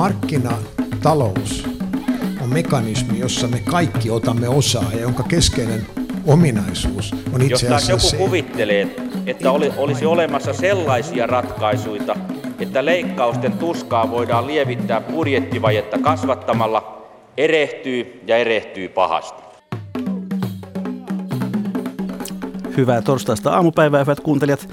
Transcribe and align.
markkinatalous 0.00 1.68
on 2.40 2.48
mekanismi, 2.48 3.18
jossa 3.18 3.48
me 3.48 3.60
kaikki 3.70 4.10
otamme 4.10 4.48
osaa 4.48 4.92
ja 4.92 5.00
jonka 5.00 5.22
keskeinen 5.22 5.86
ominaisuus 6.26 7.14
on 7.32 7.42
itse 7.42 7.66
asiassa 7.66 7.92
Jos 7.92 8.04
joku 8.04 8.10
se, 8.10 8.16
kuvittelee, 8.16 8.96
että 9.26 9.52
oli, 9.52 9.72
olisi 9.76 10.06
olemassa 10.06 10.52
sellaisia 10.52 11.26
ratkaisuja, 11.26 12.16
että 12.60 12.84
leikkausten 12.84 13.52
tuskaa 13.52 14.10
voidaan 14.10 14.46
lievittää 14.46 15.00
budjettivajetta 15.00 15.98
kasvattamalla, 15.98 17.08
erehtyy 17.36 18.20
ja 18.26 18.36
erehtyy 18.36 18.88
pahasti. 18.88 19.42
Hyvää 22.76 23.02
torstaista 23.02 23.50
aamupäivää, 23.50 24.00
hyvät 24.00 24.20
kuuntelijat. 24.20 24.68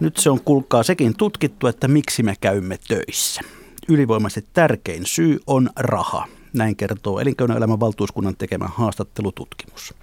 Nyt 0.00 0.16
se 0.16 0.30
on 0.30 0.40
kuulkaa 0.44 0.82
sekin 0.82 1.16
tutkittu, 1.16 1.66
että 1.66 1.88
miksi 1.88 2.22
me 2.22 2.34
käymme 2.40 2.78
töissä. 2.88 3.40
Ylivoimaisesti 3.88 4.50
tärkein 4.52 5.06
syy 5.06 5.38
on 5.46 5.70
raha. 5.76 6.26
Näin 6.52 6.76
kertoo 6.76 7.20
Elinkeinoelämän 7.20 7.80
valtuuskunnan 7.80 8.36
tekemä 8.36 8.68
haastattelututkimus. 8.74 9.94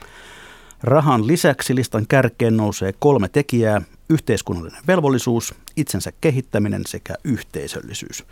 Rahan 0.84 1.28
lisäksi 1.28 1.76
listan 1.76 2.08
kärkeen 2.08 2.58
nousee 2.58 2.94
kolme 3.00 3.28
tekijää, 3.30 3.82
yhteiskunnallinen 4.10 4.82
velvollisuus, 4.88 5.56
itsensä 5.76 6.12
kehittäminen 6.22 6.82
sekä 6.88 7.16
yhteisöllisyys. 7.24 8.24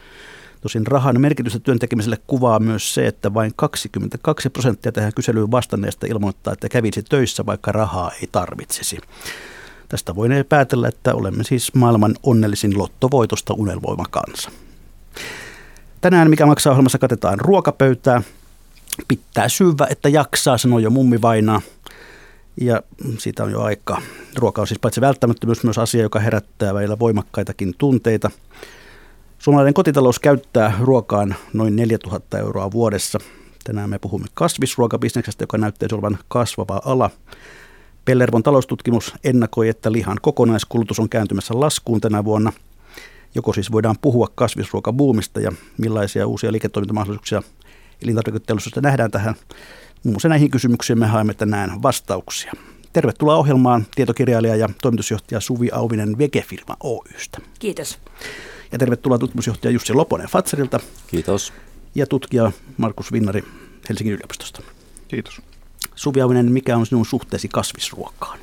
Tosin 0.61 0.87
rahan 0.87 1.21
merkitystä 1.21 1.59
työn 1.59 1.79
tekemiselle 1.79 2.17
kuvaa 2.27 2.59
myös 2.59 2.93
se, 2.93 3.07
että 3.07 3.33
vain 3.33 3.51
22 3.55 4.49
prosenttia 4.49 4.91
tähän 4.91 5.13
kyselyyn 5.15 5.51
vastanneesta 5.51 6.07
ilmoittaa, 6.07 6.53
että 6.53 6.69
kävisi 6.69 7.03
töissä, 7.03 7.45
vaikka 7.45 7.71
rahaa 7.71 8.11
ei 8.21 8.29
tarvitsisi. 8.31 8.97
Tästä 9.89 10.15
voinee 10.15 10.43
päätellä, 10.43 10.87
että 10.87 11.15
olemme 11.15 11.43
siis 11.43 11.75
maailman 11.75 12.15
onnellisin 12.23 12.77
lottovoitosta 12.77 13.53
unelmoima 13.53 14.05
kansa. 14.11 14.51
Tänään 16.03 16.29
Mikä 16.29 16.45
maksaa 16.45 16.71
ohjelmassa 16.71 16.97
katetaan 16.97 17.39
ruokapöytää. 17.39 18.21
Pitää 19.07 19.49
syvä, 19.49 19.87
että 19.89 20.09
jaksaa, 20.09 20.57
sanoo 20.57 20.79
jo 20.79 20.89
mummi 20.89 21.21
vainaa. 21.21 21.61
Ja 22.61 22.83
siitä 23.17 23.43
on 23.43 23.51
jo 23.51 23.61
aika. 23.61 24.01
Ruoka 24.35 24.61
on 24.61 24.67
siis 24.67 24.79
paitsi 24.79 25.01
välttämättömyys 25.01 25.63
myös 25.63 25.77
asia, 25.77 26.01
joka 26.01 26.19
herättää 26.19 26.73
välillä 26.73 26.99
voimakkaitakin 26.99 27.73
tunteita. 27.77 28.31
Suomalainen 29.39 29.73
kotitalous 29.73 30.19
käyttää 30.19 30.73
ruokaan 30.79 31.35
noin 31.53 31.75
4000 31.75 32.39
euroa 32.39 32.71
vuodessa. 32.71 33.19
Tänään 33.63 33.89
me 33.89 33.99
puhumme 33.99 34.27
kasvisruokabisneksestä, 34.33 35.43
joka 35.43 35.57
näyttäisi 35.57 35.95
olevan 35.95 36.17
kasvava 36.27 36.81
ala. 36.85 37.09
Pellervon 38.05 38.43
taloustutkimus 38.43 39.13
ennakoi, 39.23 39.69
että 39.69 39.91
lihan 39.91 40.17
kokonaiskulutus 40.21 40.99
on 40.99 41.09
kääntymässä 41.09 41.59
laskuun 41.59 42.01
tänä 42.01 42.23
vuonna. 42.23 42.51
Joko 43.35 43.53
siis 43.53 43.71
voidaan 43.71 43.95
puhua 44.01 44.27
kasvisruokabuumista 44.35 45.39
ja 45.39 45.51
millaisia 45.77 46.27
uusia 46.27 46.51
liiketoimintamahdollisuuksia 46.51 47.41
elintarviketeollisuudesta 48.01 48.81
nähdään 48.81 49.11
tähän. 49.11 49.35
Muun 50.03 50.13
muassa 50.13 50.29
näihin 50.29 50.51
kysymyksiin 50.51 50.99
me 50.99 51.07
haemme 51.07 51.33
tänään 51.33 51.81
vastauksia. 51.83 52.53
Tervetuloa 52.93 53.35
ohjelmaan 53.35 53.85
tietokirjailija 53.95 54.55
ja 54.55 54.69
toimitusjohtaja 54.81 55.39
Suvi 55.39 55.69
Auvinen 55.71 56.17
Vegefirma 56.17 56.77
Oystä. 56.83 57.37
Kiitos. 57.59 57.99
Ja 58.71 58.79
tervetuloa 58.79 59.17
tutkimusjohtaja 59.17 59.71
Jussi 59.71 59.93
Loponen 59.93 60.27
Fatserilta 60.27 60.79
Kiitos. 61.07 61.53
ja 61.95 62.07
tutkija 62.07 62.51
Markus 62.77 63.11
Vinnari 63.11 63.43
Helsingin 63.89 64.13
yliopistosta. 64.13 64.61
Kiitos. 65.07 65.41
Suvi 65.95 66.21
Auvinen, 66.21 66.51
mikä 66.51 66.77
on 66.77 66.85
sinun 66.85 67.05
suhteesi 67.05 67.47
kasvisruokaan? 67.47 68.39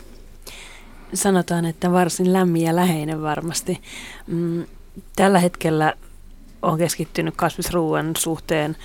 Sanotaan, 1.15 1.65
että 1.65 1.93
varsin 1.93 2.33
lämmin 2.33 2.63
ja 2.63 2.77
läheinen 2.77 3.23
varmasti. 3.23 3.81
Mm, 4.27 4.65
Tällä 5.17 5.39
hetkellä 5.39 5.95
on 6.63 6.79
keskittynyt 6.79 7.35
kasvisruoan 7.37 8.13
suhteen 8.19 8.77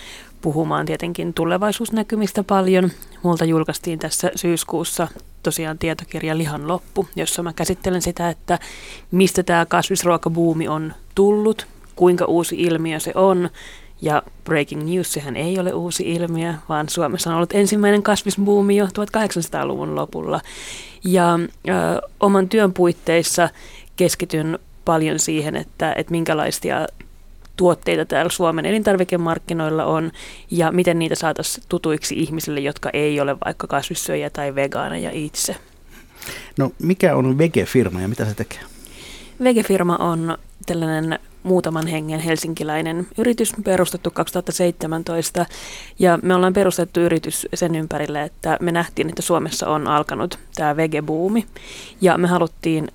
puhumaan 0.42 0.86
tietenkin 0.86 1.34
tulevaisuusnäkymistä 1.34 2.44
paljon. 2.44 2.92
Multa 3.24 3.46
julkaistiin 3.46 4.00
tässä 4.00 4.32
syyskuussa 4.36 5.08
tosiaan 5.44 5.78
tietokirja 5.78 6.38
Lihan 6.38 6.68
loppu, 6.68 7.08
jossa 7.16 7.44
mä 7.44 7.54
käsittelen 7.54 8.02
sitä, 8.02 8.30
että 8.30 8.60
mistä 9.12 9.44
tämä 9.44 9.66
kasvisruokabuumi 9.66 10.68
on 10.68 10.94
tullut, 11.16 11.68
kuinka 11.96 12.26
uusi 12.26 12.56
ilmiö 12.56 13.00
se 13.00 13.12
on. 13.16 13.50
Ja 14.02 14.24
breaking 14.44 14.84
news, 14.84 15.14
sehän 15.14 15.36
ei 15.36 15.60
ole 15.60 15.74
uusi 15.74 16.14
ilmiö, 16.14 16.54
vaan 16.70 16.90
Suomessa 16.90 17.30
on 17.30 17.36
ollut 17.36 17.54
ensimmäinen 17.54 18.04
kasvisbuumi 18.04 18.76
jo 18.76 18.86
1800-luvun 18.86 19.96
lopulla. 19.96 20.42
Ja 21.04 21.40
ö, 21.68 21.72
oman 22.20 22.50
työn 22.50 22.74
puitteissa 22.74 23.50
keskityn 23.96 24.60
paljon 24.86 25.20
siihen, 25.20 25.56
että, 25.56 25.94
että 25.98 26.12
minkälaisia 26.12 26.88
tuotteita 27.56 28.06
täällä 28.06 28.32
Suomen 28.32 28.66
elintarvikemarkkinoilla 28.66 29.86
on 29.86 30.12
ja 30.52 30.72
miten 30.72 31.00
niitä 31.00 31.16
saataisiin 31.16 31.66
tutuiksi 31.70 32.20
ihmisille, 32.20 32.60
jotka 32.60 32.90
ei 32.94 33.20
ole 33.20 33.38
vaikka 33.46 33.68
kasvissyöjä 33.68 34.30
tai 34.30 34.56
vegaaneja 34.56 35.10
itse. 35.14 35.56
No 36.58 36.72
mikä 36.80 37.16
on 37.16 37.38
Vege-firma 37.38 38.02
ja 38.02 38.08
mitä 38.08 38.26
se 38.26 38.34
tekee? 38.34 38.60
Vegefirma 39.44 39.96
on 39.96 40.38
tällainen 40.66 41.20
muutaman 41.44 41.88
hengen 41.88 42.20
helsinkiläinen 42.20 43.08
yritys 43.18 43.54
perustettu 43.64 44.12
2017 44.12 45.46
ja 46.00 46.20
me 46.22 46.36
ollaan 46.36 46.54
perustettu 46.54 47.00
yritys 47.00 47.48
sen 47.54 47.76
ympärille, 47.76 48.24
että 48.24 48.58
me 48.62 48.72
nähtiin, 48.72 49.10
että 49.10 49.22
Suomessa 49.22 49.68
on 49.68 49.88
alkanut 49.88 50.40
tämä 50.56 50.78
vegebuumi 50.78 51.46
ja 52.02 52.18
me 52.18 52.28
haluttiin 52.28 52.88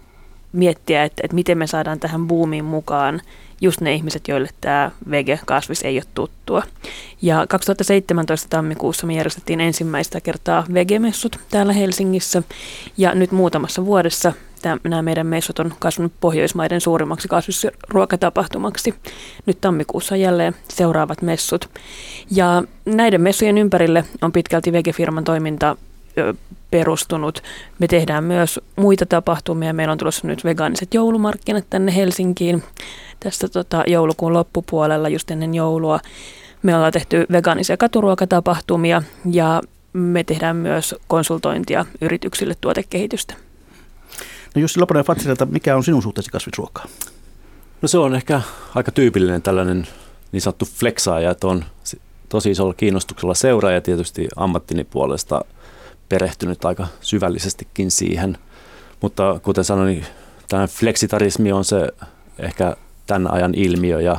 miettiä, 0.53 1.05
että, 1.05 1.21
että 1.25 1.35
miten 1.35 1.59
me 1.59 1.67
saadaan 1.67 2.01
tähän 2.01 2.27
buumiin 2.27 2.65
mukaan 2.65 3.21
just 3.61 3.81
ne 3.81 3.95
ihmiset, 3.95 4.29
joille 4.29 4.49
tämä 4.61 4.91
vege-kasvis 5.11 5.83
ei 5.83 5.97
ole 5.97 6.05
tuttua. 6.15 6.63
Ja 7.23 7.47
2017 7.49 8.49
tammikuussa 8.51 9.07
me 9.07 9.15
järjestettiin 9.15 9.61
ensimmäistä 9.61 10.21
kertaa 10.21 10.65
vegemessut 10.75 11.39
täällä 11.51 11.73
Helsingissä 11.73 12.43
ja 12.97 13.15
nyt 13.15 13.33
muutamassa 13.33 13.85
vuodessa 13.87 14.33
nämä 14.85 15.03
meidän 15.03 15.27
messut 15.27 15.59
on 15.59 15.73
kasvanut 15.79 16.13
Pohjoismaiden 16.21 16.81
suurimmaksi 16.81 17.29
kasvisruokatapahtumaksi. 17.29 18.95
Nyt 19.47 19.61
tammikuussa 19.61 20.17
jälleen 20.17 20.55
seuraavat 20.69 21.23
messut. 21.23 21.71
Ja 22.31 22.63
näiden 22.87 23.21
messujen 23.21 23.59
ympärille 23.59 24.05
on 24.23 24.33
pitkälti 24.33 24.73
vegefirman 24.73 25.25
toiminta 25.25 25.77
perustunut. 26.71 27.43
Me 27.79 27.87
tehdään 27.87 28.25
myös 28.25 28.61
muita 28.77 29.07
tapahtumia. 29.07 29.73
Meillä 29.73 29.93
on 29.93 29.99
tulossa 29.99 30.27
nyt 30.27 30.45
vegaaniset 30.45 30.95
joulumarkkinat 30.95 31.65
tänne 31.71 31.97
Helsinkiin 31.97 32.63
tästä 33.21 33.49
tota, 33.49 33.85
joulukuun 33.87 34.33
loppupuolella 34.33 35.09
just 35.09 35.31
ennen 35.31 35.55
joulua. 35.55 36.01
Me 36.63 36.77
ollaan 36.77 36.93
tehty 36.93 37.27
vegaanisia 37.33 37.77
katuruokatapahtumia 37.77 39.03
ja 39.31 39.63
me 39.93 40.25
tehdään 40.25 40.57
myös 40.57 40.95
konsultointia 41.09 41.87
yrityksille 42.01 42.55
tuotekehitystä. 42.61 43.35
No 44.55 44.61
Jussi 44.61 44.81
Loponen 44.81 45.05
Fatserilta, 45.05 45.47
mikä 45.47 45.77
on 45.77 45.85
sinun 45.85 46.03
suhteesi 46.03 46.31
kasvisruokaan? 46.31 46.89
No 47.83 47.89
se 47.89 47.99
on 47.99 48.15
ehkä 48.15 48.41
aika 48.75 48.93
tyypillinen 48.93 49.43
tällainen 49.43 49.87
niin 50.33 50.41
sanottu 50.41 50.65
flexaaja, 50.65 51.31
että 51.31 51.47
on 51.47 51.65
tosi 52.29 52.51
isolla 52.51 52.75
kiinnostuksella 52.75 53.35
seuraaja 53.35 53.77
ja 53.77 53.81
tietysti 53.81 54.29
ammattini 54.37 54.85
puolesta 54.85 55.45
perehtynyt 56.11 56.65
aika 56.65 56.87
syvällisestikin 57.01 57.91
siihen. 57.91 58.39
Mutta 59.01 59.41
kuten 59.43 59.65
sanoin, 59.65 59.89
niin 59.89 60.07
tämä 60.49 60.67
flexitarismi 60.67 61.53
on 61.53 61.65
se 61.65 61.89
ehkä 62.39 62.77
tämän 63.07 63.33
ajan 63.33 63.55
ilmiö 63.55 64.01
ja 64.01 64.17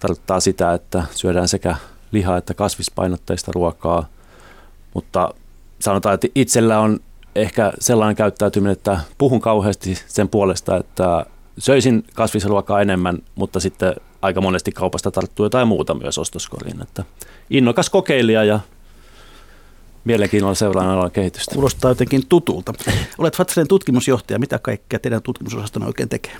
tarkoittaa 0.00 0.40
sitä, 0.40 0.72
että 0.72 1.04
syödään 1.14 1.48
sekä 1.48 1.76
lihaa 2.12 2.36
että 2.36 2.54
kasvispainotteista 2.54 3.52
ruokaa. 3.54 4.08
Mutta 4.94 5.34
sanotaan, 5.80 6.14
että 6.14 6.28
itsellä 6.34 6.78
on 6.80 7.00
ehkä 7.34 7.72
sellainen 7.78 8.16
käyttäytyminen, 8.16 8.72
että 8.72 9.00
puhun 9.18 9.40
kauheasti 9.40 9.98
sen 10.06 10.28
puolesta, 10.28 10.76
että 10.76 11.26
söisin 11.58 12.04
kasvisruokaa 12.14 12.80
enemmän, 12.80 13.18
mutta 13.34 13.60
sitten 13.60 13.94
aika 14.22 14.40
monesti 14.40 14.72
kaupasta 14.72 15.10
tarttuu 15.10 15.46
jotain 15.46 15.68
muuta 15.68 15.94
myös 15.94 16.18
ostoskoriin. 16.18 16.82
Että 16.82 17.04
innokas 17.50 17.90
kokeilija 17.90 18.44
ja 18.44 18.60
mielenkiinnolla 20.04 20.54
seuraan 20.54 20.88
alan 20.88 21.10
kehitystä. 21.10 21.54
Kuulostaa 21.54 21.90
jotenkin 21.90 22.26
tutulta. 22.28 22.72
Olet 23.18 23.36
Fatselin 23.36 23.68
tutkimusjohtaja. 23.68 24.38
Mitä 24.38 24.58
kaikkea 24.58 24.98
teidän 24.98 25.22
tutkimusosastonne 25.22 25.86
oikein 25.86 26.08
tekee? 26.08 26.36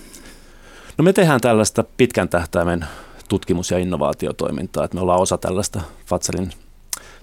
No 0.98 1.04
me 1.04 1.12
tehdään 1.12 1.40
tällaista 1.40 1.84
pitkän 1.96 2.28
tähtäimen 2.28 2.86
tutkimus- 3.28 3.70
ja 3.70 3.78
innovaatiotoimintaa. 3.78 4.84
Että 4.84 4.94
me 4.94 5.00
ollaan 5.00 5.20
osa 5.20 5.38
tällaista 5.38 5.80
Fatselin 6.06 6.50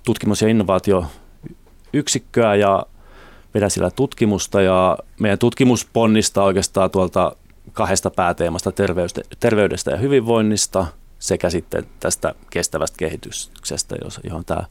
tutkimus- 0.05 0.41
ja 0.41 0.47
innovaatioyksikköä 0.47 2.55
ja 2.55 2.85
vedän 3.53 3.71
sillä 3.71 3.91
tutkimusta 3.91 4.61
ja 4.61 4.97
meidän 5.19 5.39
tutkimus 5.39 5.87
ponnistaa 5.93 6.43
oikeastaan 6.43 6.91
tuolta 6.91 7.35
kahdesta 7.73 8.09
pääteemasta 8.09 8.71
terveydestä 9.39 9.91
ja 9.91 9.97
hyvinvoinnista 9.97 10.85
sekä 11.19 11.49
sitten 11.49 11.85
tästä 11.99 12.35
kestävästä 12.49 12.97
kehityksestä, 12.97 13.95
johon 14.23 14.45
tämä 14.45 14.63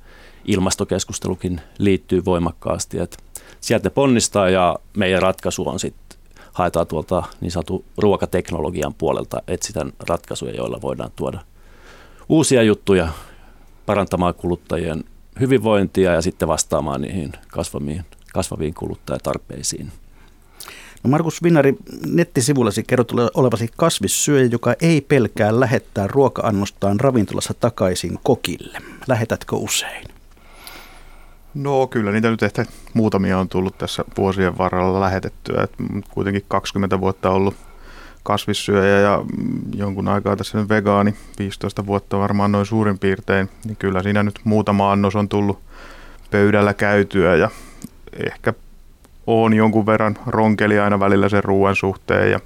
ilmastokeskustelukin 0.53 1.61
liittyy 1.79 2.25
voimakkaasti. 2.25 2.99
Et 2.99 3.17
sieltä 3.61 3.91
ponnistaa 3.91 4.51
ja 4.51 4.77
meidän 4.97 5.23
ratkaisu 5.23 5.69
on 5.69 5.81
sitten, 5.81 6.19
haetaan 6.53 6.87
tuolta 6.87 7.23
niin 7.41 7.51
sanotun 7.51 7.85
ruokateknologian 7.99 8.95
puolelta, 8.95 9.43
etsitään 9.49 9.93
ratkaisuja, 10.09 10.55
joilla 10.55 10.83
voidaan 10.83 11.11
tuoda 11.17 11.41
uusia 12.29 12.63
juttuja 12.63 13.09
parantamaan 13.87 14.35
kuluttajien 14.35 15.05
hyvinvointia 15.41 16.13
ja 16.13 16.23
sitten 16.23 16.49
vastaamaan 16.49 17.01
niihin 17.01 17.33
kasvaviin, 17.49 18.05
kasvaviin 18.33 18.75
kuluttajatarpeisiin. 18.75 19.93
No 21.05 21.11
Markus 21.11 21.43
Vinnari, 21.43 21.75
nettisivullasi 22.07 22.83
kerrot 22.83 23.13
olevasi 23.35 23.69
kasvissyöjä, 23.77 24.49
joka 24.53 24.75
ei 24.81 25.01
pelkää 25.01 25.61
lähettää 25.61 26.07
ruoka-annostaan 26.07 27.01
ravintolassa 27.01 27.55
takaisin 27.55 28.19
kokille. 28.23 28.79
Lähetätkö 29.09 29.57
usein? 29.57 30.20
No 31.55 31.87
kyllä 31.87 32.13
niitä 32.13 32.31
nyt 32.31 32.43
ehkä 32.43 32.65
muutamia 32.95 33.39
on 33.39 33.49
tullut 33.49 33.79
tässä 33.79 34.05
vuosien 34.17 34.59
varrella 34.59 35.01
lähetettyä. 35.01 35.63
Et 35.63 35.73
kuitenkin 36.11 36.45
20 36.49 37.01
vuotta 37.01 37.31
ollut 37.31 37.55
kasvissyöjä 38.23 39.01
ja 39.01 39.25
jonkun 39.75 40.09
aikaa 40.09 40.37
tässä 40.37 40.59
nyt 40.59 40.69
vegaani, 40.69 41.15
15 41.39 41.87
vuotta 41.87 42.19
varmaan 42.19 42.53
noin 42.53 42.67
suurin 42.67 42.99
piirtein, 42.99 43.49
niin 43.65 43.77
kyllä 43.77 44.03
siinä 44.03 44.23
nyt 44.23 44.41
muutama 44.45 44.93
annos 44.93 45.17
on 45.17 45.29
tullut 45.29 45.59
pöydällä 46.31 46.75
käytyä 46.75 47.37
ja 47.37 47.51
ehkä 48.27 48.55
on 49.27 49.55
jonkun 49.55 49.87
verran 49.87 50.19
ronkeli 50.27 50.79
aina 50.79 51.01
välillä 51.01 51.29
sen 51.29 51.45
ruoan 51.45 51.77
suhteen 51.77 52.31
ja 52.31 52.41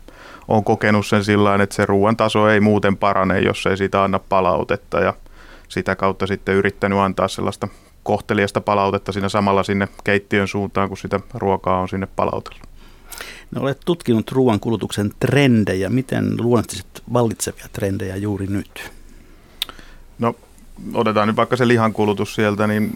on 0.49 0.65
kokenut 0.65 1.07
sen 1.07 1.25
sillä 1.25 1.55
että 1.55 1.77
se 1.77 1.87
ruoan 1.87 2.17
taso 2.17 2.49
ei 2.49 2.61
muuten 2.61 2.97
parane, 2.97 3.41
jos 3.41 3.67
ei 3.67 3.77
siitä 3.77 4.05
anna 4.05 4.19
palautetta 4.19 5.01
ja 5.01 5.15
sitä 5.69 5.97
kautta 5.97 6.27
sitten 6.27 6.55
yrittänyt 6.55 6.99
antaa 6.99 7.29
sellaista 7.29 7.69
kohteliasta 8.05 8.61
palautetta 8.61 9.13
siinä 9.13 9.29
samalla 9.29 9.63
sinne 9.63 9.89
keittiön 10.05 10.49
suuntaan, 10.49 10.89
kun 10.89 10.99
sitä 10.99 11.21
ruokaa 11.35 11.81
on 11.81 11.89
sinne 11.89 12.09
palautellut. 12.17 12.69
No, 13.51 13.61
olet 13.61 13.81
tutkinut 13.85 14.33
ruoan 14.33 14.61
kulutuksen 14.61 15.11
trendejä. 15.21 15.89
Miten 15.89 16.37
luonnolliset 16.41 17.03
vallitsevia 17.13 17.67
trendejä 17.73 18.17
juuri 18.17 18.47
nyt? 18.47 18.93
No 20.19 20.37
otetaan 20.95 21.29
nyt 21.29 21.37
vaikka 21.37 21.57
se 21.57 21.69
lihan 21.69 21.93
kulutus 21.93 22.35
sieltä, 22.35 22.67
niin 22.67 22.91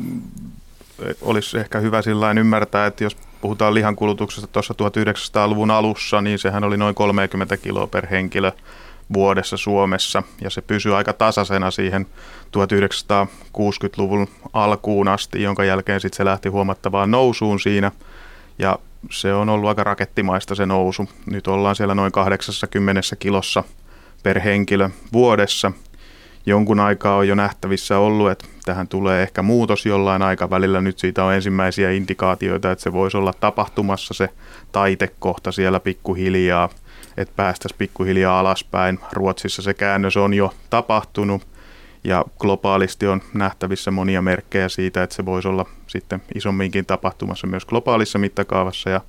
olisi 1.20 1.58
ehkä 1.58 1.78
hyvä 1.78 2.02
sillä 2.02 2.30
ymmärtää, 2.30 2.86
että 2.86 3.04
jos 3.04 3.16
puhutaan 3.40 3.74
lihan 3.74 3.96
kulutuksesta 3.96 4.46
tuossa 4.46 4.74
1900-luvun 4.74 5.70
alussa, 5.70 6.20
niin 6.20 6.38
sehän 6.38 6.64
oli 6.64 6.76
noin 6.76 6.94
30 6.94 7.56
kiloa 7.56 7.86
per 7.86 8.06
henkilö 8.06 8.52
vuodessa 9.12 9.56
Suomessa 9.56 10.22
ja 10.40 10.50
se 10.50 10.62
pysyy 10.62 10.96
aika 10.96 11.12
tasaisena 11.12 11.70
siihen 11.70 12.06
1960-luvun 12.46 14.28
alkuun 14.52 15.08
asti, 15.08 15.42
jonka 15.42 15.64
jälkeen 15.64 16.00
sitten 16.00 16.16
se 16.16 16.24
lähti 16.24 16.48
huomattavaan 16.48 17.10
nousuun 17.10 17.60
siinä 17.60 17.92
ja 18.58 18.78
se 19.10 19.34
on 19.34 19.48
ollut 19.48 19.68
aika 19.68 19.84
rakettimaista 19.84 20.54
se 20.54 20.66
nousu. 20.66 21.08
Nyt 21.26 21.46
ollaan 21.46 21.76
siellä 21.76 21.94
noin 21.94 22.12
80 22.12 23.00
kilossa 23.18 23.64
per 24.22 24.40
henkilö 24.40 24.90
vuodessa. 25.12 25.72
Jonkun 26.48 26.80
aikaa 26.80 27.16
on 27.16 27.28
jo 27.28 27.34
nähtävissä 27.34 27.98
ollut, 27.98 28.30
että 28.30 28.44
tähän 28.64 28.88
tulee 28.88 29.22
ehkä 29.22 29.42
muutos 29.42 29.86
jollain 29.86 30.22
aikavälillä. 30.22 30.80
Nyt 30.80 30.98
siitä 30.98 31.24
on 31.24 31.34
ensimmäisiä 31.34 31.90
indikaatioita, 31.90 32.72
että 32.72 32.82
se 32.82 32.92
voisi 32.92 33.16
olla 33.16 33.32
tapahtumassa 33.32 34.14
se 34.14 34.28
taitekohta 34.72 35.52
siellä 35.52 35.80
pikkuhiljaa, 35.80 36.68
että 37.16 37.34
päästäisiin 37.36 37.78
pikkuhiljaa 37.78 38.40
alaspäin. 38.40 38.98
Ruotsissa 39.12 39.62
se 39.62 39.74
käännös 39.74 40.16
on 40.16 40.34
jo 40.34 40.54
tapahtunut 40.70 41.46
ja 42.04 42.24
globaalisti 42.38 43.06
on 43.06 43.22
nähtävissä 43.34 43.90
monia 43.90 44.22
merkkejä 44.22 44.68
siitä, 44.68 45.02
että 45.02 45.16
se 45.16 45.24
voisi 45.24 45.48
olla 45.48 45.66
sitten 45.86 46.22
isomminkin 46.34 46.86
tapahtumassa 46.86 47.46
myös 47.46 47.64
globaalissa 47.64 48.18
mittakaavassa 48.18 48.90
ja 48.90 49.00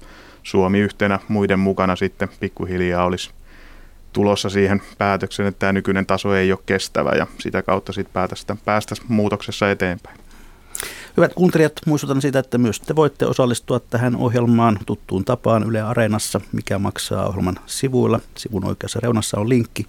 Suomi 0.43 0.79
yhtenä 0.79 1.19
muiden 1.27 1.59
mukana 1.59 1.95
sitten 1.95 2.29
pikkuhiljaa 2.39 3.05
olisi 3.05 3.31
tulossa 4.13 4.49
siihen 4.49 4.81
päätöksen, 4.97 5.45
että 5.45 5.59
tämä 5.59 5.73
nykyinen 5.73 6.05
taso 6.05 6.35
ei 6.35 6.51
ole 6.51 6.59
kestävä 6.65 7.11
ja 7.11 7.27
sitä 7.39 7.61
kautta 7.61 7.93
sitten 7.93 8.13
päästä, 8.13 8.55
päästä 8.65 8.95
muutoksessa 9.07 9.71
eteenpäin. 9.71 10.19
Hyvät 11.17 11.33
kuuntelijat, 11.33 11.73
muistutan 11.85 12.21
siitä, 12.21 12.39
että 12.39 12.57
myös 12.57 12.79
te 12.79 12.95
voitte 12.95 13.25
osallistua 13.25 13.79
tähän 13.79 14.15
ohjelmaan 14.15 14.79
tuttuun 14.85 15.25
tapaan 15.25 15.63
Yle 15.63 15.81
Areenassa, 15.81 16.41
mikä 16.51 16.79
maksaa 16.79 17.27
ohjelman 17.27 17.59
sivuilla. 17.65 18.19
Sivun 18.37 18.65
oikeassa 18.65 18.99
reunassa 18.99 19.39
on 19.39 19.49
linkki 19.49 19.87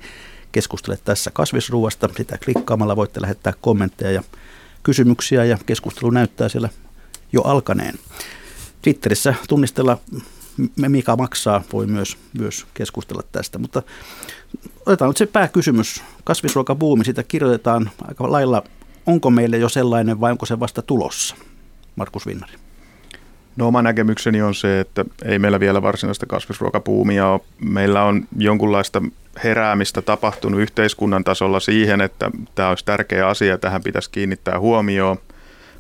keskustele 0.53 0.99
tässä 1.05 1.31
kasvisruuasta. 1.31 2.09
Sitä 2.17 2.39
klikkaamalla 2.45 2.97
voitte 2.97 3.23
lähettää 3.23 3.53
kommentteja 3.61 4.11
ja 4.11 4.23
kysymyksiä 4.83 5.45
ja 5.45 5.59
keskustelu 5.67 6.11
näyttää 6.11 6.49
siellä 6.49 6.69
jo 7.33 7.43
alkaneen. 7.43 7.95
Twitterissä 8.83 9.35
tunnistella 9.49 9.99
mikä 10.89 11.17
maksaa, 11.17 11.63
voi 11.73 11.87
myös, 11.87 12.17
myös 12.39 12.67
keskustella 12.75 13.23
tästä. 13.33 13.59
Mutta 13.59 13.83
otetaan 14.87 15.09
nyt 15.09 15.17
se 15.17 15.27
pääkysymys. 15.27 16.03
Kasvisruokabuumi, 16.25 17.05
sitä 17.05 17.23
kirjoitetaan 17.23 17.91
aika 18.09 18.33
lailla. 18.33 18.63
Onko 19.07 19.31
meille 19.31 19.59
jo 19.59 19.69
sellainen 19.69 20.21
vai 20.21 20.33
onko 20.33 20.47
se 20.47 20.61
vasta 20.61 20.83
tulossa? 20.83 21.37
Markus 21.97 22.27
Vinnari. 22.27 22.53
No 23.57 23.69
oma 23.69 23.83
näkemykseni 23.83 24.43
on 24.43 24.55
se, 24.55 24.81
että 24.81 25.05
ei 25.25 25.39
meillä 25.39 25.61
vielä 25.61 25.83
varsinaista 25.83 26.27
kasvisruokapuumia 26.27 27.29
ole. 27.29 27.41
Meillä 27.59 28.03
on 28.03 28.29
jonkunlaista 28.39 29.03
heräämistä 29.45 30.03
tapahtunut 30.03 30.61
yhteiskunnan 30.61 31.25
tasolla 31.25 31.61
siihen, 31.61 32.01
että 32.01 32.31
tämä 32.55 32.69
olisi 32.69 32.85
tärkeä 32.85 33.29
asia, 33.29 33.59
tähän 33.59 33.83
pitäisi 33.83 34.11
kiinnittää 34.11 34.61
huomioon. 34.61 35.17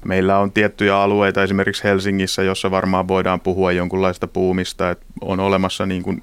Meillä 0.04 0.38
on 0.38 0.52
tiettyjä 0.52 0.96
alueita 0.96 1.42
esimerkiksi 1.42 1.84
Helsingissä, 1.84 2.42
jossa 2.42 2.70
varmaan 2.70 3.08
voidaan 3.08 3.40
puhua 3.40 3.72
jonkunlaista 3.72 4.26
puumista, 4.26 4.90
että 4.90 5.06
on 5.20 5.40
olemassa 5.40 5.86
niin 5.86 6.02
kuin 6.02 6.22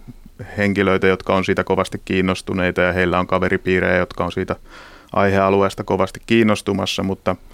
henkilöitä, 0.58 1.08
jotka 1.08 1.36
on 1.36 1.46
siitä 1.46 1.64
kovasti 1.64 2.02
kiinnostuneita 2.06 2.82
ja 2.82 2.94
heillä 2.94 3.20
on 3.20 3.28
kaveripiirejä, 3.28 3.98
jotka 3.98 4.26
on 4.26 4.32
siitä 4.32 4.56
aihealueesta 5.14 5.84
kovasti 5.84 6.22
kiinnostumassa, 6.26 7.04
mutta– 7.04 7.36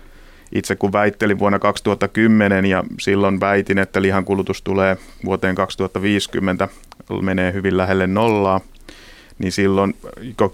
itse 0.54 0.76
kun 0.76 0.94
väittelin 0.94 1.40
vuonna 1.40 1.60
2010 1.60 2.66
ja 2.66 2.84
silloin 3.00 3.40
väitin, 3.40 3.78
että 3.78 4.02
lihankulutus 4.02 4.62
tulee 4.62 4.98
vuoteen 5.26 5.56
2050, 5.56 6.68
menee 7.22 7.54
hyvin 7.54 7.78
lähelle 7.78 8.08
nollaa, 8.08 8.62
niin 9.40 9.52
silloin 9.52 9.96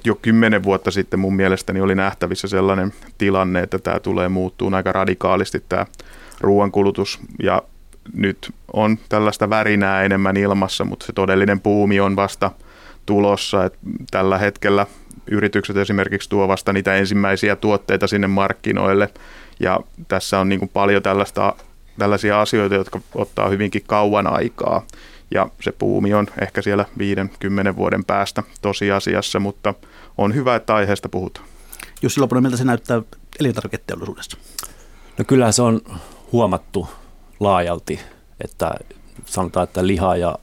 jo 0.03 0.15
kymmenen 0.15 0.63
vuotta 0.63 0.91
sitten 0.91 1.19
mun 1.19 1.35
mielestäni 1.35 1.81
oli 1.81 1.95
nähtävissä 1.95 2.47
sellainen 2.47 2.93
tilanne, 3.17 3.61
että 3.61 3.79
tämä 3.79 3.99
tulee 3.99 4.29
muuttuu 4.29 4.71
aika 4.73 4.91
radikaalisti 4.91 5.63
tämä 5.69 5.85
ruoankulutus 6.41 7.19
ja 7.43 7.61
nyt 8.13 8.53
on 8.73 8.97
tällaista 9.09 9.49
värinää 9.49 10.03
enemmän 10.03 10.37
ilmassa, 10.37 10.85
mutta 10.85 11.05
se 11.05 11.13
todellinen 11.13 11.59
puumi 11.59 11.99
on 11.99 12.15
vasta 12.15 12.51
tulossa. 13.05 13.65
että 13.65 13.79
tällä 14.11 14.37
hetkellä 14.37 14.85
yritykset 15.31 15.77
esimerkiksi 15.77 16.29
tuo 16.29 16.47
vasta 16.47 16.73
niitä 16.73 16.95
ensimmäisiä 16.95 17.55
tuotteita 17.55 18.07
sinne 18.07 18.27
markkinoille 18.27 19.09
ja 19.59 19.79
tässä 20.07 20.39
on 20.39 20.49
niin 20.49 20.59
kuin 20.59 20.69
paljon 20.73 21.03
tällaista, 21.03 21.55
tällaisia 21.97 22.41
asioita, 22.41 22.75
jotka 22.75 22.99
ottaa 23.15 23.49
hyvinkin 23.49 23.83
kauan 23.87 24.27
aikaa. 24.27 24.85
Ja 25.31 25.49
se 25.61 25.71
puumi 25.71 26.13
on 26.13 26.27
ehkä 26.41 26.61
siellä 26.61 26.85
5-10 27.73 27.75
vuoden 27.75 28.05
päästä 28.05 28.43
tosiasiassa, 28.61 29.39
mutta 29.39 29.73
on 30.17 30.35
hyvä, 30.35 30.55
että 30.55 30.75
aiheesta 30.75 31.09
puhutaan. 31.09 31.45
Jussi 32.01 32.19
Lopunen, 32.19 32.43
miltä 32.43 32.57
se 32.57 32.63
näyttää 32.63 33.01
elintarviketeollisuudessa? 33.39 34.37
No 35.17 35.25
kyllä 35.27 35.51
se 35.51 35.61
on 35.61 35.81
huomattu 36.31 36.87
laajalti, 37.39 37.99
että 38.43 38.71
sanotaan, 39.25 39.63
että 39.63 39.87
liha 39.87 40.15
ja 40.15 40.35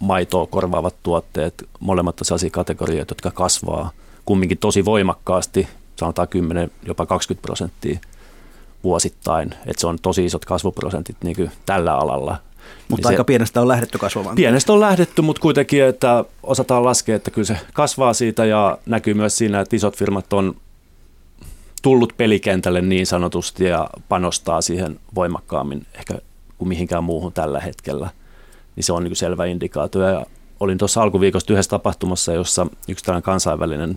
maitoa 0.00 0.46
korvaavat 0.46 0.94
tuotteet, 1.02 1.68
molemmat 1.80 2.20
on 2.20 2.24
sellaisia 2.24 2.50
kategorioita, 2.50 3.12
jotka 3.12 3.30
kasvaa 3.30 3.90
kumminkin 4.24 4.58
tosi 4.58 4.84
voimakkaasti, 4.84 5.68
sanotaan 5.96 6.28
10, 6.28 6.70
jopa 6.86 7.06
20 7.06 7.42
prosenttia 7.42 7.98
vuosittain, 8.84 9.54
että 9.66 9.80
se 9.80 9.86
on 9.86 9.98
tosi 10.02 10.24
isot 10.24 10.44
kasvuprosentit 10.44 11.16
niin 11.24 11.36
kuin 11.36 11.50
tällä 11.66 11.94
alalla. 11.94 12.36
Mutta 12.88 13.08
niin 13.08 13.14
aika 13.14 13.22
se, 13.22 13.26
pienestä 13.26 13.60
on 13.60 13.68
lähdetty 13.68 13.98
kasvamaan. 13.98 14.36
Pienestä 14.36 14.72
on 14.72 14.80
lähdetty, 14.80 15.22
mutta 15.22 15.42
kuitenkin, 15.42 15.84
että 15.84 16.24
osataan 16.42 16.84
laskea, 16.84 17.16
että 17.16 17.30
kyllä 17.30 17.46
se 17.46 17.58
kasvaa 17.72 18.14
siitä 18.14 18.44
ja 18.44 18.78
näkyy 18.86 19.14
myös 19.14 19.38
siinä, 19.38 19.60
että 19.60 19.76
isot 19.76 19.96
firmat 19.96 20.32
on 20.32 20.56
tullut 21.82 22.12
pelikentälle 22.16 22.80
niin 22.80 23.06
sanotusti 23.06 23.64
ja 23.64 23.90
panostaa 24.08 24.60
siihen 24.60 25.00
voimakkaammin 25.14 25.86
ehkä 25.94 26.14
kuin 26.58 26.68
mihinkään 26.68 27.04
muuhun 27.04 27.32
tällä 27.32 27.60
hetkellä. 27.60 28.10
Niin 28.76 28.84
se 28.84 28.92
on 28.92 29.04
niin 29.04 29.16
selvä 29.16 29.44
indikaatio. 29.44 30.08
Ja 30.08 30.26
olin 30.60 30.78
tuossa 30.78 31.02
alkuviikosta 31.02 31.52
yhdessä 31.52 31.70
tapahtumassa, 31.70 32.32
jossa 32.32 32.66
yksi 32.88 33.04
tällainen 33.04 33.22
kansainvälinen 33.22 33.96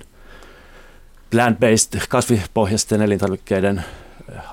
plant-based 1.36 2.06
kasvipohjaisten 2.10 3.02
elintarvikkeiden 3.02 3.84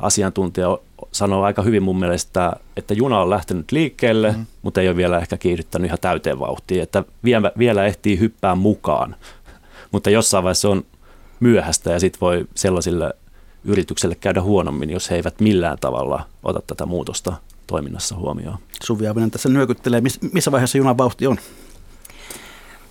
asiantuntija 0.00 0.78
sanoo 1.12 1.43
aika 1.43 1.62
hyvin 1.62 1.83
mun 1.83 1.99
mielestä, 1.99 2.52
että 2.76 2.95
juna 2.95 3.21
on 3.21 3.31
lähtenyt 3.31 3.73
liikkeelle, 3.73 4.33
mm. 4.33 4.47
mutta 4.62 4.81
ei 4.81 4.88
ole 4.88 4.97
vielä 4.97 5.19
ehkä 5.19 5.37
kiihdyttänyt 5.37 5.87
ihan 5.87 5.99
täyteen 6.00 6.38
vauhtiin, 6.38 6.83
että 6.83 7.04
vielä, 7.25 7.52
vielä 7.59 7.85
ehtii 7.85 8.19
hyppää 8.19 8.54
mukaan, 8.54 9.16
mutta 9.93 10.11
jossain 10.11 10.45
vaiheessa 10.45 10.69
on 10.69 10.85
myöhäistä 11.40 11.93
ja 11.93 12.00
sitten 12.00 12.21
voi 12.21 12.47
sellaisille 12.54 13.14
yritykselle 13.64 14.14
käydä 14.14 14.43
huonommin, 14.43 14.90
jos 14.90 15.11
he 15.11 15.16
eivät 15.16 15.40
millään 15.40 15.78
tavalla 15.81 16.26
ota 16.43 16.62
tätä 16.66 16.87
muutosta 16.87 17.33
toiminnassa 17.66 18.16
huomioon. 18.16 18.59
Suvi 18.83 19.07
Aavinen 19.07 19.31
tässä 19.31 19.49
nyökyttelee. 19.49 20.02
Missä 20.33 20.52
vaiheessa 20.52 20.78
junan 20.78 20.99
vauhti 20.99 21.26
on? 21.26 21.38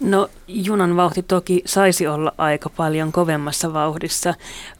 No 0.03 0.29
junan 0.47 0.95
vauhti 0.95 1.23
toki 1.23 1.61
saisi 1.65 2.07
olla 2.07 2.33
aika 2.37 2.69
paljon 2.69 3.11
kovemmassa 3.11 3.73
vauhdissa. 3.73 4.33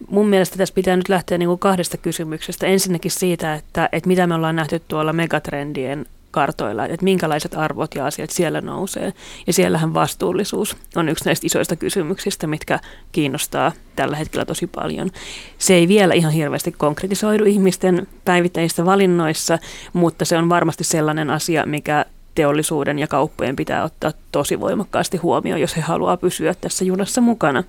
Mun 0.10 0.28
mielestä 0.28 0.58
tässä 0.58 0.76
pitää 0.76 0.96
nyt 0.96 1.10
lähteä 1.10 1.38
niin 1.38 1.50
kuin 1.50 1.60
kahdesta 1.60 1.98
kysymyksestä. 1.98 2.68
Ensinnäkin 2.68 3.12
siitä, 3.12 3.54
että, 3.54 3.90
että 3.92 4.08
mitä 4.08 4.28
me 4.28 4.36
ollaan 4.36 4.56
nähty 4.56 4.82
tuolla 4.88 5.14
megatrendien 5.14 6.06
kartoilla, 6.32 6.86
että 6.86 7.04
minkälaiset 7.04 7.56
arvot 7.56 7.96
ja 7.96 8.06
asiat 8.06 8.30
siellä 8.30 8.62
nousee. 8.62 9.14
Ja 9.48 9.54
siellähän 9.54 9.94
vastuullisuus 9.94 10.78
on 10.96 11.10
yksi 11.10 11.26
näistä 11.26 11.48
isoista 11.48 11.76
kysymyksistä, 11.76 12.48
mitkä 12.48 12.80
kiinnostaa 13.12 13.72
tällä 13.96 14.16
hetkellä 14.16 14.46
tosi 14.46 14.68
paljon. 14.68 15.10
Se 15.58 15.74
ei 15.74 15.88
vielä 15.88 16.14
ihan 16.14 16.32
hirveästi 16.32 16.72
konkretisoidu 16.72 17.46
ihmisten 17.46 18.08
päivittäisissä 18.26 18.86
valinnoissa, 18.86 19.60
mutta 19.94 20.26
se 20.26 20.38
on 20.38 20.50
varmasti 20.50 20.84
sellainen 20.84 21.30
asia, 21.30 21.66
mikä 21.66 22.06
teollisuuden 22.36 23.00
ja 23.00 23.08
kauppojen 23.08 23.56
pitää 23.56 23.84
ottaa 23.84 24.12
tosi 24.32 24.60
voimakkaasti 24.60 25.18
huomioon, 25.18 25.62
jos 25.62 25.78
he 25.78 25.82
haluaa 25.82 26.18
pysyä 26.18 26.54
tässä 26.62 26.86
junassa 26.86 27.22
mukana. 27.22 27.64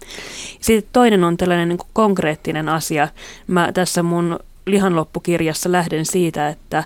Sitten 0.61 0.90
toinen 0.92 1.25
on 1.25 1.37
tällainen 1.37 1.68
niin 1.68 1.78
konkreettinen 1.92 2.68
asia. 2.68 3.09
Mä 3.47 3.73
tässä 3.73 4.02
mun 4.02 4.38
lihanloppukirjassa 4.66 5.73
lähden 5.73 6.06
siitä, 6.06 6.49
että 6.49 6.85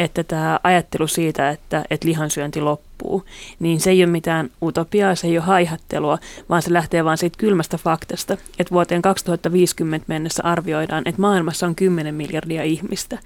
että 0.00 0.24
tämä 0.24 0.60
ajattelu 0.64 1.06
siitä, 1.06 1.50
että, 1.50 1.84
että 1.90 2.08
lihansyönti 2.08 2.60
loppuu, 2.60 3.24
niin 3.58 3.80
se 3.80 3.90
ei 3.90 4.04
ole 4.04 4.10
mitään 4.10 4.50
utopiaa, 4.62 5.14
se 5.14 5.26
ei 5.26 5.38
ole 5.38 5.46
haihattelua, 5.46 6.18
vaan 6.48 6.62
se 6.62 6.72
lähtee 6.72 7.04
vaan 7.04 7.18
siitä 7.18 7.38
kylmästä 7.38 7.78
faktasta, 7.78 8.36
että 8.58 8.72
vuoteen 8.74 9.02
2050 9.02 10.04
mennessä 10.08 10.42
arvioidaan, 10.44 11.02
että 11.06 11.20
maailmassa 11.20 11.66
on 11.66 11.74
10 11.74 12.14
miljardia 12.14 12.62
ihmistä, 12.62 13.18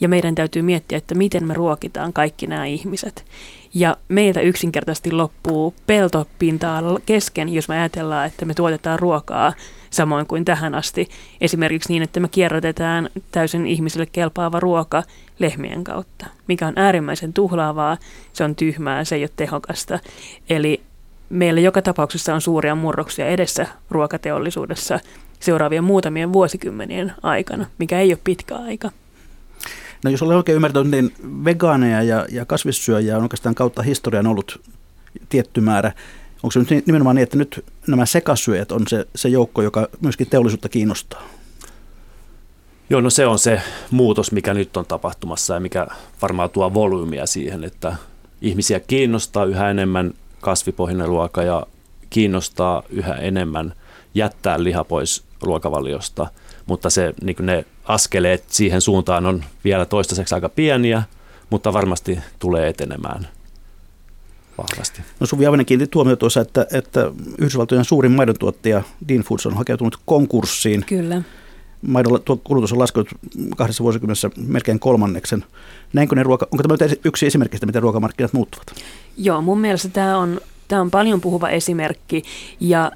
ja 0.00 0.08
meidän 0.08 0.34
täytyy 0.34 0.62
miettiä, 0.62 0.98
että 0.98 1.14
miten 1.14 1.46
me 1.46 1.54
ruokitaan 1.54 2.12
kaikki 2.12 2.46
nämä 2.46 2.66
ihmiset. 2.66 3.24
Ja 3.74 3.96
meiltä 4.08 4.40
yksinkertaisesti 4.40 5.12
loppuu 5.12 5.74
peltopinta 5.86 6.82
kesken, 7.06 7.48
jos 7.48 7.68
me 7.68 7.78
ajatellaan, 7.78 8.26
että 8.26 8.44
me 8.44 8.54
tuotetaan 8.54 8.98
ruokaa 8.98 9.52
samoin 9.90 10.26
kuin 10.26 10.44
tähän 10.44 10.74
asti. 10.74 11.08
Esimerkiksi 11.40 11.92
niin, 11.92 12.02
että 12.02 12.20
me 12.20 12.28
kierrätetään 12.28 13.08
täysin 13.32 13.66
ihmisille 13.66 14.06
kelpaava 14.06 14.60
ruoka 14.60 15.02
lehmien 15.38 15.84
kautta, 15.84 16.26
mikä 16.46 16.66
on 16.66 16.74
äärimmäisen 16.76 17.32
tuhlaavaa, 17.32 17.96
se 18.32 18.44
on 18.44 18.56
tyhmää, 18.56 19.04
se 19.04 19.14
ei 19.14 19.22
ole 19.22 19.30
tehokasta. 19.36 19.98
Eli 20.50 20.80
meillä 21.30 21.60
joka 21.60 21.82
tapauksessa 21.82 22.34
on 22.34 22.40
suuria 22.40 22.74
murroksia 22.74 23.26
edessä 23.26 23.66
ruokateollisuudessa 23.90 25.00
seuraavien 25.40 25.84
muutamien 25.84 26.32
vuosikymmenien 26.32 27.12
aikana, 27.22 27.66
mikä 27.78 28.00
ei 28.00 28.12
ole 28.12 28.18
pitkä 28.24 28.56
aika. 28.56 28.90
No 30.04 30.10
jos 30.10 30.22
olen 30.22 30.36
oikein 30.36 30.56
ymmärtänyt, 30.56 30.90
niin 30.90 31.12
vegaaneja 31.44 32.02
ja, 32.02 32.26
ja 32.30 32.44
kasvissyöjiä 32.44 33.16
on 33.16 33.22
oikeastaan 33.22 33.54
kautta 33.54 33.82
historian 33.82 34.26
ollut 34.26 34.60
tietty 35.28 35.60
määrä. 35.60 35.92
Onko 36.42 36.50
se 36.50 36.58
nyt 36.58 36.86
nimenomaan 36.86 37.16
niin, 37.16 37.22
että 37.22 37.36
nyt 37.36 37.64
nämä 37.86 38.06
sekasyöjät 38.06 38.72
on 38.72 38.82
se, 38.88 39.06
se 39.14 39.28
joukko, 39.28 39.62
joka 39.62 39.88
myöskin 40.00 40.26
teollisuutta 40.30 40.68
kiinnostaa? 40.68 41.22
Joo, 42.90 43.00
no 43.00 43.10
se 43.10 43.26
on 43.26 43.38
se 43.38 43.62
muutos, 43.90 44.32
mikä 44.32 44.54
nyt 44.54 44.76
on 44.76 44.86
tapahtumassa 44.86 45.54
ja 45.54 45.60
mikä 45.60 45.86
varmaan 46.22 46.50
tuo 46.50 46.74
volyymiä 46.74 47.26
siihen, 47.26 47.64
että 47.64 47.96
ihmisiä 48.42 48.80
kiinnostaa 48.80 49.44
yhä 49.44 49.70
enemmän 49.70 50.14
kasvipohjainen 50.40 51.06
ruoka 51.06 51.42
ja 51.42 51.66
kiinnostaa 52.10 52.82
yhä 52.90 53.14
enemmän 53.14 53.74
jättää 54.14 54.62
liha 54.62 54.84
pois 54.84 55.24
ruokavaliosta, 55.42 56.26
mutta 56.66 56.90
se, 56.90 57.14
niin 57.22 57.36
ne 57.40 57.64
askeleet 57.84 58.44
siihen 58.48 58.80
suuntaan 58.80 59.26
on 59.26 59.44
vielä 59.64 59.86
toistaiseksi 59.86 60.34
aika 60.34 60.48
pieniä, 60.48 61.02
mutta 61.50 61.72
varmasti 61.72 62.18
tulee 62.38 62.68
etenemään 62.68 63.28
vahvasti. 64.60 65.02
No 65.20 65.26
Suvi 65.26 65.46
Avinen 65.46 65.66
kiinnitti 65.66 65.92
tuomio 65.92 66.16
tuossa, 66.16 66.40
että, 66.40 66.66
että 66.72 67.12
Yhdysvaltojen 67.38 67.84
suurin 67.84 68.12
maidontuottaja 68.12 68.82
Dean 69.08 69.20
Foods 69.22 69.46
on 69.46 69.54
hakeutunut 69.54 69.98
konkurssiin. 70.06 70.84
Kyllä. 70.86 71.22
Maidon 71.82 72.20
kulutus 72.44 72.72
on 72.72 72.78
laskenut 72.78 73.08
kahdessa 73.56 73.84
vuosikymmenessä 73.84 74.30
melkein 74.36 74.80
kolmanneksen. 74.80 75.44
Näinkö 75.92 76.16
ne 76.16 76.22
ruoka, 76.22 76.48
onko 76.52 76.62
tämä 76.62 76.90
yksi 77.04 77.26
esimerkki 77.26 77.56
siitä, 77.56 77.66
miten 77.66 77.82
ruokamarkkinat 77.82 78.32
muuttuvat? 78.32 78.66
Joo, 79.16 79.42
mun 79.42 79.60
mielestä 79.60 79.88
tämä 79.88 80.18
on, 80.18 80.40
tämä 80.68 80.80
on 80.80 80.90
paljon 80.90 81.20
puhuva 81.20 81.48
esimerkki 81.48 82.22
ja 82.60 82.92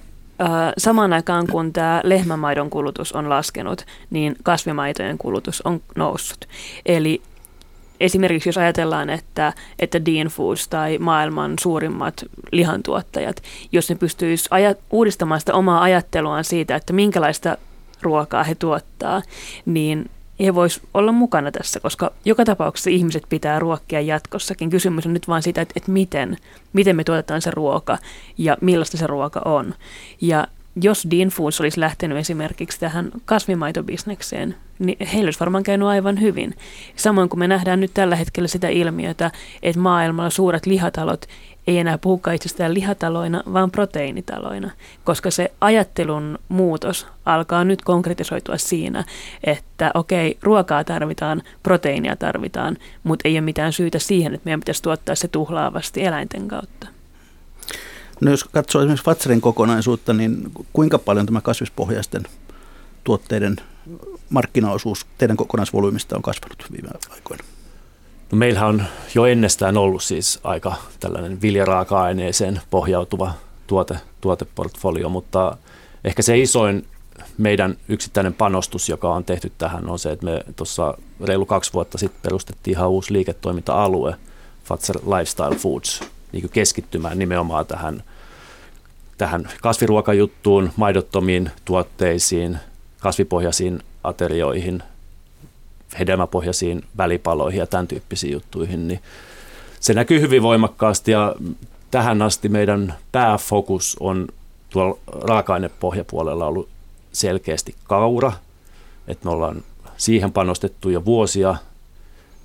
samaan 0.78 1.12
aikaan 1.12 1.47
kun 1.47 1.73
tämä 1.73 2.00
lehmämaidon 2.04 2.71
kulutus 2.71 3.12
on 3.12 3.28
laskenut, 3.28 3.87
niin 4.11 4.37
kasvimaitojen 4.42 5.18
kulutus 5.18 5.62
on 5.62 5.80
noussut. 5.97 6.49
Eli 6.87 7.23
esimerkiksi 8.01 8.49
jos 8.49 8.59
ajatellaan, 8.59 9.11
että, 9.11 9.53
että 9.79 10.05
Dean 10.07 10.27
Foods 10.27 10.69
tai 10.69 10.99
maailman 10.99 11.55
suurimmat 11.61 12.25
lihantuottajat, 12.53 13.43
jos 13.73 13.91
ne 13.91 13.97
pystyisivät 13.97 14.79
uudistamaan 14.91 15.41
sitä 15.41 15.55
omaa 15.55 15.83
ajatteluaan 15.83 16.45
siitä, 16.45 16.77
että 16.77 16.93
minkälaista 16.93 17.57
ruokaa 18.03 18.45
he 18.45 18.55
tuottaa, 18.55 19.23
niin 19.67 20.11
he 20.41 20.55
vois 20.55 20.81
olla 20.95 21.13
mukana 21.13 21.51
tässä, 21.51 21.81
koska 21.81 22.13
joka 22.25 22.45
tapauksessa 22.45 22.91
ihmiset 22.91 23.23
pitää 23.29 23.59
ruokkia 23.59 24.01
jatkossakin. 24.01 24.71
Kysymys 24.71 25.07
on 25.07 25.13
nyt 25.13 25.29
vain 25.29 25.43
siitä, 25.43 25.61
että, 25.61 25.73
että 25.77 25.91
miten, 25.91 26.37
miten 26.73 26.97
me 26.97 27.05
tuotetaan 27.05 27.43
se 27.43 27.51
ruoka 27.51 27.99
ja 28.39 28.57
millaista 28.61 28.97
se 28.97 29.07
ruoka 29.07 29.43
on. 29.45 29.75
Ja 30.21 30.49
jos 30.83 31.07
Dean 31.11 31.28
Foods 31.28 31.61
olisi 31.61 31.81
lähtenyt 31.81 32.19
esimerkiksi 32.19 32.81
tähän 32.81 33.11
kasvimaitobisnekseen, 33.25 34.57
niin 34.78 35.07
heillä 35.07 35.26
olisi 35.26 35.40
varmaan 35.40 35.64
käynyt 35.64 35.88
aivan 35.88 36.21
hyvin. 36.21 36.54
Samoin 36.97 37.28
kuin 37.28 37.38
me 37.38 37.49
nähdään 37.49 37.81
nyt 37.81 37.90
tällä 37.95 38.16
hetkellä 38.16 38.49
sitä 38.49 38.69
ilmiötä, 38.69 39.31
että 39.62 39.81
maailmalla 39.81 40.31
suuret 40.31 40.66
lihatalot 40.66 41.26
ei 41.66 41.78
enää 41.78 41.99
puhukaan 41.99 42.35
itsestään 42.35 42.75
lihataloina, 42.75 43.43
vaan 43.52 43.71
proteiinitaloina, 43.71 44.71
koska 45.04 45.31
se 45.31 45.52
ajattelun 45.61 46.38
muutos 46.49 47.07
alkaa 47.25 47.64
nyt 47.64 47.83
konkretisoitua 47.83 48.59
siinä, 48.59 49.04
että 49.45 49.90
okei, 49.95 50.38
ruokaa 50.43 50.85
tarvitaan, 50.85 51.43
proteiinia 51.62 52.16
tarvitaan, 52.16 52.76
mutta 53.02 53.28
ei 53.28 53.35
ole 53.35 53.40
mitään 53.40 53.73
syytä 53.73 53.99
siihen, 53.99 54.35
että 54.35 54.45
meidän 54.45 54.61
pitäisi 54.61 54.83
tuottaa 54.83 55.14
se 55.14 55.28
tuhlaavasti 55.28 56.04
eläinten 56.04 56.49
kautta. 56.49 56.94
No 58.21 58.30
jos 58.30 58.44
katsoo 58.44 58.83
esimerkiksi 58.83 59.04
Fatserin 59.04 59.40
kokonaisuutta, 59.40 60.12
niin 60.12 60.50
kuinka 60.73 60.99
paljon 60.99 61.26
tämä 61.26 61.40
kasvispohjaisten 61.40 62.23
tuotteiden 63.04 63.56
markkinaosuus 64.30 65.06
teidän 65.18 65.37
kokonaisvolyymista 65.37 66.16
on 66.16 66.23
kasvanut 66.23 66.64
viime 66.73 66.88
aikoina? 67.11 67.44
No 68.33 68.38
meillähän 68.38 68.68
on 68.68 68.85
jo 69.14 69.26
ennestään 69.26 69.76
ollut 69.76 70.02
siis 70.02 70.40
aika 70.44 70.75
tällainen 71.00 71.40
viljaraaka-aineeseen 71.42 72.61
pohjautuva 72.71 73.33
tuote, 73.66 73.99
tuoteportfolio, 74.21 75.09
mutta 75.09 75.56
ehkä 76.04 76.23
se 76.23 76.38
isoin 76.38 76.87
meidän 77.38 77.76
yksittäinen 77.88 78.35
panostus, 78.35 78.88
joka 78.88 79.14
on 79.14 79.25
tehty 79.25 79.52
tähän, 79.59 79.90
on 79.90 79.99
se, 79.99 80.12
että 80.12 80.26
me 80.26 80.44
tuossa 80.56 80.99
reilu 81.25 81.47
kaksi 81.47 81.73
vuotta 81.73 81.99
sitten 81.99 82.23
perustettiin 82.23 82.76
ihan 82.76 82.90
uusi 82.90 83.12
liiketoiminta-alue, 83.12 84.16
Fatser 84.64 84.97
Lifestyle 84.97 85.56
Foods, 85.56 86.00
niin 86.35 86.50
keskittymään 86.50 87.19
nimenomaan 87.19 87.67
tähän, 87.67 88.03
tähän 89.19 89.49
kasviruokajuttuun, 89.62 90.71
maidottomiin 90.76 91.50
tuotteisiin, 91.64 92.59
kasvipohjaisiin 93.00 93.83
aterioihin, 94.05 94.83
hedelmäpohjaisiin 95.99 96.85
välipaloihin 96.97 97.59
ja 97.59 97.67
tämän 97.67 97.88
tyyppisiin 97.88 98.33
juttuihin, 98.33 98.88
niin 98.88 99.00
se 99.81 99.95
näkyy 99.95 100.21
hyvin 100.21 100.43
voimakkaasti 100.43 101.11
ja 101.11 101.35
tähän 101.91 102.23
asti 102.23 102.49
meidän 102.49 102.95
pääfokus 103.12 103.97
on 104.00 104.29
tuolla 104.71 104.99
raaka-ainepohjapuolella 105.07 106.47
ollut 106.47 106.69
selkeästi 107.12 107.75
kaura, 107.85 108.33
että 109.09 109.25
me 109.25 109.31
ollaan 109.31 109.62
siihen 109.97 110.33
panostettu 110.33 110.88
jo 110.91 111.05
vuosia, 111.05 111.55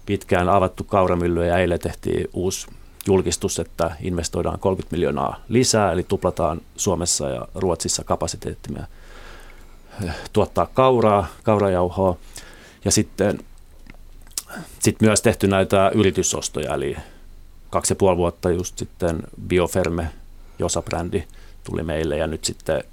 pitkään 0.06 0.50
avattu 0.50 0.84
kauramyllyä 0.84 1.46
ja 1.46 1.58
eilen 1.58 1.80
tehtiin 1.80 2.30
uusi 2.34 2.68
julkistus, 3.10 3.60
että 3.60 3.96
investoidaan 4.02 4.60
30 4.60 4.96
miljoonaa 4.96 5.44
lisää, 5.50 5.92
eli 5.92 6.04
tuplataan 6.04 6.62
Suomessa 6.76 7.30
ja 7.30 7.48
Ruotsissa 7.56 8.04
kapasiteettimme 8.04 8.80
eh, 10.04 10.16
tuottaa 10.34 10.66
kauraa, 10.74 11.28
kaurajauhoa. 11.44 12.18
Ja 12.86 12.92
sitten 12.92 13.40
sit 14.80 15.02
myös 15.02 15.22
tehty 15.22 15.48
näitä 15.48 15.92
yritysostoja, 15.96 16.74
eli 16.74 16.98
kaksi 17.70 17.92
ja 17.92 17.96
puoli 17.96 18.18
vuotta 18.18 18.52
just 18.52 18.78
sitten 18.78 19.24
Bioferme, 19.48 20.10
Josa-brändi 20.60 21.24
tuli 21.64 21.84
meille 21.84 22.18
ja 22.18 22.28
nyt 22.28 22.46
sitten 22.46 22.84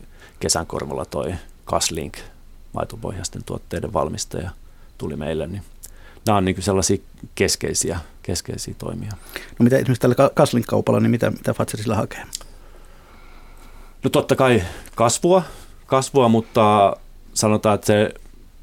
kesän 0.40 0.66
korvalla 0.66 1.04
toi 1.04 1.34
Kaslink, 1.64 2.18
maitopohjaisten 2.72 3.44
tuotteiden 3.44 3.92
valmistaja 3.92 4.50
tuli 4.98 5.16
meille, 5.16 5.46
niin 5.46 5.62
nämä 6.26 6.38
on 6.38 6.44
niin 6.44 6.62
sellaisia 6.62 6.98
keskeisiä, 7.34 8.00
keskeisiä 8.26 8.74
toimia. 8.78 9.10
No 9.58 9.64
mitä 9.64 9.76
esimerkiksi 9.76 10.00
tällä 10.00 10.30
Kaslink-kaupalla, 10.34 11.00
niin 11.00 11.10
mitä, 11.10 11.30
mitä 11.30 11.54
Fatser 11.54 11.80
sillä 11.80 11.96
hakee? 11.96 12.22
No 14.04 14.10
totta 14.10 14.36
kai 14.36 14.62
kasvua, 14.94 15.42
kasvua, 15.86 16.28
mutta 16.28 16.96
sanotaan, 17.34 17.74
että 17.74 17.86
se, 17.86 18.14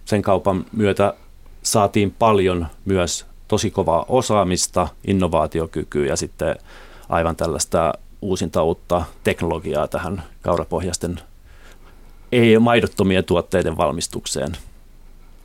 sen 0.06 0.22
kaupan 0.22 0.66
myötä 0.72 1.14
saatiin 1.64 2.12
paljon 2.12 2.68
myös 2.86 3.26
tosi 3.48 3.72
kovaa 3.72 4.06
osaamista, 4.08 4.88
innovaatiokykyä 5.08 6.06
ja 6.06 6.16
sitten 6.16 6.56
aivan 7.10 7.36
tällaista 7.36 7.94
uusinta 8.22 8.64
uutta 8.64 9.06
teknologiaa 9.24 9.88
tähän 9.88 10.24
kaurapohjaisten 10.42 11.20
ei 12.32 12.60
maidottomien 12.60 13.26
tuotteiden 13.26 13.78
valmistukseen. 13.78 14.52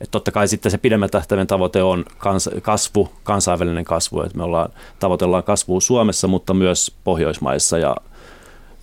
Et 0.01 0.11
totta 0.11 0.31
kai 0.31 0.47
sitten 0.47 0.71
se 0.71 0.77
pidemmän 0.77 1.09
tähtäimen 1.09 1.47
tavoite 1.47 1.83
on 1.83 2.05
kans, 2.17 2.49
kasvu, 2.61 3.09
kansainvälinen 3.23 3.85
kasvu, 3.85 4.21
että 4.21 4.37
me 4.37 4.43
ollaan, 4.43 4.69
tavoitellaan 4.99 5.43
kasvua 5.43 5.81
Suomessa, 5.81 6.27
mutta 6.27 6.53
myös 6.53 6.95
Pohjoismaissa 7.03 7.77
ja 7.77 7.95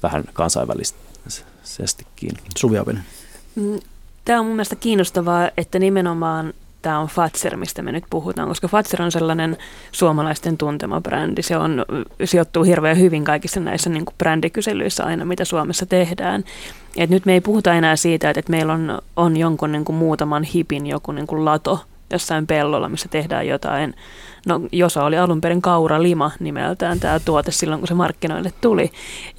vähän 0.02 0.24
kansainvälisestikin. 0.32 2.32
Suvi 2.58 2.76
mm, 3.54 3.80
Tämä 4.24 4.40
on 4.40 4.46
mun 4.46 4.54
mielestä 4.54 4.76
kiinnostavaa, 4.76 5.50
että 5.56 5.78
nimenomaan 5.78 6.54
tämä 6.86 6.98
on 6.98 7.06
Fatser, 7.08 7.56
mistä 7.56 7.82
me 7.82 7.92
nyt 7.92 8.04
puhutaan, 8.10 8.48
koska 8.48 8.68
Fatser 8.68 9.02
on 9.02 9.12
sellainen 9.12 9.56
suomalaisten 9.92 10.56
tuntema 10.56 11.00
brändi. 11.00 11.42
Se 11.42 11.56
on, 11.56 11.84
sijoittuu 12.24 12.62
hirveän 12.62 12.98
hyvin 12.98 13.24
kaikissa 13.24 13.60
näissä 13.60 13.90
niin 13.90 14.04
kuin 14.04 14.14
brändikyselyissä 14.18 15.04
aina, 15.04 15.24
mitä 15.24 15.44
Suomessa 15.44 15.86
tehdään. 15.86 16.44
Et 16.96 17.10
nyt 17.10 17.26
me 17.26 17.32
ei 17.32 17.40
puhuta 17.40 17.74
enää 17.74 17.96
siitä, 17.96 18.30
että 18.30 18.50
meillä 18.50 18.72
on, 18.72 18.98
on 19.16 19.36
jonkun 19.36 19.72
niin 19.72 19.84
kuin 19.84 19.96
muutaman 19.96 20.42
hipin 20.42 20.86
joku 20.86 21.12
niin 21.12 21.26
kuin 21.26 21.44
lato 21.44 21.80
jossain 22.10 22.46
pellolla, 22.46 22.88
missä 22.88 23.08
tehdään 23.08 23.46
jotain. 23.46 23.94
No 24.46 24.60
Josa 24.72 25.04
oli 25.04 25.18
alun 25.18 25.40
perin 25.40 25.62
Kaura 25.62 26.02
Lima 26.02 26.30
nimeltään 26.40 27.00
tämä 27.00 27.20
tuote 27.20 27.50
silloin, 27.50 27.80
kun 27.80 27.88
se 27.88 27.94
markkinoille 27.94 28.52
tuli. 28.60 28.90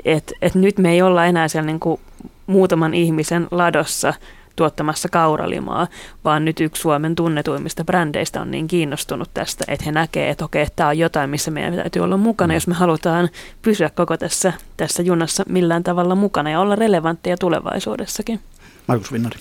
Et, 0.06 0.34
et 0.42 0.56
nyt 0.56 0.78
me 0.78 0.92
ei 0.92 1.02
olla 1.02 1.26
enää 1.26 1.48
siellä 1.48 1.68
niin 1.68 1.80
kuin 1.80 2.00
muutaman 2.48 2.94
ihmisen 2.94 3.48
ladossa– 3.52 4.14
tuottamassa 4.58 5.10
kauralimaa, 5.10 5.88
vaan 6.24 6.46
nyt 6.46 6.60
yksi 6.60 6.82
Suomen 6.82 7.16
tunnetuimmista 7.16 7.84
brändeistä 7.84 8.42
on 8.42 8.52
niin 8.52 8.68
kiinnostunut 8.68 9.30
tästä, 9.34 9.66
että 9.68 9.86
he 9.86 9.92
näkee, 9.92 10.30
että 10.30 10.46
okei, 10.46 10.68
tämä 10.76 10.90
on 10.90 10.98
jotain, 10.98 11.30
missä 11.30 11.52
meidän 11.52 11.76
täytyy 11.76 12.02
olla 12.02 12.18
mukana, 12.18 12.54
jos 12.54 12.68
me 12.68 12.74
halutaan 12.74 13.30
pysyä 13.62 13.90
koko 13.90 14.18
tässä, 14.18 14.54
tässä 14.78 15.04
junassa 15.04 15.44
millään 15.50 15.84
tavalla 15.84 16.16
mukana 16.16 16.50
ja 16.50 16.60
olla 16.60 16.76
relevantteja 16.76 17.38
tulevaisuudessakin. 17.38 18.40
Markus 18.88 19.12
Vinnari. 19.12 19.40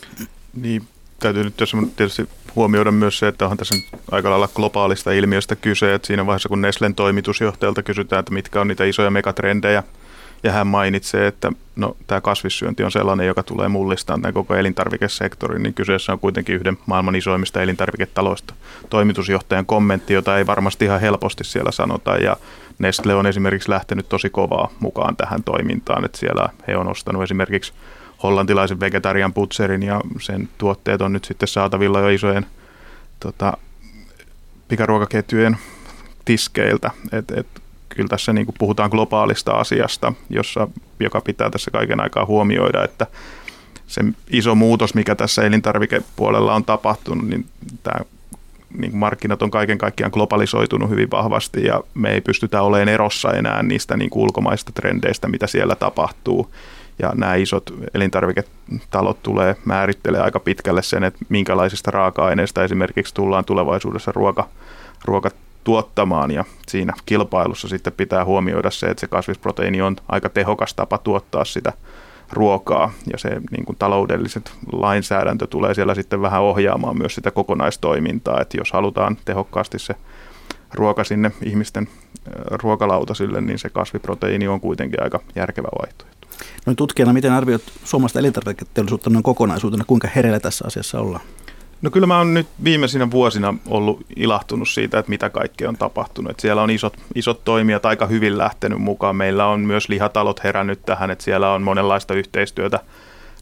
Niin, 0.54 0.82
täytyy 1.20 1.44
nyt 1.44 1.56
tässä 1.56 1.76
tietysti 1.96 2.28
huomioida 2.56 2.90
myös 2.90 3.18
se, 3.18 3.28
että 3.28 3.44
onhan 3.44 3.58
tässä 3.58 3.74
aika 4.10 4.30
lailla 4.30 4.48
globaalista 4.54 5.12
ilmiöstä 5.12 5.56
kyse, 5.56 5.94
että 5.94 6.06
siinä 6.06 6.26
vaiheessa 6.26 6.48
kun 6.48 6.60
Neslen 6.60 6.94
toimitusjohtajalta 6.94 7.82
kysytään, 7.82 8.20
että 8.20 8.32
mitkä 8.32 8.60
on 8.60 8.68
niitä 8.68 8.84
isoja 8.84 9.10
megatrendejä, 9.10 9.82
ja 10.42 10.52
hän 10.52 10.66
mainitsee, 10.66 11.26
että 11.26 11.52
no, 11.76 11.96
tämä 12.06 12.20
kasvissyönti 12.20 12.84
on 12.84 12.92
sellainen, 12.92 13.26
joka 13.26 13.42
tulee 13.42 13.68
mullistamaan 13.68 14.22
tämän 14.22 14.34
koko 14.34 14.54
elintarvikesektorin, 14.54 15.62
niin 15.62 15.74
kyseessä 15.74 16.12
on 16.12 16.18
kuitenkin 16.18 16.54
yhden 16.54 16.78
maailman 16.86 17.16
isoimmista 17.16 17.62
elintarviketaloista. 17.62 18.54
Toimitusjohtajan 18.90 19.66
kommentti, 19.66 20.14
jota 20.14 20.38
ei 20.38 20.46
varmasti 20.46 20.84
ihan 20.84 21.00
helposti 21.00 21.44
siellä 21.44 21.70
sanota, 21.70 22.16
ja 22.16 22.36
Nestle 22.78 23.14
on 23.14 23.26
esimerkiksi 23.26 23.70
lähtenyt 23.70 24.08
tosi 24.08 24.30
kovaa 24.30 24.70
mukaan 24.80 25.16
tähän 25.16 25.42
toimintaan, 25.42 26.04
että 26.04 26.18
siellä 26.18 26.48
he 26.68 26.76
on 26.76 26.88
ostanut 26.88 27.22
esimerkiksi 27.22 27.72
hollantilaisen 28.22 28.80
vegetarian 28.80 29.32
putserin 29.32 29.82
ja 29.82 30.00
sen 30.20 30.48
tuotteet 30.58 31.00
on 31.00 31.12
nyt 31.12 31.24
sitten 31.24 31.48
saatavilla 31.48 32.00
jo 32.00 32.08
isojen 32.08 32.46
tota, 33.20 33.56
pikaruokaketjujen 34.68 35.56
tiskeiltä. 36.24 36.90
Et, 37.12 37.30
et 37.30 37.46
kyllä 37.88 38.08
tässä 38.08 38.32
niin 38.32 38.46
kuin 38.46 38.56
puhutaan 38.58 38.90
globaalista 38.90 39.52
asiasta, 39.52 40.12
jossa, 40.30 40.68
joka 41.00 41.20
pitää 41.20 41.50
tässä 41.50 41.70
kaiken 41.70 42.00
aikaa 42.00 42.26
huomioida, 42.26 42.84
että 42.84 43.06
se 43.86 44.00
iso 44.30 44.54
muutos, 44.54 44.94
mikä 44.94 45.14
tässä 45.14 45.42
elintarvikepuolella 45.42 46.54
on 46.54 46.64
tapahtunut, 46.64 47.28
niin 47.28 47.46
tämä 47.82 48.00
niin 48.78 48.96
markkinat 48.96 49.42
on 49.42 49.50
kaiken 49.50 49.78
kaikkiaan 49.78 50.10
globalisoitunut 50.14 50.90
hyvin 50.90 51.10
vahvasti 51.10 51.64
ja 51.64 51.80
me 51.94 52.10
ei 52.10 52.20
pystytä 52.20 52.62
olemaan 52.62 52.88
erossa 52.88 53.32
enää 53.32 53.62
niistä 53.62 53.96
niin 53.96 54.10
kuin 54.10 54.22
ulkomaista 54.22 54.72
trendeistä, 54.72 55.28
mitä 55.28 55.46
siellä 55.46 55.74
tapahtuu. 55.74 56.50
Ja 56.98 57.12
nämä 57.14 57.34
isot 57.34 57.74
elintarviketalot 57.94 59.22
tulee 59.22 59.56
määrittelee 59.64 60.20
aika 60.20 60.40
pitkälle 60.40 60.82
sen, 60.82 61.04
että 61.04 61.18
minkälaisista 61.28 61.90
raaka-aineista 61.90 62.64
esimerkiksi 62.64 63.14
tullaan 63.14 63.44
tulevaisuudessa 63.44 64.12
ruoka, 64.12 64.48
ruoka 65.04 65.30
tuottamaan 65.66 66.30
ja 66.30 66.44
siinä 66.68 66.92
kilpailussa 67.06 67.68
sitten 67.68 67.92
pitää 67.92 68.24
huomioida 68.24 68.70
se, 68.70 68.86
että 68.86 69.00
se 69.00 69.06
kasvisproteiini 69.06 69.82
on 69.82 69.96
aika 70.08 70.28
tehokas 70.28 70.74
tapa 70.74 70.98
tuottaa 70.98 71.44
sitä 71.44 71.72
ruokaa 72.32 72.92
ja 73.12 73.18
se 73.18 73.28
niin 73.50 73.64
kuin 73.64 73.76
taloudelliset 73.78 74.52
lainsäädäntö 74.72 75.46
tulee 75.46 75.74
siellä 75.74 75.94
sitten 75.94 76.22
vähän 76.22 76.42
ohjaamaan 76.42 76.98
myös 76.98 77.14
sitä 77.14 77.30
kokonaistoimintaa, 77.30 78.40
että 78.40 78.56
jos 78.56 78.72
halutaan 78.72 79.16
tehokkaasti 79.24 79.78
se 79.78 79.94
ruoka 80.74 81.04
sinne 81.04 81.32
ihmisten 81.42 81.88
ruokalautasille, 82.50 83.40
niin 83.40 83.58
se 83.58 83.68
kasviproteiini 83.68 84.48
on 84.48 84.60
kuitenkin 84.60 85.02
aika 85.02 85.20
järkevä 85.34 85.68
vaihtoehto. 85.82 86.26
Noin 86.66 86.76
tutkijana, 86.76 87.12
miten 87.12 87.32
arvioit 87.32 87.62
suomalaista 87.84 88.18
elintarviketeollisuutta 88.18 89.10
noin 89.10 89.22
kokonaisuutena, 89.22 89.84
kuinka 89.86 90.08
hereillä 90.16 90.40
tässä 90.40 90.64
asiassa 90.66 91.00
ollaan? 91.00 91.24
No 91.82 91.90
kyllä 91.90 92.06
mä 92.06 92.18
oon 92.18 92.34
nyt 92.34 92.46
viimeisinä 92.64 93.10
vuosina 93.10 93.54
ollut 93.68 94.06
ilahtunut 94.16 94.68
siitä, 94.68 94.98
että 94.98 95.10
mitä 95.10 95.30
kaikkea 95.30 95.68
on 95.68 95.76
tapahtunut. 95.76 96.30
Että 96.30 96.40
siellä 96.40 96.62
on 96.62 96.70
isot, 96.70 96.96
isot 97.14 97.44
toimijat 97.44 97.86
aika 97.86 98.06
hyvin 98.06 98.38
lähtenyt 98.38 98.78
mukaan. 98.78 99.16
Meillä 99.16 99.46
on 99.46 99.60
myös 99.60 99.88
lihatalot 99.88 100.44
herännyt 100.44 100.82
tähän, 100.86 101.10
että 101.10 101.24
siellä 101.24 101.52
on 101.52 101.62
monenlaista 101.62 102.14
yhteistyötä 102.14 102.80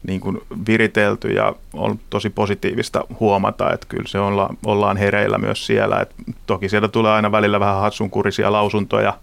niin 0.07 0.21
kuin 0.21 0.41
viritelty 0.67 1.27
ja 1.27 1.55
on 1.73 1.99
tosi 2.09 2.29
positiivista 2.29 3.03
huomata, 3.19 3.73
että 3.73 3.87
kyllä 3.89 4.07
se 4.07 4.19
olla, 4.19 4.49
ollaan 4.65 4.97
hereillä 4.97 5.37
myös 5.37 5.65
siellä. 5.65 5.99
Et 5.99 6.15
toki 6.45 6.69
sieltä 6.69 6.87
tulee 6.87 7.11
aina 7.11 7.31
välillä 7.31 7.59
vähän 7.59 7.79
hatsunkurisia 7.79 8.51
lausuntoja 8.51 9.13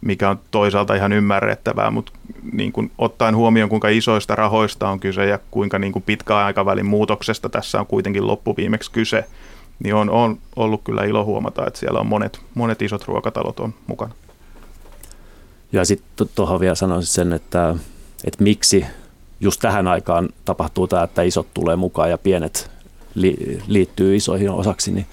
mikä 0.00 0.30
on 0.30 0.40
toisaalta 0.50 0.94
ihan 0.94 1.12
ymmärrettävää, 1.12 1.90
mutta 1.90 2.12
niin 2.52 2.72
kuin 2.72 2.90
ottaen 2.98 3.36
huomioon, 3.36 3.68
kuinka 3.68 3.88
isoista 3.88 4.34
rahoista 4.34 4.88
on 4.88 5.00
kyse 5.00 5.26
ja 5.26 5.38
kuinka 5.50 5.78
niin 5.78 5.92
kuin 5.92 6.02
pitkään 6.02 6.46
aikavälin 6.46 6.86
muutoksesta 6.86 7.48
tässä 7.48 7.80
on 7.80 7.86
kuitenkin 7.86 8.26
loppuviimeksi 8.26 8.90
kyse, 8.90 9.24
niin 9.78 9.94
on, 9.94 10.10
on 10.10 10.38
ollut 10.56 10.80
kyllä 10.84 11.04
ilo 11.04 11.24
huomata, 11.24 11.66
että 11.66 11.78
siellä 11.78 12.00
on 12.00 12.06
monet, 12.06 12.40
monet 12.54 12.82
isot 12.82 13.04
ruokatalot 13.08 13.60
on 13.60 13.74
mukana. 13.86 14.14
Ja 15.72 15.84
sitten 15.84 16.28
tuohon 16.34 16.60
vielä 16.60 16.74
sanoisin 16.74 17.12
sen, 17.12 17.32
että, 17.32 17.74
että 18.24 18.44
miksi 18.44 18.86
just 19.40 19.60
tähän 19.60 19.86
aikaan 19.86 20.28
tapahtuu 20.44 20.86
tämä, 20.86 21.02
että 21.02 21.22
isot 21.22 21.46
tulee 21.54 21.76
mukaan 21.76 22.10
ja 22.10 22.18
pienet 22.18 22.70
li, 23.14 23.62
liittyy 23.66 24.16
isoihin 24.16 24.50
osaksi, 24.50 24.92
niin 24.92 25.06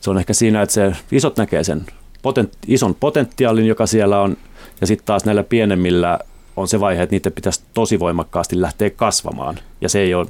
se 0.00 0.10
on 0.10 0.18
ehkä 0.18 0.32
siinä, 0.32 0.62
että 0.62 0.72
se 0.72 0.92
isot 1.12 1.36
näkee 1.36 1.64
sen 1.64 1.86
potent, 2.22 2.52
ison 2.66 2.94
potentiaalin, 2.94 3.66
joka 3.66 3.86
siellä 3.86 4.20
on, 4.20 4.36
ja 4.80 4.86
sitten 4.86 5.06
taas 5.06 5.24
näillä 5.24 5.42
pienemmillä 5.42 6.18
on 6.56 6.68
se 6.68 6.80
vaihe, 6.80 7.02
että 7.02 7.16
niiden 7.16 7.32
pitäisi 7.32 7.62
tosi 7.74 8.00
voimakkaasti 8.00 8.60
lähteä 8.60 8.90
kasvamaan, 8.90 9.58
ja 9.80 9.88
se 9.88 10.00
ei 10.00 10.14
ole 10.14 10.26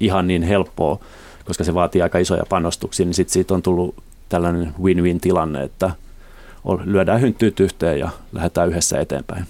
ihan 0.00 0.26
niin 0.26 0.42
helppoa, 0.42 0.98
koska 1.44 1.64
se 1.64 1.74
vaatii 1.74 2.02
aika 2.02 2.18
isoja 2.18 2.42
panostuksia, 2.48 3.06
niin 3.06 3.14
sitten 3.14 3.32
siitä 3.32 3.54
on 3.54 3.62
tullut 3.62 3.94
tällainen 4.28 4.74
win-win 4.82 5.20
tilanne, 5.20 5.62
että 5.62 5.90
lyödään 6.84 7.20
hynttyyt 7.20 7.60
yhteen 7.60 7.98
ja 7.98 8.10
lähdetään 8.32 8.68
yhdessä 8.68 9.00
eteenpäin. 9.00 9.46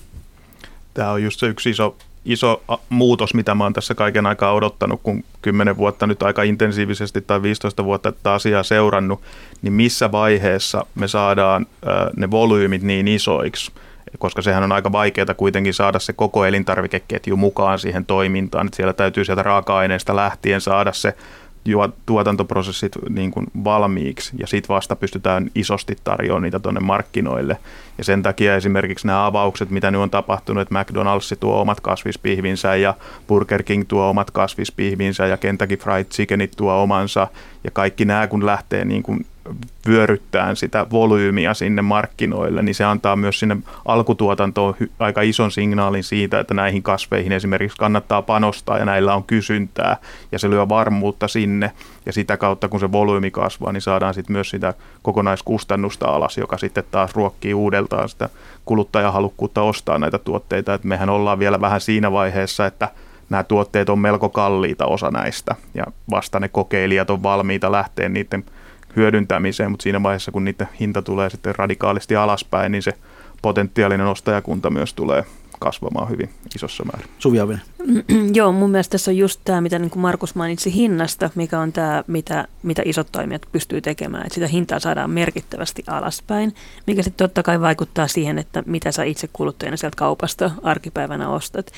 Tämä 0.95 1.11
on 1.11 1.23
just 1.23 1.41
se 1.41 1.47
yksi 1.47 1.71
iso 1.71 1.97
iso 2.25 2.63
muutos, 2.89 3.35
mitä 3.35 3.55
mä 3.55 3.65
oon 3.65 3.73
tässä 3.73 3.95
kaiken 3.95 4.27
aikaa 4.27 4.53
odottanut, 4.53 5.01
kun 5.03 5.25
10 5.43 5.77
vuotta 5.77 6.07
nyt 6.07 6.23
aika 6.23 6.43
intensiivisesti 6.43 7.21
tai 7.21 7.43
15 7.43 7.85
vuotta 7.85 8.13
tätä 8.13 8.33
asiaa 8.33 8.63
seurannut, 8.63 9.21
niin 9.63 9.73
missä 9.73 10.13
vaiheessa 10.13 10.87
me 10.95 11.09
saadaan 11.09 11.67
ne 12.17 12.31
volyymit 12.31 12.83
niin 12.83 13.09
isoiksi, 13.09 13.73
koska 14.19 14.43
sehän 14.43 14.63
on 14.63 14.73
aika 14.73 14.93
vaikeaa 14.93 15.35
kuitenkin 15.37 15.75
saada 15.75 15.99
se 15.99 16.13
koko 16.13 16.45
elintarvikeketju 16.45 17.37
mukaan 17.37 17.79
siihen 17.79 18.07
toimintaan, 18.07 18.67
että 18.67 18.77
siellä 18.77 18.93
täytyy 18.93 19.25
sieltä 19.25 19.43
raaka-aineesta 19.43 20.17
lähtien 20.17 20.61
saada 20.61 20.93
se 20.93 21.15
tuotantoprosessit 22.07 22.93
niin 23.09 23.31
kuin 23.31 23.47
valmiiksi 23.65 24.33
ja 24.39 24.47
sitten 24.47 24.75
vasta 24.75 24.97
pystytään 24.97 25.51
isosti 25.55 25.97
tarjoamaan 26.05 26.43
niitä 26.43 26.59
tuonne 26.59 26.81
markkinoille. 26.81 27.57
Ja 27.99 28.05
sen 28.05 28.23
takia 28.23 28.57
esimerkiksi 28.57 29.07
nämä 29.07 29.27
avaukset, 29.27 29.71
mitä 29.71 29.91
nyt 29.91 30.01
on 30.01 30.11
tapahtunut, 30.11 30.63
että 30.63 30.83
McDonald's 30.83 31.37
tuo 31.41 31.61
omat 31.61 31.81
kasvispihvinsä 31.81 32.77
ja 32.77 32.95
Burger 33.29 33.63
King 33.63 33.85
tuo 33.89 34.09
omat 34.09 34.31
kasvispihvinsä 34.31 35.27
ja 35.27 35.37
Kentucky 35.37 35.77
Fried 35.77 36.05
Chickenit 36.05 36.53
tuo 36.57 36.83
omansa 36.83 37.29
ja 37.65 37.71
kaikki 37.71 38.05
nämä 38.05 38.27
kun 38.27 38.47
lähtee 38.47 38.85
niin 38.85 39.03
kuin 39.03 39.27
vyöryttään 39.89 40.57
sitä 40.57 40.87
volyymiä 40.91 41.55
sinne 41.55 41.83
markkinoille, 41.83 42.63
niin 42.63 42.75
se 42.75 42.85
antaa 42.85 43.17
myös 43.17 43.41
sinne 43.41 43.57
alkutuotantoon 43.85 44.75
aika 44.99 45.23
ison 45.23 45.51
signaalin 45.51 46.05
siitä, 46.05 46.41
että 46.41 46.55
näihin 46.55 46.83
kasveihin 46.83 47.33
esimerkiksi 47.33 47.79
kannattaa 47.79 48.23
panostaa 48.23 48.79
ja 48.79 48.85
näillä 48.85 49.15
on 49.15 49.25
kysyntää 49.25 49.97
ja 50.33 50.39
se 50.39 50.51
lyö 50.51 50.69
varmuutta 50.69 51.29
sinne. 51.29 51.73
Ja 52.07 52.13
sitä 52.13 52.37
kautta 52.37 52.69
kun 52.69 52.81
se 52.81 52.93
volyymi 52.93 53.31
kasvaa, 53.31 53.73
niin 53.73 53.81
saadaan 53.81 54.15
sitten 54.15 54.33
myös 54.33 54.51
sitä 54.51 54.75
kokonaiskustannusta 55.03 56.07
alas, 56.07 56.39
joka 56.39 56.59
sitten 56.59 56.85
taas 56.91 57.15
ruokkii 57.15 57.55
uudeltaan 57.55 58.09
sitä 58.09 58.29
kuluttajahalukkuutta 58.65 59.63
ostaa 59.63 59.99
näitä 59.99 60.19
tuotteita, 60.19 60.75
että 60.75 60.89
mehän 60.89 61.11
ollaan 61.11 61.39
vielä 61.39 61.61
vähän 61.61 61.81
siinä 61.81 62.13
vaiheessa, 62.13 62.67
että 62.67 62.89
nämä 63.31 63.43
tuotteet 63.43 63.89
on 63.89 63.99
melko 63.99 64.29
kalliita 64.29 64.87
osa 64.87 65.11
näistä 65.11 65.57
ja 65.75 65.85
vasta 66.11 66.41
ne 66.41 66.49
kokeilijat 66.49 67.11
on 67.11 67.23
valmiita 67.23 67.73
lähteä 67.73 68.09
niiden 68.09 68.45
hyödyntämiseen, 68.97 69.71
mutta 69.71 69.83
siinä 69.83 70.03
vaiheessa, 70.03 70.33
kun 70.33 70.45
niiden 70.45 70.69
hinta 70.81 71.03
tulee 71.03 71.31
sitten 71.31 71.55
radikaalisti 71.55 72.17
alaspäin, 72.17 72.73
niin 72.73 72.83
se 72.83 72.93
potentiaalinen 73.43 74.07
ostajakunta 74.07 74.71
myös 74.71 74.95
tulee 74.95 75.25
kasvamaan 75.61 76.09
hyvin 76.09 76.31
isossa 76.55 76.85
määrin. 76.85 77.11
Suvi 77.19 77.39
Joo, 78.39 78.53
mun 78.53 78.71
mielestä 78.71 78.91
tässä 78.91 79.11
on 79.11 79.17
just 79.17 79.41
tämä, 79.45 79.61
mitä 79.61 79.79
niin 79.79 79.91
kuin 79.91 80.01
Markus 80.01 80.35
mainitsi 80.35 80.75
hinnasta, 80.75 81.31
mikä 81.35 81.61
on 81.61 81.73
tämä, 81.73 82.05
mitä, 82.07 82.49
mitä 82.63 82.83
isot 82.85 83.09
toimijat 83.13 83.43
pystyy 83.53 83.81
tekemään. 83.81 84.23
Että 84.23 84.35
sitä 84.35 84.47
hintaa 84.47 84.81
saadaan 84.81 85.11
merkittävästi 85.11 85.85
alaspäin, 85.87 86.55
mikä 86.87 87.03
sitten 87.03 87.25
totta 87.25 87.43
kai 87.43 87.61
vaikuttaa 87.61 88.09
siihen, 88.09 88.39
että 88.39 88.63
mitä 88.67 88.93
sä 88.93 89.05
itse 89.05 89.29
kuluttajana 89.33 89.77
sieltä 89.77 89.97
kaupasta 89.97 90.51
arkipäivänä 90.63 91.29
ostat. 91.29 91.73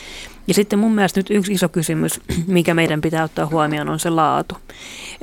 Ja 0.46 0.54
sitten 0.54 0.78
mun 0.78 0.94
mielestä 0.94 1.20
nyt 1.20 1.30
yksi 1.30 1.52
iso 1.52 1.68
kysymys, 1.68 2.20
mikä 2.46 2.74
meidän 2.74 3.00
pitää 3.00 3.24
ottaa 3.24 3.46
huomioon, 3.46 3.88
on 3.88 4.00
se 4.00 4.10
laatu. 4.10 4.56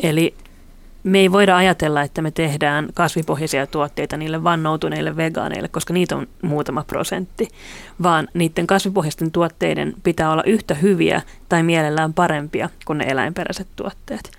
Eli 0.03 0.33
me 1.03 1.19
ei 1.19 1.31
voida 1.31 1.57
ajatella, 1.57 2.01
että 2.01 2.21
me 2.21 2.31
tehdään 2.31 2.89
kasvipohjaisia 2.93 3.67
tuotteita 3.67 4.17
niille 4.17 4.43
vannoutuneille 4.43 5.17
vegaaneille, 5.17 5.67
koska 5.67 5.93
niitä 5.93 6.15
on 6.15 6.27
muutama 6.41 6.83
prosentti, 6.87 7.47
vaan 8.03 8.27
niiden 8.33 8.67
kasvipohjaisten 8.67 9.31
tuotteiden 9.31 9.93
pitää 10.03 10.31
olla 10.31 10.43
yhtä 10.43 10.73
hyviä 10.73 11.21
tai 11.49 11.63
mielellään 11.63 12.13
parempia 12.13 12.69
kuin 12.85 12.97
ne 12.97 13.05
eläinperäiset 13.07 13.67
tuotteet. 13.75 14.31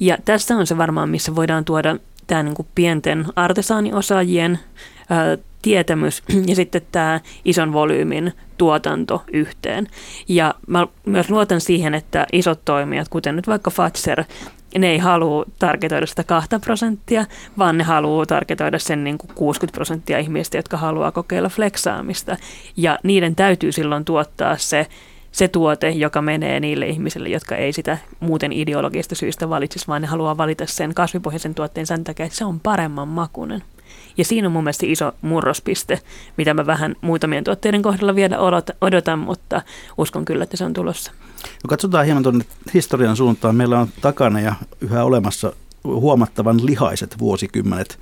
Ja 0.00 0.18
tässä 0.24 0.56
on 0.56 0.66
se 0.66 0.76
varmaan, 0.76 1.08
missä 1.08 1.36
voidaan 1.36 1.64
tuoda 1.64 1.96
tämä 2.26 2.42
niin 2.42 2.54
kuin 2.54 2.68
pienten 2.74 3.26
artesaaniosaajien 3.36 4.58
ää, 5.10 5.38
tietämys 5.62 6.22
ja 6.48 6.54
sitten 6.54 6.82
tämä 6.92 7.20
ison 7.44 7.72
volyymin 7.72 8.32
tuotanto 8.58 9.24
yhteen. 9.32 9.86
Ja 10.28 10.54
mä 10.66 10.86
myös 11.06 11.30
luotan 11.30 11.60
siihen, 11.60 11.94
että 11.94 12.26
isot 12.32 12.60
toimijat, 12.64 13.08
kuten 13.08 13.36
nyt 13.36 13.46
vaikka 13.46 13.70
Fatser, 13.70 14.24
ne 14.78 14.90
ei 14.90 14.98
halua 14.98 15.44
tarketoida 15.58 16.06
sitä 16.06 16.24
kahta 16.24 16.58
prosenttia, 16.58 17.26
vaan 17.58 17.78
ne 17.78 17.84
haluaa 17.84 18.26
tarketoida 18.26 18.78
sen 18.78 19.04
niin 19.04 19.18
kuin 19.18 19.30
60 19.34 19.74
prosenttia 19.74 20.18
ihmistä, 20.18 20.58
jotka 20.58 20.76
haluaa 20.76 21.12
kokeilla 21.12 21.48
fleksaamista. 21.48 22.36
Ja 22.76 22.98
niiden 23.02 23.36
täytyy 23.36 23.72
silloin 23.72 24.04
tuottaa 24.04 24.56
se, 24.56 24.86
se 25.32 25.48
tuote, 25.48 25.90
joka 25.90 26.22
menee 26.22 26.60
niille 26.60 26.86
ihmisille, 26.86 27.28
jotka 27.28 27.56
ei 27.56 27.72
sitä 27.72 27.98
muuten 28.20 28.52
ideologista 28.52 29.14
syystä 29.14 29.48
valitsisi, 29.48 29.88
vaan 29.88 30.02
ne 30.02 30.08
haluaa 30.08 30.36
valita 30.36 30.66
sen 30.66 30.94
kasvipohjaisen 30.94 31.54
tuotteen 31.54 31.86
sen 31.86 32.04
takia, 32.04 32.26
että 32.26 32.38
se 32.38 32.44
on 32.44 32.60
paremman 32.60 33.08
makunen. 33.08 33.62
Ja 34.16 34.24
siinä 34.24 34.48
on 34.48 34.52
mun 34.52 34.64
mielestä 34.64 34.86
iso 34.86 35.12
murrospiste, 35.22 36.00
mitä 36.36 36.54
mä 36.54 36.66
vähän 36.66 36.96
muutamien 37.00 37.44
tuotteiden 37.44 37.82
kohdalla 37.82 38.14
vielä 38.14 38.38
odotan, 38.80 39.18
mutta 39.18 39.62
uskon 39.98 40.24
kyllä, 40.24 40.44
että 40.44 40.56
se 40.56 40.64
on 40.64 40.72
tulossa. 40.72 41.12
No 41.44 41.68
katsotaan 41.68 42.04
hieman 42.04 42.22
tuonne 42.22 42.44
historian 42.74 43.16
suuntaan. 43.16 43.56
Meillä 43.56 43.80
on 43.80 43.88
takana 44.00 44.40
ja 44.40 44.54
yhä 44.80 45.04
olemassa 45.04 45.52
huomattavan 45.84 46.66
lihaiset 46.66 47.18
vuosikymmenet. 47.18 47.98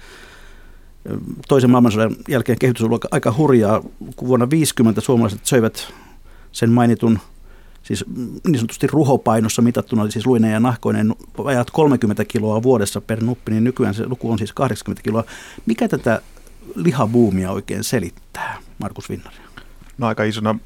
Toisen 1.49 1.71
maailmansodan 1.71 2.17
jälkeen 2.29 2.59
kehitys 2.59 2.83
on 2.83 2.99
aika 3.11 3.35
hurjaa, 3.37 3.83
vuonna 4.27 4.51
50 4.51 5.01
suomalaiset 5.01 5.47
söivät 5.47 5.93
sen 6.53 6.71
mainitun 6.71 7.19
siis 7.83 8.05
niin 8.47 8.59
sanotusti 8.59 8.87
ruhopainossa 8.87 9.63
mitattuna, 9.63 10.11
siis 10.11 10.27
luineen 10.27 10.53
ja 10.53 10.61
nahkoinen, 10.61 11.15
ajat 11.45 11.71
30 11.71 12.25
kiloa 12.25 12.63
vuodessa 12.63 13.01
per 13.01 13.25
nuppi, 13.25 13.53
niin 13.53 13.65
nykyään 13.65 13.95
se 13.95 14.07
luku 14.07 14.31
on 14.31 14.39
siis 14.39 14.53
80 14.53 15.03
kiloa. 15.05 15.25
Mikä 15.67 15.89
tätä 15.89 16.23
lihabuumia 16.75 17.51
oikein 17.51 17.85
selittää, 17.85 18.59
Markus 18.79 19.09
Vinnari? 19.09 19.37
No 19.99 20.07
aika 20.07 20.25
isona 20.25 20.59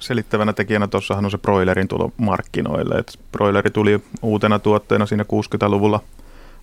selittävänä 0.00 0.52
tekijänä 0.52 0.86
tuossahan 0.86 1.24
on 1.24 1.30
se 1.30 1.38
broilerin 1.38 1.88
tulo 1.88 2.12
markkinoille. 2.16 2.94
Et 2.94 3.18
broileri 3.32 3.70
tuli 3.70 4.00
uutena 4.22 4.58
tuotteena 4.58 5.06
siinä 5.06 5.24
60-luvulla 5.24 6.00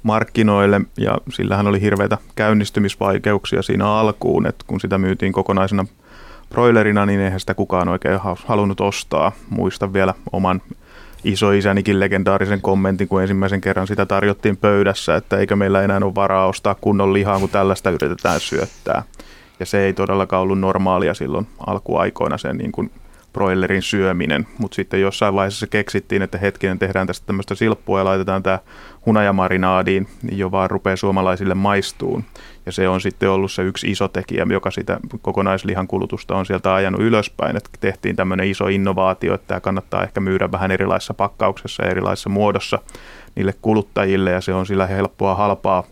markkinoille 0.03 0.81
ja 0.97 1.17
sillähän 1.29 1.67
oli 1.67 1.81
hirveitä 1.81 2.17
käynnistymisvaikeuksia 2.35 3.61
siinä 3.61 3.87
alkuun, 3.87 4.47
että 4.47 4.65
kun 4.67 4.79
sitä 4.79 4.97
myytiin 4.97 5.33
kokonaisena 5.33 5.85
broilerina, 6.49 7.05
niin 7.05 7.19
eihän 7.19 7.39
sitä 7.39 7.53
kukaan 7.53 7.89
oikein 7.89 8.19
halunnut 8.45 8.81
ostaa. 8.81 9.31
Muistan 9.49 9.93
vielä 9.93 10.13
oman 10.31 10.61
isoisänikin 11.23 11.99
legendaarisen 11.99 12.61
kommentin, 12.61 13.07
kun 13.07 13.21
ensimmäisen 13.21 13.61
kerran 13.61 13.87
sitä 13.87 14.05
tarjottiin 14.05 14.57
pöydässä, 14.57 15.15
että 15.15 15.37
eikö 15.37 15.55
meillä 15.55 15.81
enää 15.81 15.99
ole 16.03 16.15
varaa 16.15 16.47
ostaa 16.47 16.75
kunnon 16.75 17.13
lihaa, 17.13 17.39
kun 17.39 17.49
tällaista 17.49 17.89
yritetään 17.89 18.39
syöttää. 18.39 19.03
Ja 19.59 19.65
se 19.65 19.85
ei 19.85 19.93
todellakaan 19.93 20.41
ollut 20.41 20.59
normaalia 20.59 21.13
silloin 21.13 21.47
alkuaikoina 21.67 22.37
sen 22.37 22.57
niin 22.57 22.71
kuin 22.71 22.91
broilerin 23.33 23.81
syöminen, 23.81 24.47
mutta 24.57 24.75
sitten 24.75 25.01
jossain 25.01 25.33
vaiheessa 25.33 25.67
keksittiin, 25.67 26.21
että 26.21 26.37
hetkinen 26.37 26.79
tehdään 26.79 27.07
tästä 27.07 27.25
tämmöistä 27.25 27.55
silppua 27.55 27.99
ja 27.99 28.05
laitetaan 28.05 28.43
tämä 28.43 28.59
hunajamarinaadiin, 29.05 30.07
niin 30.21 30.37
jo 30.37 30.51
vaan 30.51 30.69
rupeaa 30.69 30.95
suomalaisille 30.95 31.53
maistuun. 31.53 32.23
Ja 32.65 32.71
se 32.71 32.89
on 32.89 33.01
sitten 33.01 33.29
ollut 33.29 33.51
se 33.51 33.63
yksi 33.63 33.91
iso 33.91 34.07
tekijä, 34.07 34.47
joka 34.49 34.71
sitä 34.71 34.99
kokonaislihan 35.21 35.87
kulutusta 35.87 36.35
on 36.35 36.45
sieltä 36.45 36.73
ajanut 36.73 37.01
ylöspäin. 37.01 37.57
Että 37.57 37.69
tehtiin 37.79 38.15
tämmöinen 38.15 38.47
iso 38.47 38.67
innovaatio, 38.67 39.33
että 39.33 39.47
tämä 39.47 39.59
kannattaa 39.59 40.03
ehkä 40.03 40.19
myydä 40.19 40.51
vähän 40.51 40.71
erilaisessa 40.71 41.13
pakkauksessa 41.13 41.83
ja 41.83 41.91
erilaisessa 41.91 42.29
muodossa 42.29 42.79
niille 43.35 43.53
kuluttajille 43.61 44.31
ja 44.31 44.41
se 44.41 44.53
on 44.53 44.65
sillä 44.65 44.87
helppoa 44.87 45.35
halpaa 45.35 45.83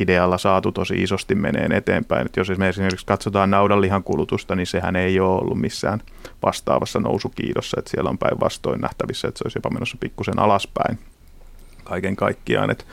idealla 0.00 0.38
saatu 0.38 0.72
tosi 0.72 1.02
isosti 1.02 1.34
meneen 1.34 1.72
eteenpäin. 1.72 2.26
Et 2.26 2.36
jos 2.36 2.48
me 2.58 2.68
esimerkiksi 2.68 3.06
katsotaan 3.06 3.50
naudanlihan 3.50 4.02
kulutusta, 4.02 4.56
niin 4.56 4.66
sehän 4.66 4.96
ei 4.96 5.20
ole 5.20 5.40
ollut 5.40 5.60
missään 5.60 6.00
vastaavassa 6.42 7.00
nousukiidossa, 7.00 7.76
että 7.78 7.90
siellä 7.90 8.10
on 8.10 8.18
päinvastoin 8.18 8.80
nähtävissä, 8.80 9.28
että 9.28 9.38
se 9.38 9.44
olisi 9.44 9.58
jopa 9.58 9.70
menossa 9.70 9.96
pikkusen 10.00 10.38
alaspäin 10.38 10.98
kaiken 11.84 12.16
kaikkiaan. 12.16 12.70
Että 12.70 12.84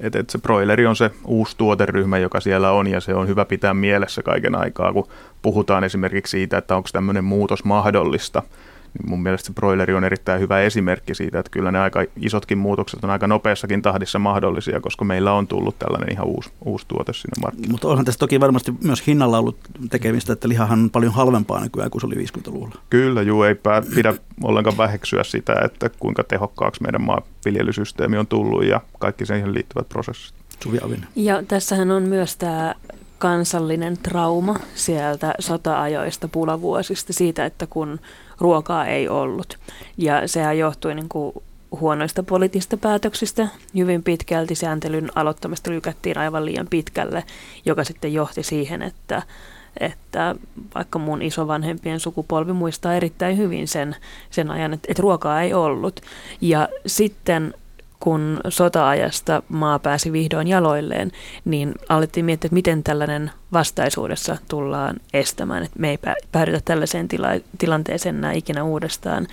et, 0.00 0.16
et 0.16 0.30
se 0.30 0.38
broileri 0.38 0.86
on 0.86 0.96
se 0.96 1.10
uusi 1.24 1.56
tuoteryhmä, 1.56 2.18
joka 2.18 2.40
siellä 2.40 2.70
on, 2.70 2.86
ja 2.86 3.00
se 3.00 3.14
on 3.14 3.28
hyvä 3.28 3.44
pitää 3.44 3.74
mielessä 3.74 4.22
kaiken 4.22 4.54
aikaa, 4.54 4.92
kun 4.92 5.08
puhutaan 5.42 5.84
esimerkiksi 5.84 6.30
siitä, 6.30 6.58
että 6.58 6.76
onko 6.76 6.88
tämmöinen 6.92 7.24
muutos 7.24 7.64
mahdollista– 7.64 8.42
niin 8.98 9.10
mun 9.10 9.22
mielestä 9.22 9.46
se 9.46 9.52
broileri 9.52 9.94
on 9.94 10.04
erittäin 10.04 10.40
hyvä 10.40 10.60
esimerkki 10.60 11.14
siitä, 11.14 11.38
että 11.38 11.50
kyllä 11.50 11.70
ne 11.70 11.78
aika 11.78 12.04
isotkin 12.16 12.58
muutokset 12.58 13.04
on 13.04 13.10
aika 13.10 13.26
nopeassakin 13.26 13.82
tahdissa 13.82 14.18
mahdollisia, 14.18 14.80
koska 14.80 15.04
meillä 15.04 15.32
on 15.32 15.46
tullut 15.46 15.78
tällainen 15.78 16.12
ihan 16.12 16.26
uusi, 16.26 16.50
uusi 16.64 16.86
tuote 16.88 17.12
sinne 17.12 17.42
markkinoille. 17.42 17.72
Mutta 17.72 17.88
onhan 17.88 18.04
tässä 18.04 18.18
toki 18.18 18.40
varmasti 18.40 18.74
myös 18.84 19.06
hinnalla 19.06 19.38
ollut 19.38 19.58
tekemistä, 19.90 20.32
että 20.32 20.48
lihahan 20.48 20.80
on 20.80 20.90
paljon 20.90 21.12
halvempaa 21.12 21.60
nykyään 21.60 21.90
kuin 21.90 22.00
se 22.00 22.06
oli 22.06 22.14
50-luvulla. 22.14 22.74
Kyllä, 22.90 23.22
juu, 23.22 23.42
ei 23.42 23.54
pidä 23.94 24.14
ollenkaan 24.42 24.76
väheksyä 24.76 25.24
sitä, 25.24 25.54
että 25.64 25.90
kuinka 25.98 26.24
tehokkaaksi 26.24 26.82
meidän 26.82 27.02
maanviljelysysteemi 27.02 28.18
on 28.18 28.26
tullut 28.26 28.64
ja 28.64 28.80
kaikki 28.98 29.26
siihen 29.26 29.54
liittyvät 29.54 29.88
prosessit. 29.88 30.34
Ja 31.16 31.42
tässähän 31.42 31.90
on 31.90 32.02
myös 32.02 32.36
tämä 32.36 32.74
kansallinen 33.18 33.98
trauma 33.98 34.56
sieltä 34.74 35.34
sota-ajoista, 35.38 36.28
pulavuosista, 36.28 37.12
siitä, 37.12 37.44
että 37.44 37.66
kun 37.66 38.00
ruokaa 38.40 38.86
ei 38.86 39.08
ollut. 39.08 39.58
Ja 39.96 40.28
sehän 40.28 40.58
johtui 40.58 40.94
niin 40.94 41.08
kuin 41.08 41.34
huonoista 41.80 42.22
poliittisista 42.22 42.76
päätöksistä. 42.76 43.48
Hyvin 43.76 44.02
pitkälti 44.02 44.54
sääntelyn 44.54 45.10
aloittamista 45.14 45.70
lykättiin 45.70 46.18
aivan 46.18 46.44
liian 46.44 46.66
pitkälle, 46.70 47.24
joka 47.64 47.84
sitten 47.84 48.12
johti 48.12 48.42
siihen, 48.42 48.82
että, 48.82 49.22
että 49.80 50.34
vaikka 50.74 50.98
mun 50.98 51.22
isovanhempien 51.22 52.00
sukupolvi 52.00 52.52
muistaa 52.52 52.94
erittäin 52.94 53.36
hyvin 53.36 53.68
sen, 53.68 53.96
sen 54.30 54.50
ajan, 54.50 54.72
että, 54.72 54.86
että 54.90 55.02
ruokaa 55.02 55.42
ei 55.42 55.54
ollut. 55.54 56.00
Ja 56.40 56.68
sitten 56.86 57.54
kun 58.00 58.40
sota-ajasta 58.48 59.42
maa 59.48 59.78
pääsi 59.78 60.12
vihdoin 60.12 60.46
jaloilleen, 60.46 61.12
niin 61.44 61.74
alettiin 61.88 62.26
miettiä, 62.26 62.48
että 62.48 62.54
miten 62.54 62.82
tällainen 62.82 63.30
vastaisuudessa 63.52 64.36
tullaan 64.48 64.96
estämään, 65.12 65.62
että 65.62 65.78
me 65.78 65.90
ei 65.90 65.98
päädytä 66.32 66.60
tällaiseen 66.64 67.08
tila- 67.08 67.40
tilanteeseen 67.58 68.16
enää 68.16 68.32
ikinä 68.32 68.64
uudestaan. 68.64 69.26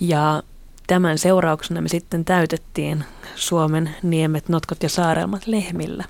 Ja 0.00 0.42
tämän 0.86 1.18
seurauksena 1.18 1.80
me 1.80 1.88
sitten 1.88 2.24
täytettiin 2.24 3.04
Suomen 3.34 3.94
niemet, 4.02 4.48
notkot 4.48 4.82
ja 4.82 4.88
saarelmat 4.88 5.46
lehmillä 5.46 6.04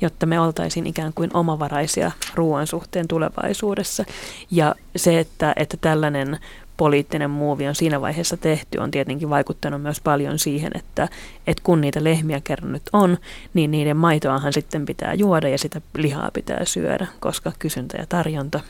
jotta 0.00 0.26
me 0.26 0.40
oltaisiin 0.40 0.86
ikään 0.86 1.12
kuin 1.12 1.30
omavaraisia 1.34 2.10
ruoan 2.34 2.66
suhteen 2.66 3.08
tulevaisuudessa. 3.08 4.04
Ja 4.50 4.74
se, 4.96 5.18
että, 5.18 5.52
että 5.56 5.76
tällainen 5.76 6.38
poliittinen 6.80 7.30
muuvi 7.30 7.68
on 7.68 7.74
siinä 7.74 8.00
vaiheessa 8.00 8.36
tehty, 8.36 8.78
on 8.78 8.90
tietenkin 8.90 9.30
vaikuttanut 9.30 9.82
myös 9.82 10.00
paljon 10.00 10.38
siihen, 10.38 10.72
että, 10.74 11.08
että 11.46 11.62
kun 11.62 11.80
niitä 11.80 12.04
lehmiä 12.04 12.40
kerran 12.44 12.72
nyt 12.72 12.82
on, 12.92 13.18
niin 13.54 13.70
niiden 13.70 13.96
maitoahan 13.96 14.52
sitten 14.52 14.86
pitää 14.86 15.14
juoda 15.14 15.48
ja 15.48 15.58
sitä 15.58 15.80
lihaa 15.96 16.30
pitää 16.34 16.64
syödä, 16.64 17.06
koska 17.20 17.52
kysyntä 17.58 17.98
ja 17.98 18.06
tarjonta 18.06 18.60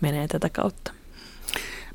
menee 0.00 0.28
tätä 0.28 0.48
kautta. 0.48 0.92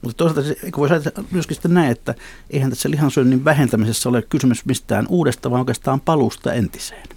Mutta 0.01 0.17
toisaalta 0.17 0.41
voisi 0.77 0.93
ajatella 0.93 1.27
myöskin 1.31 1.55
sitten 1.55 1.73
näin, 1.73 1.91
että 1.91 2.15
eihän 2.49 2.69
tässä 2.69 2.89
lihansyönnin 2.89 3.45
vähentämisessä 3.45 4.09
ole 4.09 4.21
kysymys 4.21 4.65
mistään 4.65 5.05
uudesta, 5.09 5.51
vaan 5.51 5.61
oikeastaan 5.61 6.01
palusta 6.01 6.53
entiseen. 6.53 7.14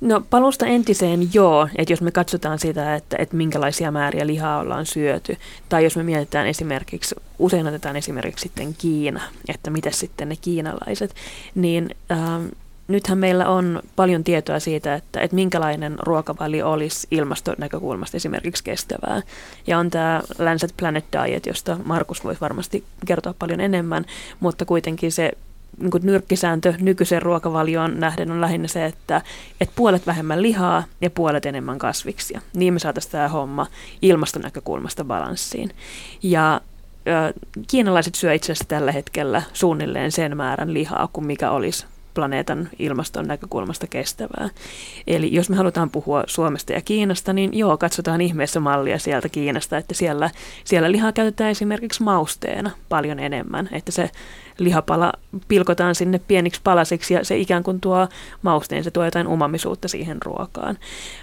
No 0.00 0.22
palusta 0.30 0.66
entiseen 0.66 1.34
joo, 1.34 1.68
että 1.76 1.92
jos 1.92 2.00
me 2.00 2.10
katsotaan 2.10 2.58
sitä, 2.58 2.94
että, 2.94 3.16
että 3.18 3.36
minkälaisia 3.36 3.90
määriä 3.90 4.26
lihaa 4.26 4.58
ollaan 4.58 4.86
syöty, 4.86 5.36
tai 5.68 5.84
jos 5.84 5.96
me 5.96 6.02
mietitään 6.02 6.46
esimerkiksi, 6.46 7.14
usein 7.38 7.66
otetaan 7.66 7.96
esimerkiksi 7.96 8.42
sitten 8.42 8.74
Kiina, 8.74 9.20
että 9.48 9.70
mitä 9.70 9.90
sitten 9.90 10.28
ne 10.28 10.36
kiinalaiset, 10.36 11.14
niin 11.54 11.96
ähm, 12.12 12.46
nythän 12.88 13.18
meillä 13.18 13.48
on 13.48 13.82
paljon 13.96 14.24
tietoa 14.24 14.60
siitä, 14.60 14.94
että, 14.94 15.20
että 15.20 15.34
minkälainen 15.34 15.96
ruokavalio 16.02 16.72
olisi 16.72 17.06
ilmastonäkökulmasta 17.10 18.16
esimerkiksi 18.16 18.64
kestävää. 18.64 19.22
Ja 19.66 19.78
on 19.78 19.90
tämä 19.90 20.22
Lancet 20.38 20.74
Planet 20.76 21.04
Diet, 21.12 21.46
josta 21.46 21.78
Markus 21.84 22.24
voisi 22.24 22.40
varmasti 22.40 22.84
kertoa 23.06 23.34
paljon 23.38 23.60
enemmän, 23.60 24.04
mutta 24.40 24.64
kuitenkin 24.64 25.12
se 25.12 25.32
niin 25.80 25.90
kuin 25.90 26.06
nyrkkisääntö 26.06 26.74
nykyisen 26.80 27.22
ruokavalioon 27.22 28.00
nähden 28.00 28.30
on 28.30 28.40
lähinnä 28.40 28.68
se, 28.68 28.84
että, 28.84 29.22
että 29.60 29.74
puolet 29.76 30.06
vähemmän 30.06 30.42
lihaa 30.42 30.84
ja 31.00 31.10
puolet 31.10 31.46
enemmän 31.46 31.78
kasviksia. 31.78 32.40
Niin 32.54 32.72
me 32.72 32.78
saataisiin 32.78 33.12
tämä 33.12 33.28
homma 33.28 33.66
ilmastonäkökulmasta 34.02 35.04
balanssiin. 35.04 35.70
Ja 36.22 36.60
kiinalaiset 37.70 38.14
syö 38.14 38.34
itse 38.34 38.52
asiassa 38.52 38.68
tällä 38.68 38.92
hetkellä 38.92 39.42
suunnilleen 39.52 40.12
sen 40.12 40.36
määrän 40.36 40.74
lihaa 40.74 41.08
kuin 41.12 41.26
mikä 41.26 41.50
olisi 41.50 41.86
planeetan 42.14 42.68
ilmaston 42.78 43.26
näkökulmasta 43.26 43.86
kestävää. 43.86 44.48
Eli 45.06 45.34
jos 45.34 45.50
me 45.50 45.56
halutaan 45.56 45.90
puhua 45.90 46.24
Suomesta 46.26 46.72
ja 46.72 46.80
Kiinasta, 46.80 47.32
niin 47.32 47.58
joo, 47.58 47.76
katsotaan 47.76 48.20
ihmeessä 48.20 48.60
mallia 48.60 48.98
sieltä 48.98 49.28
Kiinasta, 49.28 49.78
että 49.78 49.94
siellä, 49.94 50.30
siellä 50.64 50.92
lihaa 50.92 51.12
käytetään 51.12 51.50
esimerkiksi 51.50 52.02
mausteena 52.02 52.70
paljon 52.88 53.18
enemmän, 53.18 53.68
että 53.72 53.92
se 53.92 54.10
lihapala 54.60 55.12
pilkotaan 55.48 55.94
sinne 55.94 56.20
pieniksi 56.28 56.60
palasiksi 56.64 57.14
ja 57.14 57.24
se 57.24 57.38
ikään 57.38 57.62
kuin 57.62 57.80
tuo 57.80 58.08
mausteen, 58.42 58.84
se 58.84 58.90
tuo 58.90 59.04
jotain 59.04 59.26
umamisuutta 59.26 59.88
siihen 59.88 60.22
ruokaan. 60.22 60.78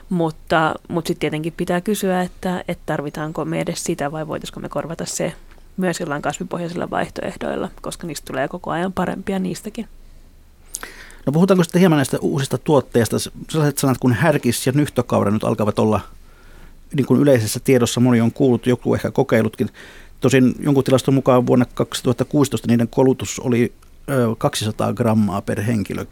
Mutta, 0.09 0.75
mutta 0.87 1.07
sitten 1.07 1.19
tietenkin 1.19 1.53
pitää 1.57 1.81
kysyä, 1.81 2.21
että, 2.21 2.63
että 2.67 2.83
tarvitaanko 2.85 3.45
me 3.45 3.61
edes 3.61 3.83
sitä 3.83 4.11
vai 4.11 4.27
voitaisiko 4.27 4.59
me 4.59 4.69
korvata 4.69 5.05
se 5.05 5.33
myös 5.77 5.99
jollain 5.99 6.21
kasvipohjaisilla 6.21 6.89
vaihtoehdoilla, 6.89 7.69
koska 7.81 8.07
niistä 8.07 8.25
tulee 8.25 8.47
koko 8.47 8.71
ajan 8.71 8.93
parempia 8.93 9.39
niistäkin. 9.39 9.87
No 11.25 11.33
puhutaanko 11.33 11.63
sitten 11.63 11.79
hieman 11.79 11.97
näistä 11.97 12.17
uusista 12.21 12.57
tuotteista? 12.57 13.17
Sellaiset 13.49 13.77
sanat 13.77 13.97
kuin 13.97 14.13
härkis 14.13 14.67
ja 14.67 14.71
nyhtökaura 14.75 15.31
nyt 15.31 15.43
alkavat 15.43 15.79
olla 15.79 15.99
niin 16.93 17.05
kuin 17.05 17.21
yleisessä 17.21 17.59
tiedossa 17.59 17.99
moni 17.99 18.21
on 18.21 18.31
kuullut, 18.31 18.67
joku 18.67 18.95
ehkä 18.95 19.11
kokeillutkin. 19.11 19.69
Tosin 20.21 20.55
jonkun 20.59 20.83
tilaston 20.83 21.13
mukaan 21.13 21.47
vuonna 21.47 21.65
2016 21.73 22.67
niiden 22.67 22.87
kolutus 22.87 23.39
oli 23.39 23.73
200 24.37 24.93
grammaa 24.93 25.41
per 25.41 25.61
henkilö, 25.61 26.05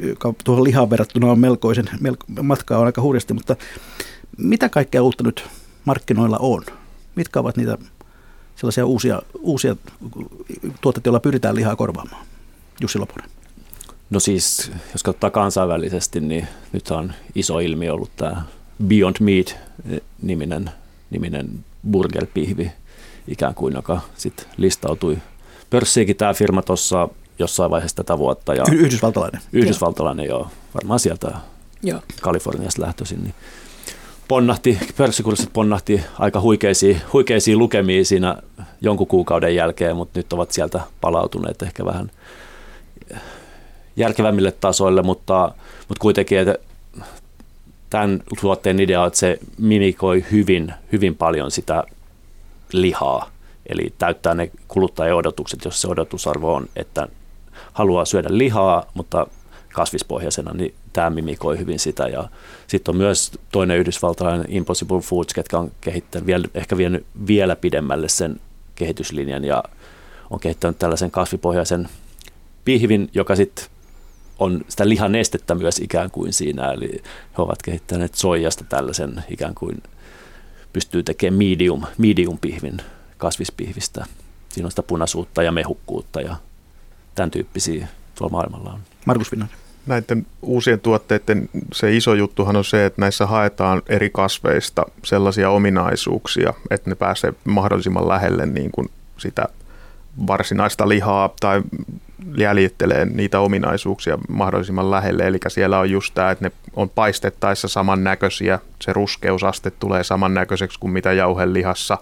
joka 0.00 0.34
tuohon 0.44 0.64
lihaan 0.64 0.90
verrattuna 0.90 1.30
on 1.30 1.38
melkoisen, 1.40 1.90
melko, 2.00 2.24
matkaa 2.42 2.78
on 2.78 2.86
aika 2.86 3.02
hurjasti, 3.02 3.34
mutta 3.34 3.56
mitä 4.36 4.68
kaikkea 4.68 5.02
uutta 5.02 5.24
nyt 5.24 5.44
markkinoilla 5.84 6.38
on? 6.40 6.64
Mitkä 7.14 7.40
ovat 7.40 7.56
niitä 7.56 7.78
sellaisia 8.56 8.86
uusia, 8.86 9.22
uusia 9.38 9.76
tuotteita, 10.80 11.08
joilla 11.08 11.20
pyritään 11.20 11.54
lihaa 11.54 11.76
korvaamaan? 11.76 12.26
Jussi 12.80 12.98
Lopunen. 12.98 13.30
No 14.10 14.20
siis, 14.20 14.72
jos 14.92 15.02
katsotaan 15.02 15.32
kansainvälisesti, 15.32 16.20
niin 16.20 16.46
nyt 16.72 16.90
on 16.90 17.12
iso 17.34 17.58
ilmiö 17.58 17.92
ollut 17.94 18.10
tämä 18.16 18.42
Beyond 18.86 19.16
Meat-niminen 19.20 20.70
niminen 21.10 21.64
burgerpihvi, 21.90 22.72
ikään 23.28 23.54
kuin, 23.54 23.74
joka 23.74 24.00
sitten 24.16 24.46
listautui 24.56 25.18
pörssiinkin 25.70 26.16
tämä 26.16 26.34
firma 26.34 26.62
tuossa 26.62 27.08
jossain 27.38 27.70
vaiheessa 27.70 27.96
tätä 27.96 28.18
vuotta. 28.18 28.54
Ja 28.54 28.64
Yhdysvaltalainen. 28.72 29.40
Yhdysvaltalainen, 29.52 30.26
joo. 30.26 30.38
joo. 30.38 30.50
Varmaan 30.74 31.00
sieltä 31.00 31.32
joo. 31.82 32.00
Kaliforniasta 32.20 32.82
lähtöisin. 32.82 33.22
Niin 33.22 33.34
ponnahti, 34.28 34.78
pörssikurssit 34.96 35.52
ponnahti 35.52 36.00
aika 36.18 36.40
huikeisiin, 36.40 37.00
huikeisiin 37.12 37.58
lukemiin 37.58 38.06
siinä 38.06 38.36
jonkun 38.80 39.06
kuukauden 39.06 39.54
jälkeen, 39.54 39.96
mutta 39.96 40.18
nyt 40.18 40.32
ovat 40.32 40.50
sieltä 40.50 40.80
palautuneet 41.00 41.62
ehkä 41.62 41.84
vähän 41.84 42.10
järkevämmille 43.96 44.52
tasoille, 44.52 45.02
mutta, 45.02 45.52
mutta 45.88 46.00
kuitenkin, 46.00 46.38
että 46.38 46.54
tämän 47.90 48.22
tuotteen 48.40 48.80
idea 48.80 49.00
on, 49.00 49.06
että 49.06 49.18
se 49.18 49.38
mimikoi 49.58 50.24
hyvin, 50.32 50.74
hyvin 50.92 51.16
paljon 51.16 51.50
sitä 51.50 51.84
lihaa, 52.72 53.30
eli 53.66 53.94
täyttää 53.98 54.34
ne 54.34 54.50
kuluttajien 54.68 55.16
odotukset, 55.16 55.64
jos 55.64 55.80
se 55.80 55.88
odotusarvo 55.88 56.54
on, 56.54 56.68
että 56.76 57.08
haluaa 57.72 58.04
syödä 58.04 58.28
lihaa, 58.30 58.86
mutta 58.94 59.26
kasvispohjaisena, 59.72 60.52
niin 60.52 60.74
tämä 60.92 61.10
mimikoi 61.10 61.58
hyvin 61.58 61.78
sitä. 61.78 62.08
Ja 62.08 62.28
sitten 62.66 62.92
on 62.92 62.96
myös 62.96 63.32
toinen 63.52 63.78
yhdysvaltalainen 63.78 64.46
Impossible 64.48 65.00
Foods, 65.00 65.34
ketkä 65.34 65.58
on 65.58 65.72
kehittänyt 65.80 66.26
vielä, 66.26 66.48
ehkä 66.54 66.76
vienyt 66.76 67.06
vielä 67.26 67.56
pidemmälle 67.56 68.08
sen 68.08 68.40
kehityslinjan 68.74 69.44
ja 69.44 69.64
on 70.30 70.40
kehittänyt 70.40 70.78
tällaisen 70.78 71.10
kasvipohjaisen 71.10 71.88
pihvin, 72.64 73.10
joka 73.14 73.36
sitten 73.36 73.64
on 74.38 74.64
sitä 74.68 74.88
lihanestettä 74.88 75.54
myös 75.54 75.78
ikään 75.78 76.10
kuin 76.10 76.32
siinä, 76.32 76.72
eli 76.72 77.02
he 77.38 77.42
ovat 77.42 77.62
kehittäneet 77.62 78.14
soijasta 78.14 78.64
tällaisen 78.64 79.24
ikään 79.30 79.54
kuin 79.54 79.82
pystyy 80.72 81.02
tekemään 81.02 81.38
medium, 81.38 81.82
medium 81.98 82.38
pihvin 82.38 82.76
kasvispihvistä. 83.18 84.04
Siinä 84.48 84.66
on 84.66 84.70
sitä 84.70 84.82
punaisuutta 84.82 85.42
ja 85.42 85.52
mehukkuutta 85.52 86.20
ja 86.20 86.36
tämän 87.14 87.30
tyyppisiä 87.30 87.88
tuolla 88.14 88.32
maailmalla 88.32 88.72
on. 88.72 88.80
Markus 89.06 89.32
Vinnanen. 89.32 89.56
Näiden 89.86 90.26
uusien 90.42 90.80
tuotteiden 90.80 91.48
se 91.72 91.96
iso 91.96 92.14
juttuhan 92.14 92.56
on 92.56 92.64
se, 92.64 92.86
että 92.86 93.00
näissä 93.00 93.26
haetaan 93.26 93.82
eri 93.88 94.10
kasveista 94.10 94.86
sellaisia 95.04 95.50
ominaisuuksia, 95.50 96.54
että 96.70 96.90
ne 96.90 96.96
pääsee 96.96 97.32
mahdollisimman 97.44 98.08
lähelle 98.08 98.46
niin 98.46 98.70
kuin 98.70 98.88
sitä 99.18 99.48
varsinaista 100.26 100.88
lihaa 100.88 101.34
tai 101.40 101.62
jäljittelee 102.36 103.04
niitä 103.04 103.40
ominaisuuksia 103.40 104.18
mahdollisimman 104.28 104.90
lähelle. 104.90 105.26
Eli 105.26 105.38
siellä 105.48 105.78
on 105.78 105.90
just 105.90 106.14
tämä, 106.14 106.30
että 106.30 106.44
ne 106.44 106.52
on 106.76 106.90
paistettaessa 106.90 107.68
samannäköisiä, 107.68 108.58
se 108.80 108.92
ruskeusaste 108.92 109.70
tulee 109.70 110.04
samannäköiseksi 110.04 110.80
kuin 110.80 110.92
mitä 110.92 111.12
jauhelihassa. 111.12 111.98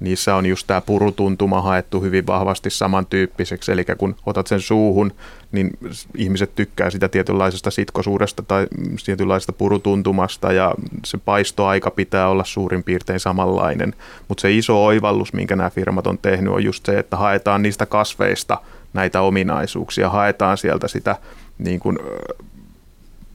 Niissä 0.00 0.34
on 0.34 0.46
just 0.46 0.66
tämä 0.66 0.80
purutuntuma 0.80 1.62
haettu 1.62 2.00
hyvin 2.00 2.26
vahvasti 2.26 2.70
samantyyppiseksi, 2.70 3.72
eli 3.72 3.84
kun 3.98 4.16
otat 4.26 4.46
sen 4.46 4.60
suuhun, 4.60 5.12
niin 5.52 5.70
ihmiset 6.16 6.54
tykkää 6.54 6.90
sitä 6.90 7.08
tietynlaisesta 7.08 7.70
sitkosuudesta 7.70 8.42
tai 8.42 8.66
tietynlaisesta 9.04 9.52
purutuntumasta 9.52 10.52
ja 10.52 10.74
se 11.04 11.18
paistoaika 11.18 11.90
pitää 11.90 12.28
olla 12.28 12.44
suurin 12.44 12.82
piirtein 12.82 13.20
samanlainen. 13.20 13.94
Mutta 14.28 14.42
se 14.42 14.52
iso 14.52 14.84
oivallus, 14.84 15.32
minkä 15.32 15.56
nämä 15.56 15.70
firmat 15.70 16.06
on 16.06 16.18
tehnyt, 16.18 16.52
on 16.52 16.64
just 16.64 16.86
se, 16.86 16.98
että 16.98 17.16
haetaan 17.16 17.62
niistä 17.62 17.86
kasveista– 17.86 18.58
näitä 18.92 19.20
ominaisuuksia, 19.20 20.10
haetaan 20.10 20.58
sieltä 20.58 20.88
sitä 20.88 21.16
niin 21.58 21.80
kuin, 21.80 21.98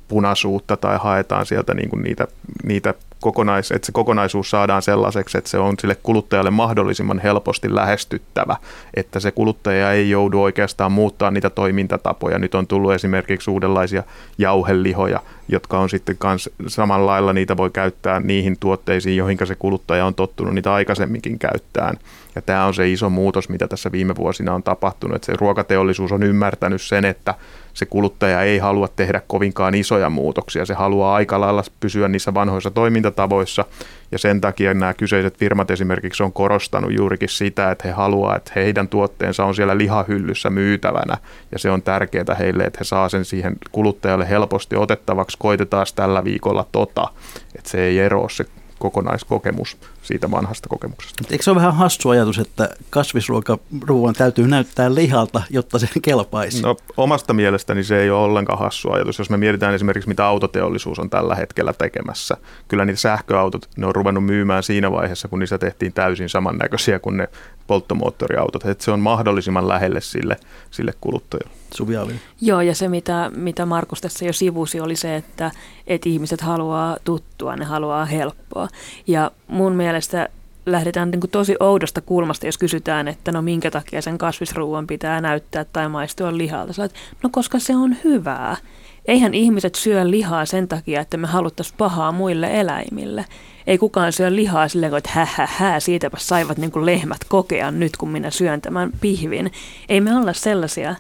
punaisuutta 0.08 0.78
tai 0.78 0.98
haetaan 1.02 1.46
sieltä 1.46 1.74
niin 1.74 1.90
kuin 1.90 2.04
niitä, 2.04 2.28
niitä 2.64 2.94
kokonais, 3.26 3.72
että 3.72 3.86
se 3.86 3.92
kokonaisuus 3.92 4.50
saadaan 4.50 4.82
sellaiseksi, 4.82 5.38
että 5.38 5.50
se 5.50 5.58
on 5.58 5.76
sille 5.80 5.96
kuluttajalle 6.04 6.52
mahdollisimman 6.52 7.20
helposti 7.20 7.76
lähestyttävä, 7.76 8.56
että 8.94 9.20
se 9.20 9.32
kuluttaja 9.32 9.92
ei 9.92 10.10
joudu 10.10 10.42
oikeastaan 10.42 10.92
muuttaa 10.92 11.32
niitä 11.32 11.50
toimintatapoja. 11.50 12.40
Nyt 12.40 12.56
on 12.56 12.68
tullut 12.68 12.94
esimerkiksi 12.94 13.52
uudenlaisia 13.52 14.04
jauhelihoja, 14.38 15.20
jotka 15.48 15.80
on 15.80 15.90
sitten 15.90 16.18
kans 16.18 16.50
samalla 16.68 17.06
lailla, 17.06 17.34
niitä 17.34 17.58
voi 17.58 17.70
käyttää 17.70 18.20
niihin 18.20 18.58
tuotteisiin, 18.60 19.18
joihin 19.18 19.38
se 19.46 19.56
kuluttaja 19.56 20.06
on 20.06 20.16
tottunut 20.16 20.54
niitä 20.54 20.74
aikaisemminkin 20.74 21.40
käyttämään. 21.40 21.98
Ja 22.36 22.42
tämä 22.42 22.66
on 22.66 22.74
se 22.74 22.92
iso 22.92 23.10
muutos, 23.10 23.50
mitä 23.50 23.68
tässä 23.68 23.92
viime 23.92 24.16
vuosina 24.16 24.54
on 24.54 24.64
tapahtunut, 24.64 25.16
että 25.16 25.26
se 25.26 25.34
ruokateollisuus 25.40 26.12
on 26.12 26.24
ymmärtänyt 26.24 26.82
sen, 26.82 27.06
että 27.06 27.34
se 27.76 27.86
kuluttaja 27.86 28.42
ei 28.42 28.58
halua 28.58 28.88
tehdä 28.88 29.22
kovinkaan 29.28 29.76
isoja 29.76 30.10
muutoksia. 30.10 30.66
Se 30.66 30.74
haluaa 30.74 31.16
aika 31.16 31.40
lailla 31.40 31.64
pysyä 31.80 32.08
niissä 32.08 32.34
vanhoissa 32.34 32.72
toimintatavoissa 32.72 33.66
ja 34.12 34.18
sen 34.18 34.42
takia 34.42 34.74
nämä 34.74 34.94
kyseiset 34.94 35.38
firmat 35.38 35.72
esimerkiksi 35.72 36.24
on 36.24 36.34
korostanut 36.34 36.94
juurikin 36.98 37.30
sitä, 37.30 37.72
että 37.72 37.88
he 37.88 37.94
haluaa, 37.94 38.36
että 38.36 38.52
heidän 38.56 38.88
tuotteensa 38.88 39.46
on 39.46 39.56
siellä 39.56 39.78
lihahyllyssä 39.78 40.50
myytävänä 40.50 41.18
ja 41.52 41.60
se 41.60 41.72
on 41.72 41.82
tärkeää 41.82 42.36
heille, 42.40 42.64
että 42.64 42.78
he 42.80 42.84
saa 42.84 43.10
sen 43.10 43.26
siihen 43.26 43.56
kuluttajalle 43.72 44.30
helposti 44.30 44.76
otettavaksi. 44.76 45.38
Koitetaan 45.40 45.86
tällä 45.96 46.24
viikolla 46.24 46.66
tota, 46.72 47.08
että 47.56 47.70
se 47.70 47.84
ei 47.84 48.00
eroa 48.00 48.30
se 48.30 48.46
kokonaiskokemus 48.86 49.78
siitä 50.02 50.32
vanhasta 50.32 50.70
kokemuksesta. 50.70 51.24
Eikö 51.32 51.44
se 51.44 51.52
ole 51.52 51.60
vähän 51.60 51.76
hassu 51.76 52.10
ajatus, 52.10 52.40
että 52.40 52.70
kasvisruokaruuan 52.90 54.14
täytyy 54.14 54.48
näyttää 54.48 54.96
lihalta, 54.96 55.42
jotta 55.50 55.80
se 55.80 55.88
kelpaisi? 56.02 56.62
No 56.62 56.78
omasta 56.98 57.34
mielestäni 57.34 57.84
se 57.84 58.02
ei 58.02 58.10
ole 58.10 58.24
ollenkaan 58.24 58.60
hassu 58.60 58.92
ajatus. 58.92 59.20
Jos 59.20 59.30
me 59.30 59.38
mietitään 59.38 59.74
esimerkiksi, 59.74 60.10
mitä 60.10 60.26
autoteollisuus 60.26 61.00
on 61.00 61.10
tällä 61.10 61.36
hetkellä 61.36 61.74
tekemässä. 61.74 62.38
Kyllä 62.68 62.86
niitä 62.86 63.02
sähköautot, 63.02 63.70
ne 63.78 63.88
on 63.88 63.96
ruvennut 63.96 64.26
myymään 64.26 64.64
siinä 64.64 64.92
vaiheessa, 64.92 65.28
kun 65.28 65.40
niissä 65.40 65.58
tehtiin 65.58 65.94
täysin 65.94 66.30
samannäköisiä 66.30 67.00
kuin 67.00 67.18
ne 67.18 67.30
polttomoottoriautot. 67.68 68.66
Että 68.66 68.84
se 68.84 68.92
on 68.92 69.00
mahdollisimman 69.00 69.68
lähelle 69.68 70.02
sille, 70.02 70.38
sille 70.72 70.94
kuluttajalle. 71.02 71.65
Suvi 71.76 71.94
Joo, 72.42 72.62
ja 72.62 72.76
se 72.76 72.88
mitä, 72.88 73.32
mitä 73.36 73.66
Markus 73.66 74.02
tässä 74.02 74.26
jo 74.26 74.34
sivusi 74.34 74.80
oli 74.80 74.96
se, 74.96 75.16
että, 75.16 75.52
että 75.88 76.10
ihmiset 76.10 76.42
haluaa 76.42 76.98
tuttua, 77.04 77.56
ne 77.56 77.66
haluaa 77.66 78.06
helppoa. 78.06 78.68
Ja 79.08 79.32
mun 79.48 79.74
mielestä 79.74 80.30
lähdetään 80.66 81.12
niin 81.12 81.20
kuin 81.20 81.32
tosi 81.32 81.56
oudosta 81.60 82.02
kulmasta, 82.02 82.46
jos 82.46 82.58
kysytään, 82.58 83.08
että 83.08 83.32
no 83.32 83.42
minkä 83.42 83.72
takia 83.72 84.02
sen 84.02 84.18
kasvisruuan 84.18 84.88
pitää 84.88 85.22
näyttää 85.22 85.66
tai 85.74 85.90
maistua 85.90 86.38
lihalta. 86.38 86.74
Sä 86.74 86.90
no 87.24 87.30
koska 87.32 87.60
se 87.60 87.76
on 87.76 87.96
hyvää. 88.04 88.58
Eihän 89.06 89.34
ihmiset 89.34 89.76
syö 89.76 90.10
lihaa 90.10 90.46
sen 90.46 90.68
takia, 90.68 91.02
että 91.02 91.18
me 91.18 91.28
haluttaisiin 91.28 91.78
pahaa 91.78 92.12
muille 92.12 92.60
eläimille. 92.60 93.26
Ei 93.68 93.78
kukaan 93.78 94.14
syö 94.14 94.36
lihaa 94.36 94.68
silleen, 94.68 94.96
että 94.96 95.10
hä, 95.14 95.28
hä, 95.36 95.48
hä 95.52 95.80
siitäpä 95.80 96.18
saivat 96.20 96.58
niin 96.58 96.72
kuin 96.72 96.86
lehmät 96.86 97.24
kokea 97.28 97.72
nyt, 97.72 97.98
kun 97.98 98.10
minä 98.10 98.32
syön 98.32 98.62
tämän 98.62 98.92
pihvin. 99.02 99.52
Ei 99.90 100.02
me 100.02 100.16
olla 100.16 100.34
sellaisia. 100.34 100.90
Ö, 100.90 100.96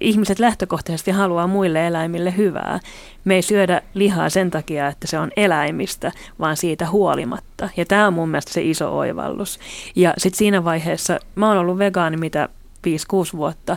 ihmiset 0.00 0.38
lähtökohtaisesti 0.38 1.10
haluaa 1.10 1.46
muille 1.46 1.86
eläimille 1.86 2.36
hyvää. 2.36 2.80
Me 3.24 3.34
ei 3.34 3.42
syödä 3.42 3.82
lihaa 3.94 4.28
sen 4.28 4.50
takia, 4.50 4.88
että 4.88 5.06
se 5.06 5.18
on 5.18 5.30
eläimistä, 5.36 6.12
vaan 6.40 6.56
siitä 6.56 6.90
huolimatta. 6.90 7.68
Ja 7.76 7.86
tämä 7.86 8.06
on 8.06 8.12
mun 8.12 8.28
mielestä 8.28 8.52
se 8.52 8.62
iso 8.62 8.98
oivallus. 8.98 9.60
Ja 9.96 10.14
sitten 10.18 10.38
siinä 10.38 10.64
vaiheessa, 10.64 11.20
mä 11.34 11.48
oon 11.48 11.58
ollut 11.58 11.78
vegaani 11.78 12.16
mitä 12.16 12.48
5-6 12.86 13.36
vuotta, 13.36 13.76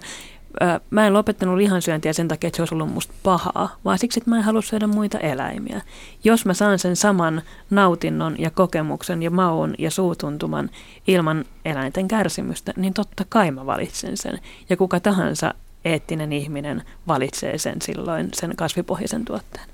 mä 0.90 1.08
en 1.08 1.14
lopettanut 1.14 1.58
lihansyöntiä 1.58 2.14
sen 2.14 2.28
takia, 2.28 2.48
että 2.48 2.56
se 2.56 2.62
olisi 2.62 2.76
ollut 2.76 2.94
musta 2.94 3.14
pahaa, 3.24 3.76
vaan 3.86 4.00
siksi, 4.00 4.20
että 4.20 4.30
mä 4.30 4.38
en 4.38 4.44
halua 4.44 4.62
syödä 4.62 4.88
muita 4.88 5.20
eläimiä. 5.20 5.82
Jos 6.24 6.46
mä 6.46 6.54
saan 6.54 6.80
sen 6.80 6.96
saman 6.96 7.42
nautinnon 7.70 8.36
ja 8.40 8.52
kokemuksen 8.52 9.24
ja 9.24 9.32
maun 9.32 9.76
ja 9.80 9.92
suutuntuman 9.92 10.70
ilman 11.08 11.46
eläinten 11.66 12.08
kärsimystä, 12.08 12.74
niin 12.76 12.94
totta 12.94 13.26
kai 13.30 13.52
mä 13.52 13.66
valitsen 13.66 14.18
sen. 14.18 14.40
Ja 14.70 14.78
kuka 14.78 15.00
tahansa 15.00 15.54
eettinen 15.86 16.34
ihminen 16.34 16.84
valitsee 17.08 17.58
sen 17.58 17.82
silloin, 17.82 18.30
sen 18.34 18.56
kasvipohjaisen 18.56 19.26
tuotteen. 19.26 19.66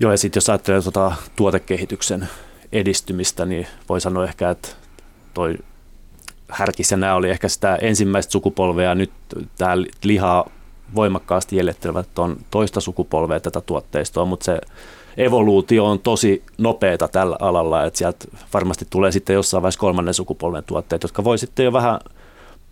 Joo, 0.00 0.10
ja 0.10 0.18
sitten 0.18 0.36
jos 0.36 0.48
ajattelee 0.48 0.82
tuota 0.82 1.12
tuotekehityksen 1.36 2.28
edistymistä, 2.72 3.44
niin 3.44 3.66
voi 3.88 4.00
sanoa 4.00 4.24
ehkä, 4.24 4.50
että 4.50 4.68
toi 5.34 5.58
härkissä. 6.48 6.96
Nämä 6.96 7.14
oli 7.14 7.30
ehkä 7.30 7.48
sitä 7.48 7.76
ensimmäistä 7.76 8.32
sukupolvea, 8.32 8.94
nyt 8.94 9.10
tämä 9.58 9.76
lihaa 10.04 10.50
voimakkaasti 10.94 11.56
jäljettelevät 11.56 12.18
on 12.18 12.36
toista 12.50 12.80
sukupolvea 12.80 13.40
tätä 13.40 13.60
tuotteistoa, 13.60 14.24
mutta 14.24 14.44
se 14.44 14.60
evoluutio 15.16 15.86
on 15.86 15.98
tosi 15.98 16.42
nopeata 16.58 17.08
tällä 17.08 17.36
alalla, 17.40 17.84
että 17.84 17.98
sieltä 17.98 18.24
varmasti 18.54 18.86
tulee 18.90 19.12
sitten 19.12 19.34
jossain 19.34 19.62
vaiheessa 19.62 19.80
kolmannen 19.80 20.14
sukupolven 20.14 20.64
tuotteet, 20.64 21.02
jotka 21.02 21.24
voi 21.24 21.38
sitten 21.38 21.64
jo 21.64 21.72
vähän 21.72 22.00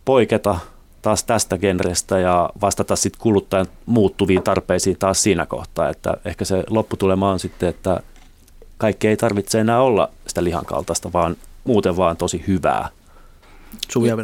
poiketa 0.04 0.58
taas 1.02 1.24
tästä 1.24 1.58
genrestä 1.58 2.18
ja 2.18 2.50
vastata 2.60 2.96
sitten 2.96 3.22
kuluttajan 3.22 3.66
muuttuviin 3.86 4.42
tarpeisiin 4.42 4.96
taas 4.98 5.22
siinä 5.22 5.46
kohtaa, 5.46 5.88
että 5.88 6.16
ehkä 6.24 6.44
se 6.44 6.64
lopputulema 6.70 7.30
on 7.30 7.38
sitten, 7.38 7.68
että 7.68 8.00
kaikki 8.78 9.08
ei 9.08 9.16
tarvitse 9.16 9.60
enää 9.60 9.82
olla 9.82 10.10
sitä 10.26 10.44
lihan 10.44 10.64
kaltaista, 10.64 11.12
vaan 11.12 11.36
muuten 11.64 11.96
vaan 11.96 12.16
tosi 12.16 12.44
hyvää 12.46 12.88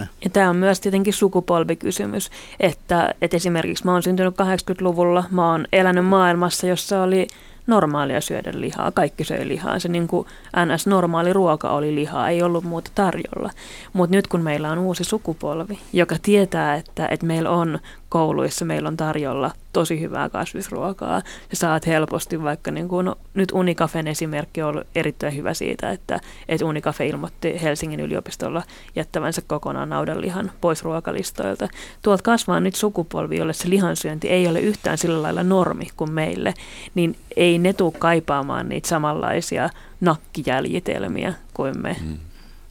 Ja, 0.03 0.25
ja 0.25 0.31
tämä 0.31 0.51
on 0.51 0.57
myös 0.57 0.81
tietenkin 0.81 1.13
sukupolvikysymys, 1.13 2.31
että, 2.61 3.15
että 3.23 3.37
esimerkiksi 3.37 3.85
mä 3.85 3.93
oon 3.93 4.03
syntynyt 4.03 4.35
80-luvulla, 4.35 5.25
mä 5.31 5.51
oon 5.51 5.67
elänyt 5.73 6.07
maailmassa, 6.07 6.67
jossa 6.67 7.03
oli 7.03 7.27
normaalia 7.67 8.21
syödä 8.21 8.51
lihaa. 8.55 8.91
Kaikki 8.91 9.25
söi 9.25 9.49
lihaa. 9.49 9.79
Se 9.79 9.89
niin 9.89 10.09
kuin 10.09 10.27
NS-normaali 10.57 11.33
ruoka 11.33 11.71
oli 11.71 11.95
lihaa, 11.95 12.29
ei 12.29 12.43
ollut 12.43 12.65
muuta 12.65 12.91
tarjolla. 12.95 13.51
Mutta 13.93 14.17
nyt 14.17 14.27
kun 14.27 14.41
meillä 14.41 14.71
on 14.71 14.79
uusi 14.79 15.05
sukupolvi, 15.05 15.79
joka 15.93 16.17
tietää, 16.23 16.75
että, 16.75 17.09
että 17.09 17.27
meillä 17.27 17.51
on 17.51 17.79
kouluissa, 18.13 18.65
meillä 18.65 18.89
on 18.89 18.97
tarjolla 18.97 19.51
tosi 19.73 20.01
hyvää 20.01 20.29
kasvisruokaa. 20.29 21.23
Ja 21.51 21.57
saat 21.57 21.87
helposti 21.87 22.43
vaikka, 22.43 22.71
niin 22.71 22.89
kuin, 22.89 23.07
no, 23.07 23.19
nyt 23.35 23.53
Unikafen 23.53 24.09
esimerkki 24.09 24.63
on 24.63 24.69
ollut 24.69 24.87
erittäin 24.95 25.37
hyvä 25.37 25.55
siitä, 25.55 25.91
että, 25.91 26.21
että 26.49 26.67
Unikafe 26.67 27.07
ilmoitti 27.07 27.63
Helsingin 27.63 28.01
yliopistolla 28.01 28.63
jättävänsä 28.97 29.43
kokonaan 29.47 29.89
naudanlihan 29.89 30.51
pois 30.61 30.85
ruokalistoilta. 30.85 31.69
Tuolta 32.03 32.23
kasvaa 32.23 32.61
nyt 32.61 32.75
sukupolvi, 32.75 33.37
jolle 33.37 33.53
se 33.53 33.71
lihansyönti 33.71 34.29
ei 34.29 34.47
ole 34.47 34.61
yhtään 34.61 34.99
sillä 34.99 35.23
lailla 35.23 35.43
normi 35.43 35.89
kuin 35.97 36.13
meille, 36.13 36.55
niin 36.95 37.17
ei 37.37 37.59
ne 37.59 37.73
tule 37.73 37.93
kaipaamaan 37.99 38.69
niitä 38.69 38.89
samanlaisia 38.89 39.71
nakkijäljitelmiä 40.01 41.35
kuin 41.55 41.83
me. 41.83 41.97
Mm. 42.01 42.19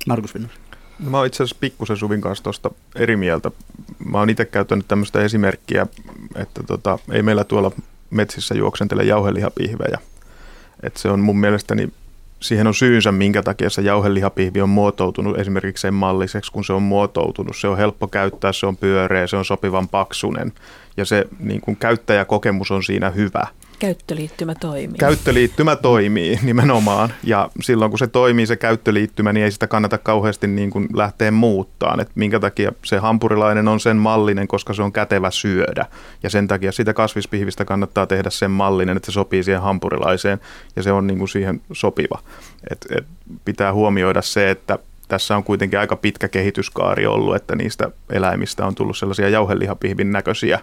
Markus 0.07 0.33
Vinnus. 0.33 0.51
No, 1.01 1.09
mä 1.09 1.17
oon 1.17 1.27
itse 1.27 1.43
asiassa 1.43 1.57
pikkusen 1.59 1.97
Suvin 1.97 2.21
kanssa 2.21 2.43
tuosta 2.43 2.71
eri 2.95 3.15
mieltä. 3.15 3.51
Mä 4.05 4.17
oon 4.17 4.29
itse 4.29 4.45
käyttänyt 4.45 4.87
tämmöistä 4.87 5.21
esimerkkiä, 5.21 5.87
että 6.35 6.63
tota, 6.63 6.99
ei 7.11 7.23
meillä 7.23 7.43
tuolla 7.43 7.71
metsissä 8.09 8.55
juoksentele 8.55 9.03
jauhelihapihvejä. 9.03 9.97
Et 10.83 10.97
se 10.97 11.09
on 11.09 11.19
mun 11.19 11.39
mielestäni, 11.39 11.89
siihen 12.39 12.67
on 12.67 12.73
syynsä, 12.73 13.11
minkä 13.11 13.43
takia 13.43 13.69
se 13.69 13.81
jauhelihapihvi 13.81 14.61
on 14.61 14.69
muotoutunut 14.69 15.39
esimerkiksi 15.39 15.81
sen 15.81 15.93
malliseksi, 15.93 16.51
kun 16.51 16.65
se 16.65 16.73
on 16.73 16.83
muotoutunut. 16.83 17.57
Se 17.57 17.67
on 17.67 17.77
helppo 17.77 18.07
käyttää, 18.07 18.53
se 18.53 18.65
on 18.65 18.77
pyöreä, 18.77 19.27
se 19.27 19.37
on 19.37 19.45
sopivan 19.45 19.87
paksunen 19.87 20.53
ja 20.97 21.05
se 21.05 21.25
niin 21.39 21.61
kun 21.61 21.75
käyttäjäkokemus 21.75 22.71
on 22.71 22.83
siinä 22.83 23.09
hyvä– 23.09 23.47
Käyttöliittymä 23.81 24.55
toimii. 24.55 24.97
Käyttöliittymä 24.97 25.75
toimii 25.75 26.39
nimenomaan 26.43 27.13
ja 27.23 27.49
silloin 27.61 27.91
kun 27.91 27.99
se 27.99 28.07
toimii 28.07 28.45
se 28.45 28.55
käyttöliittymä, 28.55 29.33
niin 29.33 29.43
ei 29.43 29.51
sitä 29.51 29.67
kannata 29.67 29.97
kauheasti 29.97 30.47
niin 30.47 30.69
kuin 30.69 30.87
lähteä 30.93 31.31
muuttaa. 31.31 31.97
Et 32.01 32.09
minkä 32.15 32.39
takia 32.39 32.71
se 32.85 32.97
hampurilainen 32.97 33.67
on 33.67 33.79
sen 33.79 33.97
mallinen, 33.97 34.47
koska 34.47 34.73
se 34.73 34.83
on 34.83 34.91
kätevä 34.91 35.31
syödä 35.31 35.85
ja 36.23 36.29
sen 36.29 36.47
takia 36.47 36.71
sitä 36.71 36.93
kasvispihvistä 36.93 37.65
kannattaa 37.65 38.07
tehdä 38.07 38.29
sen 38.29 38.51
mallinen, 38.51 38.97
että 38.97 39.11
se 39.11 39.11
sopii 39.11 39.43
siihen 39.43 39.61
hampurilaiseen 39.61 40.39
ja 40.75 40.83
se 40.83 40.91
on 40.91 41.07
niin 41.07 41.17
kuin 41.17 41.29
siihen 41.29 41.61
sopiva. 41.71 42.19
Et, 42.71 42.85
et 42.97 43.05
pitää 43.45 43.73
huomioida 43.73 44.21
se, 44.21 44.51
että 44.51 44.79
tässä 45.07 45.35
on 45.35 45.43
kuitenkin 45.43 45.79
aika 45.79 45.95
pitkä 45.95 46.27
kehityskaari 46.27 47.05
ollut, 47.05 47.35
että 47.35 47.55
niistä 47.55 47.91
eläimistä 48.09 48.65
on 48.65 48.75
tullut 48.75 48.97
sellaisia 48.97 49.29
jauhelihapihvin 49.29 50.11
näköisiä 50.11 50.59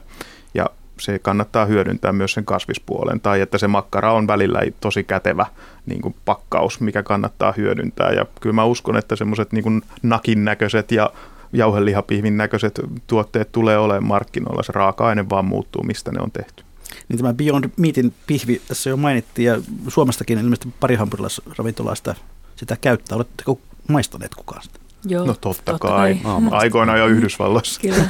se 1.00 1.18
kannattaa 1.18 1.66
hyödyntää 1.66 2.12
myös 2.12 2.32
sen 2.32 2.44
kasvispuolen, 2.44 3.20
tai 3.20 3.40
että 3.40 3.58
se 3.58 3.68
makkara 3.68 4.12
on 4.12 4.26
välillä 4.26 4.60
tosi 4.80 5.04
kätevä 5.04 5.46
niin 5.86 6.02
kuin 6.02 6.14
pakkaus, 6.24 6.80
mikä 6.80 7.02
kannattaa 7.02 7.54
hyödyntää. 7.56 8.12
Ja 8.12 8.26
kyllä 8.40 8.54
mä 8.54 8.64
uskon, 8.64 8.96
että 8.96 9.16
semmoiset 9.16 9.52
niin 9.52 9.82
nakin 10.02 10.44
näköiset 10.44 10.92
ja 10.92 11.10
jauhelihapihvin 11.52 12.36
näköiset 12.36 12.80
tuotteet 13.06 13.52
tulee 13.52 13.78
olemaan 13.78 14.04
markkinoilla. 14.04 14.62
Se 14.62 14.72
raaka-aine 14.72 15.28
vaan 15.28 15.44
muuttuu, 15.44 15.82
mistä 15.82 16.12
ne 16.12 16.20
on 16.20 16.30
tehty. 16.30 16.64
Niin 17.08 17.18
tämä 17.18 17.34
Beyond 17.34 17.70
Meatin 17.76 18.14
pihvi 18.26 18.62
tässä 18.68 18.90
jo 18.90 18.96
mainittiin, 18.96 19.46
ja 19.46 19.58
Suomestakin 19.88 20.38
ilmeisesti 20.38 20.74
pari 20.80 20.94
hampurilaisravintolasta 20.94 22.14
sitä 22.56 22.76
käyttää. 22.80 23.16
Oletteko 23.16 23.60
maistaneet 23.88 24.34
kukaan 24.34 24.62
sitä? 24.62 24.78
Joo, 25.04 25.26
no 25.26 25.34
totta, 25.40 25.62
totta 25.72 25.88
kai. 25.88 26.14
kai. 26.22 26.42
Aikoinaan 26.50 26.98
jo 26.98 27.06
Yhdysvalloissa. 27.06 27.80
Kyllä. 27.80 28.04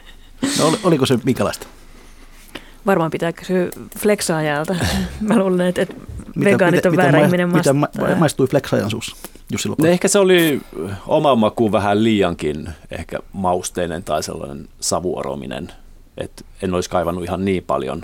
no, 0.58 0.78
oliko 0.84 1.06
se 1.06 1.18
minkälaista? 1.24 1.66
Varmaan 2.86 3.10
pitää 3.10 3.32
kysyä 3.32 3.68
flexaajalta. 3.98 4.76
Mä 5.20 5.38
luulen, 5.38 5.66
että, 5.66 5.82
että 5.82 5.94
vegaanit 6.44 6.86
on 6.86 6.96
väärä 6.96 7.24
ihminen 7.24 7.48
Miten 7.48 7.76
maistui 8.18 8.46
flexaajan 8.46 8.90
suussa? 8.90 9.16
Jussi 9.52 9.68
no 9.68 9.86
ehkä 9.86 10.08
se 10.08 10.18
oli 10.18 10.60
oma 11.06 11.34
maku 11.34 11.72
vähän 11.72 12.04
liiankin 12.04 12.68
ehkä 12.90 13.18
mausteinen 13.32 14.04
tai 14.04 14.22
sellainen 14.22 14.68
savuorominen, 14.80 15.72
että 16.18 16.44
en 16.62 16.74
olisi 16.74 16.90
kaivannut 16.90 17.24
ihan 17.24 17.44
niin 17.44 17.64
paljon, 17.64 18.02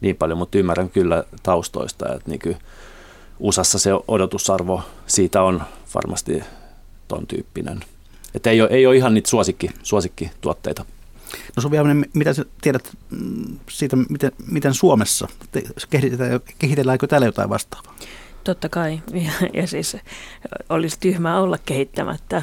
niin 0.00 0.16
paljon 0.16 0.38
mutta 0.38 0.58
ymmärrän 0.58 0.90
kyllä 0.90 1.24
taustoista, 1.42 2.14
että 2.14 2.30
niin 2.30 2.56
USAssa 3.38 3.78
se 3.78 3.90
odotusarvo 4.08 4.82
siitä 5.06 5.42
on 5.42 5.62
varmasti 5.94 6.42
ton 7.08 7.26
tyyppinen. 7.26 7.80
Että 8.34 8.50
ei 8.50 8.60
ole, 8.60 8.68
ei 8.72 8.86
ole 8.86 8.96
ihan 8.96 9.14
niitä 9.14 9.30
suosikki, 9.30 9.70
suosikkituotteita. 9.82 10.84
No 11.56 11.60
Suvi 11.60 11.76
mitä 12.14 12.30
tiedät 12.60 12.96
mm, 13.10 13.58
siitä, 13.70 13.96
miten, 13.96 14.32
miten 14.50 14.74
Suomessa 14.74 15.28
kehitetään, 15.90 16.40
kehitelläänkö 16.58 17.06
täällä 17.06 17.26
jotain 17.26 17.50
vastaavaa? 17.50 17.94
Totta 18.44 18.68
kai, 18.68 19.02
ja, 19.12 19.48
ja 19.54 19.66
siis 19.66 19.96
olisi 20.68 20.96
tyhmää 21.00 21.40
olla 21.40 21.58
kehittämättä. 21.66 22.42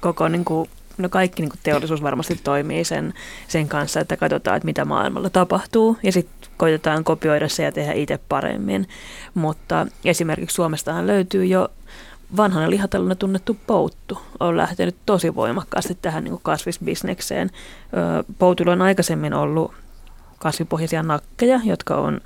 Koko 0.00 0.28
niin 0.28 0.44
kuin, 0.44 0.70
no 0.98 1.08
kaikki 1.08 1.42
niin 1.42 1.52
teollisuus 1.62 2.02
varmasti 2.02 2.40
toimii 2.44 2.84
sen, 2.84 3.14
sen 3.48 3.68
kanssa, 3.68 4.00
että 4.00 4.16
katsotaan, 4.16 4.56
että 4.56 4.66
mitä 4.66 4.84
maailmalla 4.84 5.30
tapahtuu, 5.30 5.96
ja 6.02 6.12
sitten 6.12 6.50
koitetaan 6.56 7.04
kopioida 7.04 7.48
se 7.48 7.62
ja 7.62 7.72
tehdä 7.72 7.92
itse 7.92 8.18
paremmin. 8.28 8.88
Mutta 9.34 9.86
esimerkiksi 10.04 10.54
Suomestahan 10.54 11.06
löytyy 11.06 11.44
jo 11.44 11.68
vanhana 12.36 12.70
lihatalouna 12.70 13.14
tunnettu 13.14 13.56
Pouttu 13.66 14.18
on 14.40 14.56
lähtenyt 14.56 14.96
tosi 15.06 15.34
voimakkaasti 15.34 15.98
tähän 16.02 16.24
niin 16.24 16.38
kasvisbisnekseen. 16.42 17.50
Poutuilla 18.38 18.72
on 18.72 18.82
aikaisemmin 18.82 19.34
ollut 19.34 19.72
kasvipohjaisia 20.38 21.02
nakkeja, 21.02 21.60
jotka 21.64 21.96
on 21.96 22.20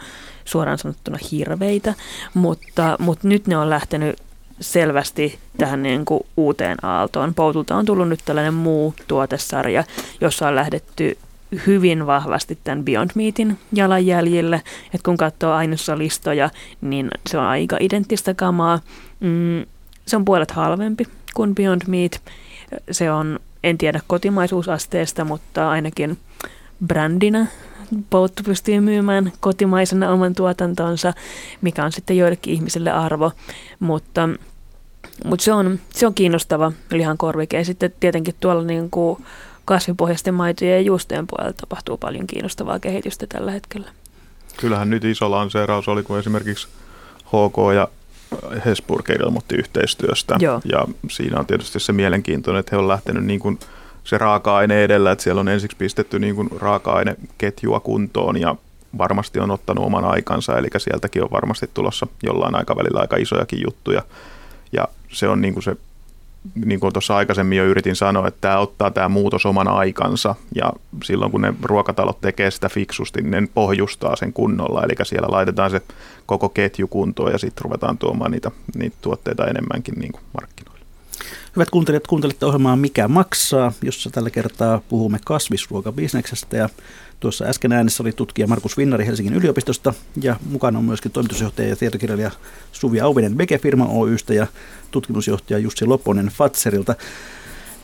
suoraan 0.44 0.78
sanottuna 0.78 1.18
hirveitä, 1.32 1.94
mutta, 2.34 2.96
mutta 2.98 3.28
nyt 3.28 3.46
ne 3.46 3.56
on 3.56 3.70
lähtenyt 3.70 4.18
selvästi 4.60 5.38
tähän 5.58 5.82
niin 5.82 6.04
kuin 6.04 6.20
uuteen 6.36 6.84
aaltoon. 6.84 7.34
Poutulta 7.34 7.76
on 7.76 7.84
tullut 7.84 8.08
nyt 8.08 8.20
tällainen 8.24 8.54
muu 8.54 8.94
tuotesarja, 9.08 9.84
jossa 10.20 10.48
on 10.48 10.56
lähdetty 10.56 11.18
hyvin 11.66 12.06
vahvasti 12.06 12.58
tämän 12.64 12.84
Beyond 12.84 13.10
Meatin 13.14 13.58
jalanjäljille. 13.72 14.62
Et 14.94 15.02
kun 15.02 15.16
katsoo 15.16 15.52
ainussa 15.52 15.98
listoja, 15.98 16.50
niin 16.80 17.10
se 17.26 17.38
on 17.38 17.44
aika 17.44 17.76
identtistä 17.80 18.34
kamaa. 18.34 18.80
Mm, 19.20 19.66
se 20.06 20.16
on 20.16 20.24
puolet 20.24 20.50
halvempi 20.50 21.04
kuin 21.34 21.54
Beyond 21.54 21.82
Meat. 21.86 22.22
Se 22.90 23.12
on, 23.12 23.40
en 23.64 23.78
tiedä 23.78 24.00
kotimaisuusasteesta, 24.06 25.24
mutta 25.24 25.70
ainakin 25.70 26.18
brändinä 26.86 27.46
Pouttu 28.10 28.42
pystyy 28.42 28.80
myymään 28.80 29.32
kotimaisena 29.40 30.10
oman 30.10 30.34
tuotantonsa, 30.34 31.12
mikä 31.60 31.84
on 31.84 31.92
sitten 31.92 32.16
joillekin 32.16 32.54
ihmisille 32.54 32.90
arvo, 32.90 33.32
mutta, 33.80 34.28
mutta 35.24 35.44
se, 35.44 35.52
on, 35.52 35.78
se 35.90 36.06
on 36.06 36.14
kiinnostava 36.14 36.72
lihan 36.90 37.18
korvike. 37.18 37.58
Ja 37.58 37.64
sitten 37.64 37.94
tietenkin 38.00 38.34
tuolla 38.40 38.62
niin 38.62 38.90
kuin 38.90 39.24
kasvipohjaisten 39.64 40.34
maitojen 40.34 40.74
ja 40.74 40.80
juustojen 40.80 41.26
puolella 41.26 41.52
tapahtuu 41.52 41.96
paljon 41.96 42.26
kiinnostavaa 42.26 42.78
kehitystä 42.78 43.26
tällä 43.26 43.50
hetkellä. 43.50 43.88
Kyllähän 44.56 44.90
nyt 44.90 45.04
iso 45.04 45.30
lanseeraus 45.30 45.88
oli, 45.88 46.02
kun 46.02 46.18
esimerkiksi 46.18 46.68
HK 47.26 47.56
ja 47.74 47.88
Hesburg 48.64 49.10
ilmoitti 49.10 49.56
yhteistyöstä. 49.56 50.36
Joo. 50.40 50.60
Ja 50.64 50.84
siinä 51.10 51.38
on 51.38 51.46
tietysti 51.46 51.80
se 51.80 51.92
mielenkiintoinen, 51.92 52.60
että 52.60 52.76
he 52.76 52.80
on 52.80 52.88
lähtenyt 52.88 53.24
niin 53.24 53.40
kuin 53.40 53.58
se 54.04 54.18
raaka-aine 54.18 54.84
edellä, 54.84 55.12
että 55.12 55.24
siellä 55.24 55.40
on 55.40 55.48
ensiksi 55.48 55.76
pistetty 55.76 56.18
niin 56.18 56.34
kuin 56.34 56.48
raaka-aineketjua 56.60 57.80
kuntoon 57.80 58.40
ja 58.40 58.56
varmasti 58.98 59.40
on 59.40 59.50
ottanut 59.50 59.84
oman 59.84 60.04
aikansa, 60.04 60.58
eli 60.58 60.68
sieltäkin 60.76 61.22
on 61.22 61.30
varmasti 61.30 61.70
tulossa 61.74 62.06
jollain 62.22 62.54
aikavälillä 62.54 63.00
aika 63.00 63.16
isojakin 63.16 63.62
juttuja. 63.64 64.02
Ja 64.72 64.88
se 65.08 65.28
on 65.28 65.40
niin 65.40 65.54
kuin 65.54 65.64
se 65.64 65.76
niin 66.54 66.80
kuin 66.80 66.92
tuossa 66.92 67.16
aikaisemmin 67.16 67.58
jo 67.58 67.64
yritin 67.64 67.96
sanoa, 67.96 68.28
että 68.28 68.40
tämä 68.40 68.58
ottaa 68.58 68.90
tämä 68.90 69.08
muutos 69.08 69.46
oman 69.46 69.68
aikansa. 69.68 70.34
Ja 70.54 70.72
silloin 71.04 71.30
kun 71.30 71.40
ne 71.40 71.54
ruokatalot 71.62 72.20
tekee 72.20 72.50
sitä 72.50 72.68
fiksusti, 72.68 73.22
niin 73.22 73.30
ne 73.30 73.48
pohjustaa 73.54 74.16
sen 74.16 74.32
kunnolla, 74.32 74.82
eli 74.82 74.94
siellä 75.02 75.28
laitetaan 75.30 75.70
se 75.70 75.82
koko 76.26 76.48
ketju 76.48 76.88
kuntoon 76.88 77.32
ja 77.32 77.38
sitten 77.38 77.64
ruvetaan 77.64 77.98
tuomaan 77.98 78.30
niitä, 78.30 78.50
niitä 78.74 78.96
tuotteita 79.00 79.46
enemmänkin 79.46 79.94
niin 79.94 80.12
kuin 80.12 80.22
markkinoille. 80.34 80.84
Hyvät 81.56 81.70
kuuntelijat, 81.70 82.06
kuuntelette 82.06 82.46
ohjelmaa 82.46 82.76
Mikä 82.76 83.08
maksaa, 83.08 83.72
jossa 83.82 84.10
tällä 84.10 84.30
kertaa 84.30 84.80
puhumme 84.88 85.18
kasvisruokabisneksestä. 85.24 86.56
Ja 86.56 86.68
Tuossa 87.20 87.44
äsken 87.44 87.72
äänessä 87.72 88.02
oli 88.02 88.12
tutkija 88.12 88.46
Markus 88.46 88.76
Vinnari 88.76 89.06
Helsingin 89.06 89.34
yliopistosta 89.34 89.94
ja 90.22 90.36
mukana 90.50 90.78
on 90.78 90.84
myöskin 90.84 91.12
toimitusjohtaja 91.12 91.68
ja 91.68 91.76
tietokirjailija 91.76 92.30
Suvi 92.72 93.00
Auvinen 93.00 93.36
Beke-firma 93.36 93.86
Oystä 93.86 94.34
ja 94.34 94.46
tutkimusjohtaja 94.90 95.58
Jussi 95.58 95.86
Lopponen 95.86 96.26
Fatserilta. 96.26 96.94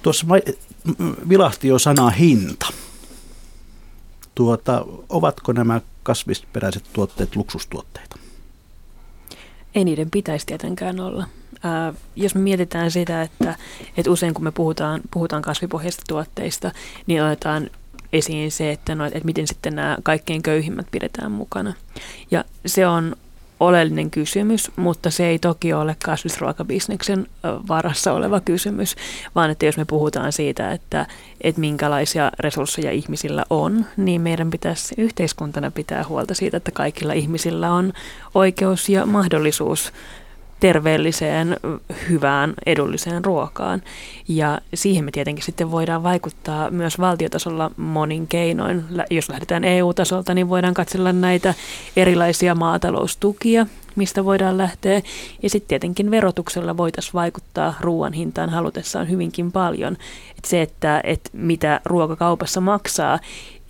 Tuossa 0.03 0.27
vilahti 1.29 1.69
jo 1.69 1.79
sana 1.79 2.11
hinta. 2.11 2.67
Tuota, 4.35 4.87
ovatko 5.09 5.53
nämä 5.53 5.81
kasvisperäiset 6.03 6.85
tuotteet 6.93 7.37
luksustuotteita? 7.37 8.17
Ei 9.75 9.85
niiden 9.85 10.11
pitäisi 10.11 10.47
tietenkään 10.47 11.01
olla. 11.01 11.27
Ää, 11.63 11.95
jos 12.17 12.35
me 12.35 12.41
mietitään 12.41 12.91
sitä, 12.91 13.23
että, 13.23 13.57
että 13.97 14.11
usein 14.11 14.35
kun 14.35 14.45
me 14.45 14.51
puhutaan, 14.51 15.01
puhutaan 15.11 15.43
kasvipohjaisista 15.43 16.05
tuotteista, 16.09 16.73
niin 17.07 17.23
otetaan 17.23 17.71
esiin 18.13 18.51
se, 18.51 18.71
että, 18.71 18.95
no, 18.95 19.05
että 19.05 19.21
miten 19.25 19.47
sitten 19.47 19.77
nämä 19.77 19.97
kaikkein 20.03 20.43
köyhimmät 20.43 20.87
pidetään 20.91 21.33
mukana. 21.33 21.75
Ja 22.31 22.45
se 22.67 22.87
on 22.87 23.17
oleellinen 23.61 24.11
kysymys, 24.11 24.71
mutta 24.77 25.11
se 25.11 25.27
ei 25.27 25.39
toki 25.39 25.73
ole 25.73 25.97
kasvisruokabisneksen 26.05 27.27
varassa 27.69 28.13
oleva 28.13 28.41
kysymys, 28.41 28.97
vaan 29.35 29.51
että 29.51 29.67
jos 29.67 29.77
me 29.77 29.85
puhutaan 29.85 30.33
siitä, 30.33 30.73
että, 30.73 31.07
että 31.41 31.61
minkälaisia 31.61 32.33
resursseja 32.39 32.91
ihmisillä 32.91 33.45
on, 33.51 33.87
niin 33.97 34.21
meidän 34.21 34.51
pitäisi 34.51 34.95
yhteiskuntana 34.99 35.71
pitää 35.71 36.05
huolta 36.09 36.35
siitä, 36.35 36.57
että 36.57 36.71
kaikilla 36.71 37.13
ihmisillä 37.13 37.73
on 37.73 37.93
oikeus 38.35 38.89
ja 38.89 39.07
mahdollisuus 39.07 39.93
terveelliseen, 40.61 41.57
hyvään, 42.09 42.55
edulliseen 42.67 43.25
ruokaan. 43.25 43.83
Ja 44.29 44.61
siihen 44.75 45.05
me 45.05 45.11
tietenkin 45.11 45.45
sitten 45.45 45.71
voidaan 45.71 46.03
vaikuttaa 46.03 46.71
myös 46.71 46.99
valtiotasolla 46.99 47.71
monin 47.77 48.27
keinoin. 48.27 48.85
Jos 49.11 49.29
lähdetään 49.29 49.65
EU-tasolta, 49.65 50.35
niin 50.35 50.49
voidaan 50.49 50.75
katsella 50.75 51.13
näitä 51.13 51.55
erilaisia 51.97 52.55
maataloustukia, 52.55 53.67
mistä 53.97 54.25
voidaan 54.25 54.59
lähteä. 54.59 55.03
Ja 55.43 55.51
sitten 55.51 55.69
tietenkin 55.69 56.11
verotuksella 56.11 56.77
voitaisiin 56.77 57.15
vaikuttaa 57.15 57.75
ruoan 57.81 58.13
hintaan 58.13 58.51
halutessaan 58.51 59.11
hyvinkin 59.11 59.53
paljon. 59.53 59.97
Et 60.39 60.45
se, 60.45 60.63
että 60.63 61.01
et 61.05 61.31
mitä 61.33 61.81
ruokakaupassa 61.85 62.61
maksaa, 62.61 63.19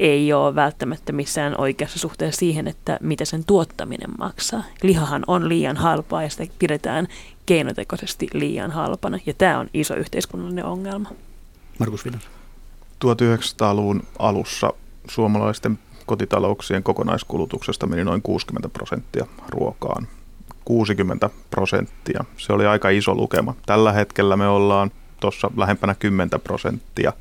ei 0.01 0.33
ole 0.33 0.55
välttämättä 0.55 1.13
missään 1.13 1.61
oikeassa 1.61 1.99
suhteessa 1.99 2.39
siihen, 2.39 2.69
että 2.69 2.99
mitä 3.01 3.25
sen 3.25 3.45
tuottaminen 3.45 4.11
maksaa. 4.19 4.63
Lihahan 4.83 5.25
on 5.27 5.49
liian 5.49 5.77
halpaa 5.77 6.23
ja 6.23 6.29
sitä 6.29 6.47
pidetään 6.59 7.09
keinotekoisesti 7.47 8.29
liian 8.33 8.71
halpana. 8.71 9.19
Ja 9.27 9.35
tämä 9.35 9.59
on 9.59 9.71
iso 9.75 9.95
yhteiskunnallinen 9.95 10.65
ongelma. 10.65 11.09
Markus 11.79 12.05
Vinas. 12.05 12.23
1900-luvun 13.05 14.03
alussa 14.19 14.73
suomalaisten 15.09 15.79
kotitalouksien 16.07 16.83
kokonaiskulutuksesta 16.83 17.87
meni 17.87 18.05
noin 18.05 18.23
60 18.23 18.69
prosenttia 18.69 19.27
ruokaan. 19.49 20.09
60 20.65 21.31
prosenttia. 21.51 22.25
Se 22.37 22.53
oli 22.53 22.67
aika 22.67 22.89
iso 22.89 23.15
lukema. 23.15 23.55
Tällä 23.67 23.93
hetkellä 23.93 24.37
me 24.37 24.49
ollaan 24.49 24.91
tuossa 25.21 25.51
lähempänä 25.57 25.95
10 25.95 26.41
prosenttia. 26.45 27.13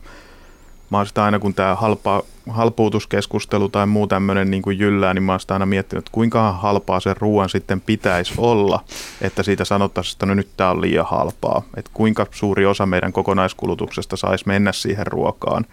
Mä 0.89 0.97
oon 0.97 1.07
sitä 1.07 1.23
aina, 1.23 1.39
kun 1.39 1.53
tämä 1.53 1.75
halpa, 1.75 2.23
halpuutuskeskustelu 2.49 3.69
tai 3.69 3.85
muu 3.85 4.07
tämmöinen 4.07 4.51
niin 4.51 4.61
kuin 4.61 4.79
jyllää, 4.79 5.13
niin 5.13 5.23
mä 5.23 5.31
oon 5.31 5.39
sitä 5.39 5.53
aina 5.53 5.65
miettinyt, 5.65 6.01
että 6.01 6.11
kuinka 6.11 6.51
halpaa 6.51 6.99
sen 6.99 7.17
ruoan 7.17 7.49
sitten 7.49 7.81
pitäisi 7.81 8.33
olla, 8.37 8.83
että 9.21 9.43
siitä 9.43 9.65
sanottaisiin, 9.65 10.15
että 10.15 10.25
no 10.25 10.33
nyt 10.33 10.49
tämä 10.57 10.69
on 10.69 10.81
liian 10.81 11.05
halpaa. 11.05 11.61
Että 11.77 11.91
kuinka 11.93 12.27
suuri 12.31 12.65
osa 12.65 12.85
meidän 12.85 13.13
kokonaiskulutuksesta 13.13 14.17
saisi 14.17 14.47
mennä 14.47 14.71
siihen 14.71 15.07
ruokaan 15.07 15.65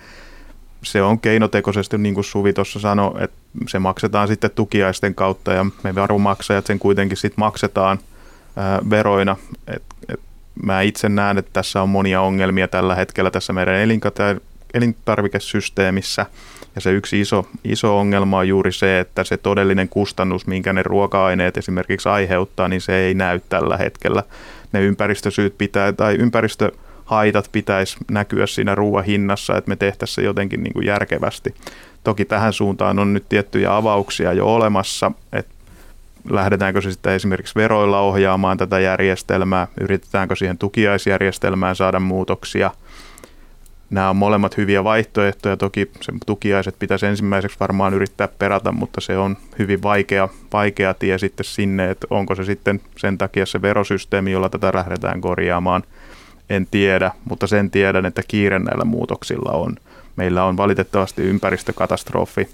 se 0.82 1.02
on 1.02 1.20
keinotekoisesti, 1.20 1.98
niin 1.98 2.14
kuin 2.14 2.24
Suvi 2.24 2.52
tuossa 2.52 2.80
sanoi, 2.80 3.24
että 3.24 3.36
se 3.68 3.78
maksetaan 3.78 4.28
sitten 4.28 4.50
tukiaisten 4.50 5.14
kautta 5.14 5.52
ja 5.52 5.66
me 5.82 5.94
varumaksajat 5.94 6.66
sen 6.66 6.78
kuitenkin 6.78 7.16
sitten 7.16 7.40
maksetaan 7.40 7.98
ää, 8.56 8.80
veroina. 8.90 9.36
Et, 9.66 9.82
et 10.08 10.20
mä 10.62 10.80
itse 10.80 11.08
näen, 11.08 11.38
että 11.38 11.50
tässä 11.52 11.82
on 11.82 11.88
monia 11.88 12.20
ongelmia 12.20 12.68
tällä 12.68 12.94
hetkellä 12.94 13.30
tässä 13.30 13.52
meidän 13.52 13.74
elintarvikesysteemissä. 14.74 16.26
Ja 16.74 16.80
se 16.80 16.92
yksi 16.92 17.20
iso, 17.20 17.46
iso 17.64 17.98
ongelma 17.98 18.38
on 18.38 18.48
juuri 18.48 18.72
se, 18.72 19.00
että 19.00 19.24
se 19.24 19.36
todellinen 19.36 19.88
kustannus, 19.88 20.46
minkä 20.46 20.72
ne 20.72 20.82
ruoka-aineet 20.82 21.56
esimerkiksi 21.56 22.08
aiheuttaa, 22.08 22.68
niin 22.68 22.80
se 22.80 22.96
ei 22.96 23.14
näy 23.14 23.40
tällä 23.48 23.76
hetkellä. 23.76 24.22
Ne 24.72 24.80
ympäristösyyt 24.80 25.58
pitää, 25.58 25.92
tai 25.92 26.14
ympäristö 26.14 26.72
haitat 27.04 27.48
pitäisi 27.52 27.96
näkyä 28.10 28.46
siinä 28.46 28.74
ruoan 28.74 29.04
hinnassa, 29.04 29.56
että 29.56 29.68
me 29.68 29.76
tehtäisiin 29.76 30.14
se 30.14 30.22
jotenkin 30.22 30.62
niin 30.62 30.72
kuin 30.72 30.86
järkevästi. 30.86 31.54
Toki 32.04 32.24
tähän 32.24 32.52
suuntaan 32.52 32.98
on 32.98 33.12
nyt 33.12 33.28
tiettyjä 33.28 33.76
avauksia 33.76 34.32
jo 34.32 34.54
olemassa, 34.54 35.12
että 35.32 35.54
lähdetäänkö 36.30 36.80
se 36.80 36.90
sitten 36.92 37.12
esimerkiksi 37.12 37.54
veroilla 37.54 38.00
ohjaamaan 38.00 38.58
tätä 38.58 38.80
järjestelmää, 38.80 39.68
yritetäänkö 39.80 40.36
siihen 40.36 40.58
tukiaisjärjestelmään 40.58 41.76
saada 41.76 42.00
muutoksia. 42.00 42.70
Nämä 43.90 44.10
on 44.10 44.16
molemmat 44.16 44.56
hyviä 44.56 44.84
vaihtoehtoja. 44.84 45.56
Toki 45.56 45.90
se 46.00 46.12
tukiaiset 46.26 46.78
pitäisi 46.78 47.06
ensimmäiseksi 47.06 47.60
varmaan 47.60 47.94
yrittää 47.94 48.28
perata, 48.28 48.72
mutta 48.72 49.00
se 49.00 49.18
on 49.18 49.36
hyvin 49.58 49.82
vaikea, 49.82 50.28
vaikea 50.52 50.94
tie 50.94 51.18
sitten 51.18 51.44
sinne, 51.44 51.90
että 51.90 52.06
onko 52.10 52.34
se 52.34 52.44
sitten 52.44 52.80
sen 52.96 53.18
takia 53.18 53.46
se 53.46 53.62
verosysteemi, 53.62 54.32
jolla 54.32 54.48
tätä 54.48 54.70
lähdetään 54.74 55.20
korjaamaan– 55.20 55.82
en 56.50 56.66
tiedä, 56.70 57.10
mutta 57.24 57.46
sen 57.46 57.70
tiedän, 57.70 58.06
että 58.06 58.22
kiire 58.28 58.58
näillä 58.58 58.84
muutoksilla 58.84 59.52
on. 59.52 59.76
Meillä 60.16 60.44
on 60.44 60.56
valitettavasti 60.56 61.22
ympäristökatastrofi 61.22 62.48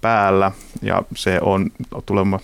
päällä 0.00 0.52
ja 0.82 1.02
se 1.16 1.38
on 1.42 1.70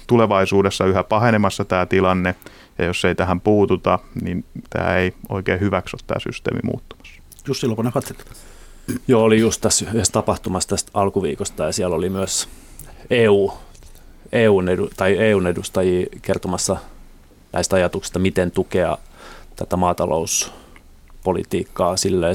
tulevaisuudessa 0.06 0.86
yhä 0.86 1.04
pahenemassa 1.04 1.64
tämä 1.64 1.86
tilanne 1.86 2.34
ja 2.78 2.84
jos 2.84 3.04
ei 3.04 3.14
tähän 3.14 3.40
puututa, 3.40 3.98
niin 4.22 4.44
tämä 4.70 4.96
ei 4.96 5.14
oikein 5.28 5.60
hyväksy 5.60 5.96
tämä 6.06 6.18
systeemi 6.18 6.60
muuttumassa. 6.64 7.17
Jussi 7.48 7.66
Loponen, 7.66 7.92
katselet. 7.92 8.24
Joo, 9.08 9.22
oli 9.22 9.38
just 9.38 9.60
tässä 9.60 9.86
yhdessä 9.88 10.12
tapahtumassa 10.12 10.68
tästä 10.68 10.90
alkuviikosta 10.94 11.64
ja 11.64 11.72
siellä 11.72 11.96
oli 11.96 12.08
myös 12.08 12.48
EU, 13.10 13.52
EUn, 14.32 14.68
edu, 14.68 14.90
tai 14.96 15.18
EUn 15.18 15.46
edustajia 15.46 16.06
kertomassa 16.22 16.76
näistä 17.52 17.76
ajatuksista, 17.76 18.18
miten 18.18 18.50
tukea 18.50 18.98
tätä 19.56 19.76
maatalous 19.76 20.52
politiikkaa 21.24 21.96
silleen 21.96 22.34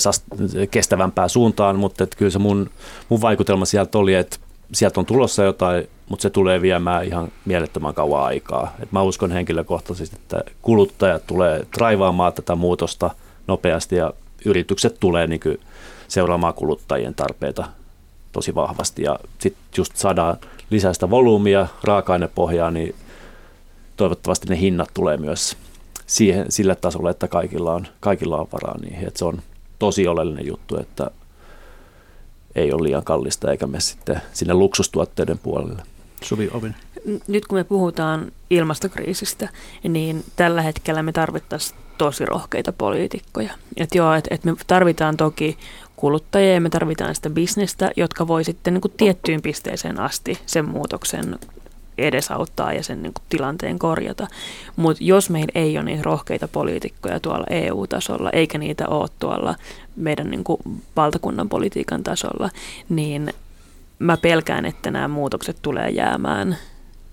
kestävämpään 0.71 1.29
suuntaan, 1.29 1.79
mutta 1.79 2.03
että 2.03 2.17
kyllä 2.17 2.31
se 2.31 2.39
mun, 2.39 2.69
mun 3.09 3.21
vaikutelma 3.21 3.65
sieltä 3.65 3.97
oli, 3.97 4.13
että 4.13 4.37
sieltä 4.71 4.99
on 4.99 5.05
tulossa 5.05 5.43
jotain, 5.43 5.87
mutta 6.09 6.23
se 6.23 6.29
tulee 6.29 6.61
viemään 6.61 7.05
ihan 7.05 7.31
mielettömän 7.45 7.93
kauan 7.93 8.23
aikaa. 8.23 8.75
Et 8.83 8.91
mä 8.91 9.01
uskon 9.01 9.31
henkilökohtaisesti, 9.31 10.15
että 10.15 10.43
kuluttajat 10.61 11.27
tulee 11.27 11.65
traivaamaan 11.71 12.33
tätä 12.33 12.55
muutosta 12.55 13.09
nopeasti 13.47 13.95
ja 13.95 14.13
yritykset 14.45 14.99
tulee 14.99 15.27
niin 15.27 15.59
seuraamaan 16.07 16.53
kuluttajien 16.53 17.15
tarpeita 17.15 17.65
tosi 18.31 18.55
vahvasti 18.55 19.03
ja 19.03 19.19
sitten 19.39 19.63
just 19.77 19.97
saadaan 19.97 20.37
lisäistä 20.69 21.09
volyymia, 21.09 21.67
raaka-ainepohjaa, 21.83 22.71
niin 22.71 22.95
toivottavasti 23.97 24.47
ne 24.49 24.59
hinnat 24.59 24.89
tulee 24.93 25.17
myös 25.17 25.57
siihen, 26.07 26.45
sille 26.49 26.75
tasolle, 26.75 27.09
että 27.09 27.27
kaikilla 27.27 27.73
on, 27.73 27.87
kaikilla 27.99 28.37
on 28.37 28.47
varaa 28.53 28.77
niihin. 28.77 29.07
Että 29.07 29.17
se 29.17 29.25
on 29.25 29.41
tosi 29.79 30.07
oleellinen 30.07 30.47
juttu, 30.47 30.77
että 30.77 31.11
ei 32.55 32.73
ole 32.73 32.83
liian 32.83 33.03
kallista 33.03 33.51
eikä 33.51 33.67
mene 33.67 33.79
sitten 33.79 34.21
sinne 34.33 34.53
luksustuotteiden 34.53 35.37
puolelle. 35.37 35.81
Suvi 36.23 36.49
Ovin. 36.53 36.75
Nyt 37.27 37.47
kun 37.47 37.57
me 37.57 37.63
puhutaan 37.63 38.31
ilmastokriisistä, 38.49 39.49
niin 39.83 40.23
tällä 40.35 40.61
hetkellä 40.61 41.03
me 41.03 41.11
tarvittaisiin 41.11 41.79
tosi 42.03 42.25
rohkeita 42.25 42.73
poliitikkoja. 42.73 43.53
Et 43.77 43.95
joo, 43.95 44.13
et, 44.13 44.27
et 44.31 44.43
me 44.43 44.53
tarvitaan 44.67 45.17
toki 45.17 45.57
kuluttajia 45.95 46.53
ja 46.53 46.61
me 46.61 46.69
tarvitaan 46.69 47.15
sitä 47.15 47.29
bisnestä, 47.29 47.91
jotka 47.97 48.27
voi 48.27 48.43
sitten 48.43 48.73
niin 48.73 48.81
kuin 48.81 48.93
tiettyyn 48.97 49.41
pisteeseen 49.41 49.99
asti 49.99 50.39
sen 50.45 50.69
muutoksen 50.69 51.39
edesauttaa 51.97 52.73
ja 52.73 52.83
sen 52.83 53.03
niin 53.03 53.13
kuin, 53.13 53.23
tilanteen 53.29 53.79
korjata. 53.79 54.27
Mutta 54.75 55.03
jos 55.03 55.29
meillä 55.29 55.51
ei 55.55 55.77
ole 55.77 55.85
niitä 55.85 56.03
rohkeita 56.03 56.47
poliitikkoja 56.47 57.19
tuolla 57.19 57.45
EU-tasolla, 57.49 58.29
eikä 58.29 58.57
niitä 58.57 58.87
ole 58.87 59.09
tuolla 59.19 59.55
meidän 59.95 60.29
niin 60.29 60.43
kuin, 60.43 60.59
valtakunnan 60.95 61.49
politiikan 61.49 62.03
tasolla, 62.03 62.49
niin 62.89 63.33
mä 63.99 64.17
pelkään, 64.17 64.65
että 64.65 64.91
nämä 64.91 65.07
muutokset 65.07 65.57
tulee 65.61 65.89
jäämään 65.89 66.57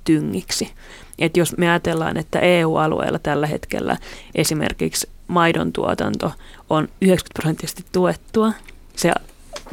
tyngiksi. 0.05 0.71
Et 1.19 1.37
jos 1.37 1.57
me 1.57 1.71
ajatellaan, 1.71 2.17
että 2.17 2.41
EU-alueella 2.41 3.19
tällä 3.19 3.47
hetkellä 3.47 3.97
esimerkiksi 4.35 5.09
maidon 5.29 5.73
tuotanto 5.73 6.33
on 6.71 6.89
90 7.01 7.29
prosenttisesti 7.35 7.85
tuettua, 7.93 8.53
se 8.97 9.13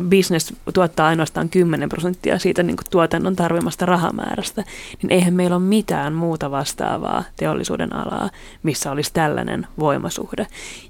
business 0.09 0.53
tuottaa 0.73 1.07
ainoastaan 1.07 1.49
10 1.49 1.89
prosenttia 1.89 2.39
siitä 2.39 2.63
niin 2.63 2.77
kuin 2.77 2.87
tuotannon 2.89 3.35
tarvimasta 3.35 3.85
rahamäärästä, 3.85 4.63
niin 5.01 5.11
eihän 5.11 5.33
meillä 5.33 5.55
ole 5.55 5.63
mitään 5.63 6.13
muuta 6.13 6.51
vastaavaa 6.51 7.23
teollisuuden 7.35 7.95
alaa, 7.95 8.29
missä 8.63 8.91
olisi 8.91 9.13
tällainen 9.13 9.67
voimasuhde. 9.79 10.47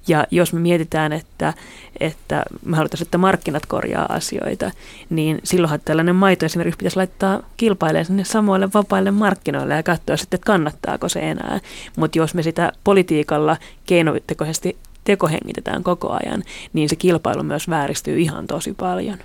Ja 0.08 0.28
jos 0.32 0.53
me 0.53 0.60
mietitään, 0.60 1.14
että, 1.14 1.53
että 1.99 2.43
me 2.66 2.78
halutaan, 2.78 3.01
että 3.01 3.18
markkinat 3.18 3.66
korjaa 3.66 4.05
asioita, 4.10 4.72
niin 5.10 5.39
silloinhan 5.43 5.80
tällainen 5.86 6.16
maito 6.16 6.45
esimerkiksi 6.45 6.78
pitäisi 6.78 6.97
laittaa 6.97 7.41
kilpailemaan 7.58 8.05
sinne 8.05 8.24
samoille 8.24 8.70
vapaille 8.74 9.12
markkinoille 9.12 9.74
ja 9.74 9.84
katsoa 9.84 10.18
sitten, 10.18 10.38
että 10.38 10.45
kannattaako 10.45 11.10
se 11.10 11.20
enää. 11.20 11.60
Mutta 11.97 12.18
jos 12.18 12.34
me 12.34 12.43
sitä 12.43 12.72
politiikalla 12.84 13.58
keinotekoisesti 13.86 14.78
tekohengitetään 15.08 15.84
koko 15.84 16.18
ajan, 16.24 16.43
niin 16.74 16.89
se 16.89 16.95
kilpailu 16.95 17.43
myös 17.43 17.70
vääristyy 17.70 18.20
ihan 18.20 18.47
tosi 18.47 18.74
paljon. 18.74 19.18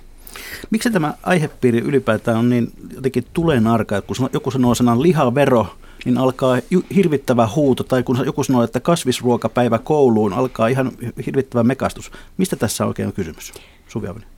Miksi 0.69 0.91
tämä 0.91 1.13
aihepiiri 1.23 1.79
ylipäätään 1.79 2.37
on 2.37 2.49
niin 2.49 2.71
jotenkin 2.95 3.25
tulen 3.33 3.67
arka, 3.67 3.97
että 3.97 4.07
kun 4.07 4.29
joku 4.33 4.51
sanoo 4.51 4.75
sanan 4.75 5.01
lihavero, 5.01 5.67
niin 6.05 6.17
alkaa 6.17 6.57
hirvittävä 6.95 7.49
huuto, 7.55 7.83
tai 7.83 8.03
kun 8.03 8.25
joku 8.25 8.43
sanoo, 8.43 8.63
että 8.63 8.79
kasvisruokapäivä 8.79 9.79
kouluun, 9.79 10.33
alkaa 10.33 10.67
ihan 10.67 10.91
hirvittävä 11.25 11.63
mekastus. 11.63 12.11
Mistä 12.37 12.55
tässä 12.55 12.85
oikein 12.85 13.07
on 13.07 13.13
kysymys? 13.13 13.53
Suvi 13.87 14.07
Avinen 14.07 14.32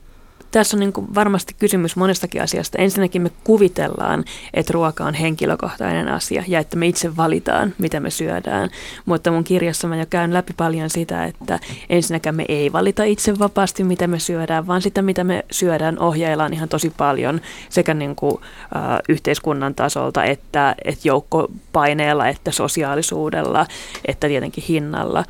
tässä 0.56 0.76
on 0.76 0.80
niin 0.80 0.92
kuin 0.92 1.14
varmasti 1.14 1.54
kysymys 1.58 1.96
monestakin 1.96 2.42
asiasta. 2.42 2.78
Ensinnäkin 2.78 3.22
me 3.22 3.30
kuvitellaan, 3.44 4.24
että 4.54 4.72
ruoka 4.72 5.04
on 5.04 5.14
henkilökohtainen 5.14 6.08
asia 6.08 6.44
ja 6.48 6.58
että 6.58 6.76
me 6.76 6.86
itse 6.86 7.16
valitaan, 7.16 7.74
mitä 7.78 8.00
me 8.00 8.10
syödään. 8.10 8.70
Mutta 9.04 9.30
mun 9.30 9.44
kirjassa 9.44 9.88
mä 9.88 9.96
jo 9.96 10.06
käyn 10.10 10.34
läpi 10.34 10.52
paljon 10.56 10.90
sitä, 10.90 11.24
että 11.24 11.58
ensinnäkään 11.88 12.34
me 12.34 12.44
ei 12.48 12.72
valita 12.72 13.04
itse 13.04 13.38
vapaasti, 13.38 13.84
mitä 13.84 14.06
me 14.06 14.18
syödään, 14.18 14.66
vaan 14.66 14.82
sitä, 14.82 15.02
mitä 15.02 15.24
me 15.24 15.44
syödään, 15.50 15.98
ohjaillaan 15.98 16.52
ihan 16.52 16.68
tosi 16.68 16.92
paljon 16.96 17.40
sekä 17.68 17.94
niin 17.94 18.16
kuin, 18.16 18.36
äh, 18.76 18.82
yhteiskunnan 19.08 19.74
tasolta 19.74 20.24
että, 20.24 20.74
että 20.84 21.08
joukkopaineella, 21.08 22.28
että 22.28 22.50
sosiaalisuudella, 22.50 23.66
että 24.04 24.28
tietenkin 24.28 24.64
hinnalla. 24.68 25.24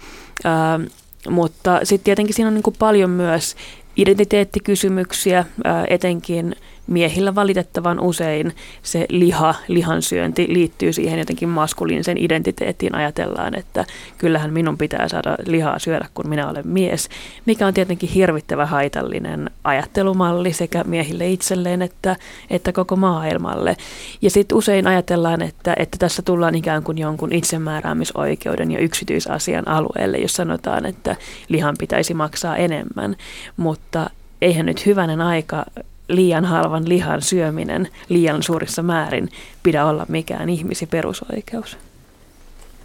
Äh, 0.47 0.91
mutta 1.31 1.81
sitten 1.83 2.05
tietenkin 2.05 2.35
siinä 2.35 2.49
on 2.49 2.55
niin 2.55 2.63
kuin 2.63 2.77
paljon 2.79 3.11
myös 3.11 3.57
identiteettikysymyksiä, 3.97 5.45
etenkin 5.89 6.57
miehillä 6.87 7.35
valitettavan 7.35 8.01
usein 8.01 8.53
se 8.83 9.07
liha, 9.09 9.55
lihansyönti 9.69 10.47
liittyy 10.49 10.93
siihen 10.93 11.19
jotenkin 11.19 11.49
maskuliinisen 11.49 12.19
identiteettiin. 12.19 12.95
Ajatellaan, 12.95 13.59
että 13.59 13.85
kyllähän 14.19 14.53
minun 14.53 14.79
pitää 14.79 15.09
saada 15.09 15.37
lihaa 15.47 15.79
syödä, 15.79 16.09
kun 16.15 16.29
minä 16.29 16.49
olen 16.49 16.69
mies, 16.69 17.09
mikä 17.47 17.67
on 17.67 17.75
tietenkin 17.75 18.09
hirvittävä 18.09 18.67
haitallinen 18.67 19.51
ajattelumalli 19.65 20.53
sekä 20.53 20.85
miehille 20.85 21.29
itselleen 21.29 21.83
että, 21.83 22.17
että 22.51 22.73
koko 22.73 22.97
maailmalle. 22.97 23.77
Ja 24.23 24.31
sitten 24.31 24.59
usein 24.59 24.87
ajatellaan, 24.87 25.43
että, 25.43 25.75
että 25.79 25.99
tässä 25.99 26.23
tullaan 26.23 26.55
ikään 26.55 26.83
kuin 26.83 26.99
jonkun 26.99 27.33
itsemääräämisoikeuden 27.33 28.71
ja 28.71 28.79
yksityisasian 28.79 29.69
alueelle, 29.69 30.19
jos 30.19 30.33
sanotaan, 30.33 30.87
että 30.87 31.17
lihan 31.49 31.75
pitäisi 31.79 32.15
maksaa 32.15 32.57
enemmän, 32.57 33.17
mutta 33.57 34.11
eihän 34.43 34.67
nyt 34.67 34.87
hyvänen 34.87 35.21
aika 35.21 35.65
liian 36.09 36.45
halvan 36.45 36.89
lihan 36.89 37.23
syöminen 37.23 37.89
liian 38.09 38.43
suurissa 38.43 38.83
määrin 38.83 39.29
pidä 39.63 39.87
olla 39.87 40.07
mikään 40.09 40.49
ihmisi 40.49 40.87
perusoikeus. 40.87 41.79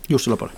Jussi 0.09 0.29
Loponen. 0.29 0.55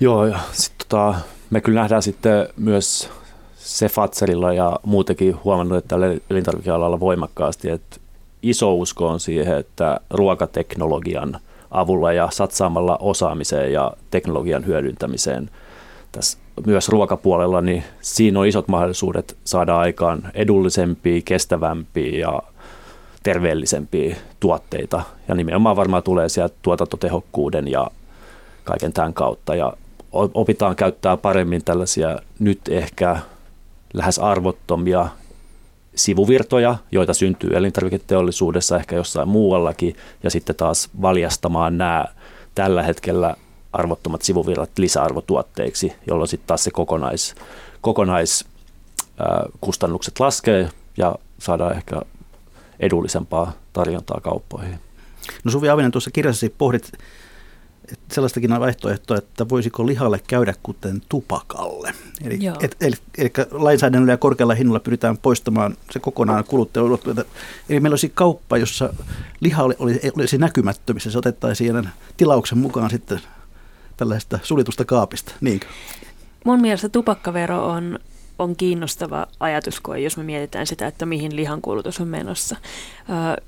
Joo, 0.00 0.26
ja 0.26 0.38
sitten 0.52 0.86
tota, 0.88 1.14
me 1.50 1.60
kyllä 1.60 1.80
nähdään 1.80 2.02
sitten 2.02 2.48
myös 2.56 3.10
se 3.56 3.88
Fatserilla 3.88 4.52
ja 4.52 4.80
muutenkin 4.84 5.36
huomannut, 5.44 5.78
että 5.78 5.88
tällä 5.88 6.06
elintarvikealalla 6.30 7.00
voimakkaasti, 7.00 7.70
että 7.70 7.96
iso 8.42 8.74
usko 8.74 9.08
on 9.08 9.20
siihen, 9.20 9.58
että 9.58 10.00
ruokateknologian 10.10 11.40
avulla 11.70 12.12
ja 12.12 12.28
satsaamalla 12.30 12.96
osaamiseen 13.00 13.72
ja 13.72 13.92
teknologian 14.10 14.66
hyödyntämiseen 14.66 15.50
tässä 16.12 16.38
myös 16.66 16.88
ruokapuolella, 16.88 17.60
niin 17.60 17.84
siinä 18.00 18.40
on 18.40 18.46
isot 18.46 18.68
mahdollisuudet 18.68 19.36
saada 19.44 19.78
aikaan 19.78 20.22
edullisempia, 20.34 21.20
kestävämpiä 21.24 22.18
ja 22.18 22.42
terveellisempiä 23.22 24.16
tuotteita. 24.40 25.02
Ja 25.28 25.34
nimenomaan 25.34 25.76
varmaan 25.76 26.02
tulee 26.02 26.28
sieltä 26.28 26.54
tuotantotehokkuuden 26.62 27.68
ja 27.68 27.90
kaiken 28.64 28.92
tämän 28.92 29.14
kautta. 29.14 29.54
Ja 29.54 29.72
opitaan 30.12 30.76
käyttää 30.76 31.16
paremmin 31.16 31.64
tällaisia 31.64 32.18
nyt 32.38 32.60
ehkä 32.70 33.16
lähes 33.94 34.18
arvottomia 34.18 35.08
sivuvirtoja, 35.94 36.76
joita 36.92 37.14
syntyy 37.14 37.50
elintarviketeollisuudessa, 37.56 38.76
ehkä 38.76 38.96
jossain 38.96 39.28
muuallakin, 39.28 39.96
ja 40.22 40.30
sitten 40.30 40.56
taas 40.56 40.88
valjastamaan 41.02 41.78
nämä 41.78 42.04
tällä 42.54 42.82
hetkellä 42.82 43.36
arvottomat 43.76 44.22
sivuvirrat 44.22 44.78
lisäarvotuotteiksi, 44.78 45.92
jolloin 46.06 46.28
sitten 46.28 46.46
taas 46.46 46.64
se 46.64 46.70
kokonais, 46.70 47.34
kokonaiskustannukset 47.80 50.20
laskee 50.20 50.70
ja 50.96 51.14
saadaan 51.38 51.76
ehkä 51.76 52.02
edullisempaa 52.80 53.52
tarjontaa 53.72 54.20
kauppoihin. 54.20 54.78
No 55.44 55.50
Suvi 55.50 55.68
Avinen, 55.68 55.90
tuossa 55.90 56.10
kirjassasi 56.10 56.54
pohdit 56.58 56.92
sellaistakin 58.12 58.60
vaihtoehtoa, 58.60 59.16
että 59.16 59.48
voisiko 59.48 59.86
lihalle 59.86 60.20
käydä 60.26 60.54
kuten 60.62 61.02
tupakalle. 61.08 61.92
Eli, 62.24 62.38
et, 62.60 62.76
eli, 62.80 62.96
eli 63.18 63.30
lainsäädännöllä 63.50 64.12
ja 64.12 64.16
korkealla 64.16 64.54
hinnalla 64.54 64.80
pyritään 64.80 65.18
poistamaan 65.18 65.76
se 65.90 66.00
kokonaan 66.00 66.44
kuluttajan 66.44 66.98
Eli 67.68 67.80
meillä 67.80 67.92
olisi 67.92 68.12
kauppa, 68.14 68.58
jossa 68.58 68.92
liha 69.40 69.62
olisi, 69.78 70.00
olisi 70.16 70.38
näkymättömissä, 70.38 71.10
se 71.10 71.18
otettaisiin 71.18 71.88
tilauksen 72.16 72.58
mukaan 72.58 72.90
sitten 72.90 73.20
tällaista 73.96 74.38
sulitusta 74.42 74.84
kaapista, 74.84 75.32
niinkö? 75.40 75.66
Mun 76.44 76.60
mielestä 76.60 76.88
tupakkavero 76.88 77.66
on, 77.66 77.98
on 78.38 78.56
kiinnostava 78.56 79.26
ajatuskoe, 79.40 80.00
jos 80.00 80.16
me 80.16 80.22
mietitään 80.22 80.66
sitä, 80.66 80.86
että 80.86 81.06
mihin 81.06 81.36
lihan 81.36 81.60
kulutus 81.62 82.00
on 82.00 82.08
menossa. 82.08 82.56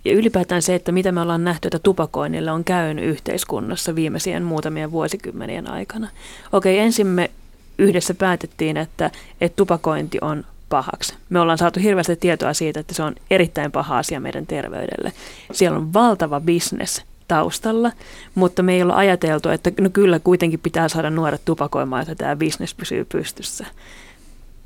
Ja 0.05 0.13
ylipäätään 0.13 0.63
se, 0.63 0.75
että 0.75 0.93
mitä 0.93 1.13
me 1.13 1.21
ollaan 1.21 1.45
nähty, 1.45 1.69
että 1.69 1.79
tupakoinnilla 1.79 2.53
on 2.53 2.65
käynyt 2.65 3.05
yhteiskunnassa 3.05 3.95
viimeisien 3.95 4.43
muutamien 4.43 4.93
vuosikymmenien 4.93 5.71
aikana. 5.71 6.09
Okei, 6.53 6.79
ensin 6.79 7.07
me 7.07 7.31
yhdessä 7.79 8.15
päätettiin, 8.15 8.77
että, 8.77 9.11
että 9.41 9.57
tupakointi 9.57 10.19
on 10.21 10.45
pahaksi. 10.69 11.15
Me 11.31 11.41
ollaan 11.41 11.59
saatu 11.59 11.81
hirveästi 11.81 12.17
tietoa 12.17 12.55
siitä, 12.55 12.81
että 12.81 12.95
se 12.95 13.03
on 13.03 13.15
erittäin 13.31 13.73
paha 13.73 13.99
asia 13.99 14.21
meidän 14.21 14.47
terveydelle. 14.47 15.13
Siellä 15.53 15.79
on 15.79 15.93
valtava 15.93 16.41
bisnes 16.41 17.05
taustalla, 17.29 17.93
mutta 18.35 18.63
me 18.63 18.75
ei 18.75 18.83
olla 18.83 18.97
ajateltu, 18.97 19.49
että 19.49 19.73
no 19.81 19.91
kyllä 19.91 20.19
kuitenkin 20.19 20.61
pitää 20.61 20.89
saada 20.89 21.11
nuoret 21.11 21.45
tupakoimaan, 21.45 22.03
että 22.03 22.15
tämä 22.15 22.37
bisnes 22.37 22.75
pysyy 22.75 23.05
pystyssä. 23.05 23.67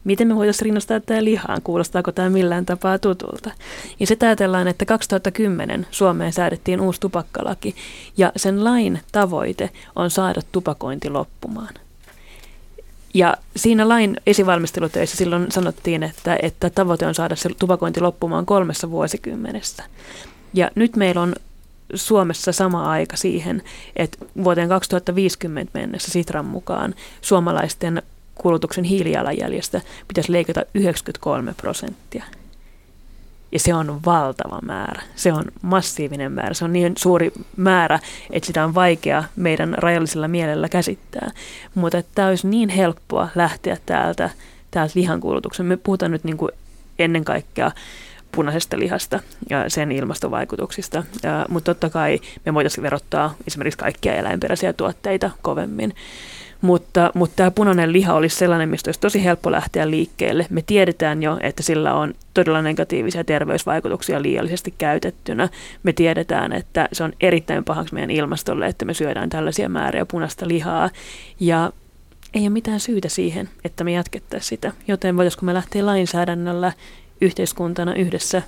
Miten 0.04 0.28
me 0.28 0.36
voitaisiin 0.36 0.64
rinnastaa 0.64 1.00
tämä 1.00 1.24
lihaan? 1.24 1.62
Kuulostaako 1.64 2.12
tämä 2.12 2.30
millään 2.30 2.66
tapaa 2.66 2.98
tutulta? 2.98 3.50
Ja 4.00 4.06
sitten 4.06 4.26
ajatellaan, 4.26 4.68
että 4.68 4.84
2010 4.84 5.86
Suomeen 5.90 6.32
säädettiin 6.32 6.80
uusi 6.80 7.00
tupakkalaki 7.00 7.74
ja 8.16 8.32
sen 8.36 8.64
lain 8.64 9.00
tavoite 9.12 9.70
on 9.96 10.10
saada 10.10 10.40
tupakointi 10.52 11.10
loppumaan. 11.10 11.74
Ja 13.14 13.36
siinä 13.56 13.88
lain 13.88 14.16
esivalmistelutöissä 14.26 15.16
silloin 15.16 15.52
sanottiin, 15.52 16.02
että, 16.02 16.38
että 16.42 16.70
tavoite 16.70 17.06
on 17.06 17.14
saada 17.14 17.36
se 17.36 17.50
tupakointi 17.58 18.00
loppumaan 18.00 18.46
kolmessa 18.46 18.90
vuosikymmenessä. 18.90 19.84
Ja 20.54 20.70
nyt 20.74 20.96
meillä 20.96 21.20
on 21.20 21.34
Suomessa 21.94 22.52
sama 22.52 22.90
aika 22.90 23.16
siihen, 23.16 23.62
että 23.96 24.18
vuoteen 24.44 24.68
2050 24.68 25.78
mennessä 25.78 26.10
Sitran 26.10 26.44
mukaan 26.44 26.94
suomalaisten 27.20 28.02
kulutuksen 28.34 28.84
hiilijalanjäljestä 28.84 29.80
pitäisi 30.08 30.32
leikata 30.32 30.62
93 30.74 31.54
prosenttia. 31.54 32.24
Ja 33.52 33.58
se 33.58 33.74
on 33.74 34.00
valtava 34.04 34.58
määrä. 34.62 35.02
Se 35.16 35.32
on 35.32 35.44
massiivinen 35.62 36.32
määrä. 36.32 36.54
Se 36.54 36.64
on 36.64 36.72
niin 36.72 36.92
suuri 36.98 37.32
määrä, 37.56 37.98
että 38.30 38.46
sitä 38.46 38.64
on 38.64 38.74
vaikea 38.74 39.24
meidän 39.36 39.74
rajallisella 39.78 40.28
mielellä 40.28 40.68
käsittää. 40.68 41.30
Mutta 41.74 42.02
tämä 42.14 42.28
olisi 42.28 42.46
niin 42.46 42.68
helppoa 42.68 43.28
lähteä 43.34 43.76
täältä, 43.86 44.30
täältä 44.70 44.92
lihankulutuksen. 44.94 45.66
Me 45.66 45.76
puhutaan 45.76 46.10
nyt 46.10 46.24
niin 46.24 46.36
kuin 46.36 46.52
ennen 46.98 47.24
kaikkea 47.24 47.70
punaisesta 48.32 48.78
lihasta 48.78 49.20
ja 49.50 49.64
sen 49.68 49.92
ilmastovaikutuksista. 49.92 51.02
Mutta 51.48 51.74
totta 51.74 51.90
kai 51.90 52.20
me 52.46 52.54
voitaisiin 52.54 52.82
verottaa 52.82 53.34
esimerkiksi 53.46 53.78
kaikkia 53.78 54.14
eläinperäisiä 54.14 54.72
tuotteita 54.72 55.30
kovemmin. 55.42 55.94
Mutta, 56.60 57.10
mutta 57.14 57.36
tämä 57.36 57.50
punainen 57.50 57.92
liha 57.92 58.14
olisi 58.14 58.36
sellainen, 58.36 58.68
mistä 58.68 58.88
olisi 58.88 59.00
tosi 59.00 59.24
helppo 59.24 59.50
lähteä 59.52 59.90
liikkeelle. 59.90 60.46
Me 60.50 60.62
tiedetään 60.62 61.22
jo, 61.22 61.38
että 61.40 61.62
sillä 61.62 61.94
on 61.94 62.14
todella 62.34 62.62
negatiivisia 62.62 63.24
terveysvaikutuksia 63.24 64.22
liiallisesti 64.22 64.74
käytettynä. 64.78 65.48
Me 65.82 65.92
tiedetään, 65.92 66.52
että 66.52 66.88
se 66.92 67.04
on 67.04 67.12
erittäin 67.20 67.64
pahaksi 67.64 67.94
meidän 67.94 68.10
ilmastolle, 68.10 68.66
että 68.66 68.84
me 68.84 68.94
syödään 68.94 69.30
tällaisia 69.30 69.68
määriä 69.68 70.06
punaista 70.06 70.48
lihaa. 70.48 70.90
Ja 71.40 71.72
ei 72.34 72.42
ole 72.42 72.50
mitään 72.50 72.80
syytä 72.80 73.08
siihen, 73.08 73.48
että 73.64 73.84
me 73.84 73.92
jatkettaisiin 73.92 74.48
sitä. 74.48 74.72
Joten 74.88 75.16
voitaisiko 75.16 75.46
me 75.46 75.54
lähteä 75.54 75.86
lainsäädännöllä 75.86 76.72
yhteiskuntana 77.22 77.94
yhdessä 77.94 78.42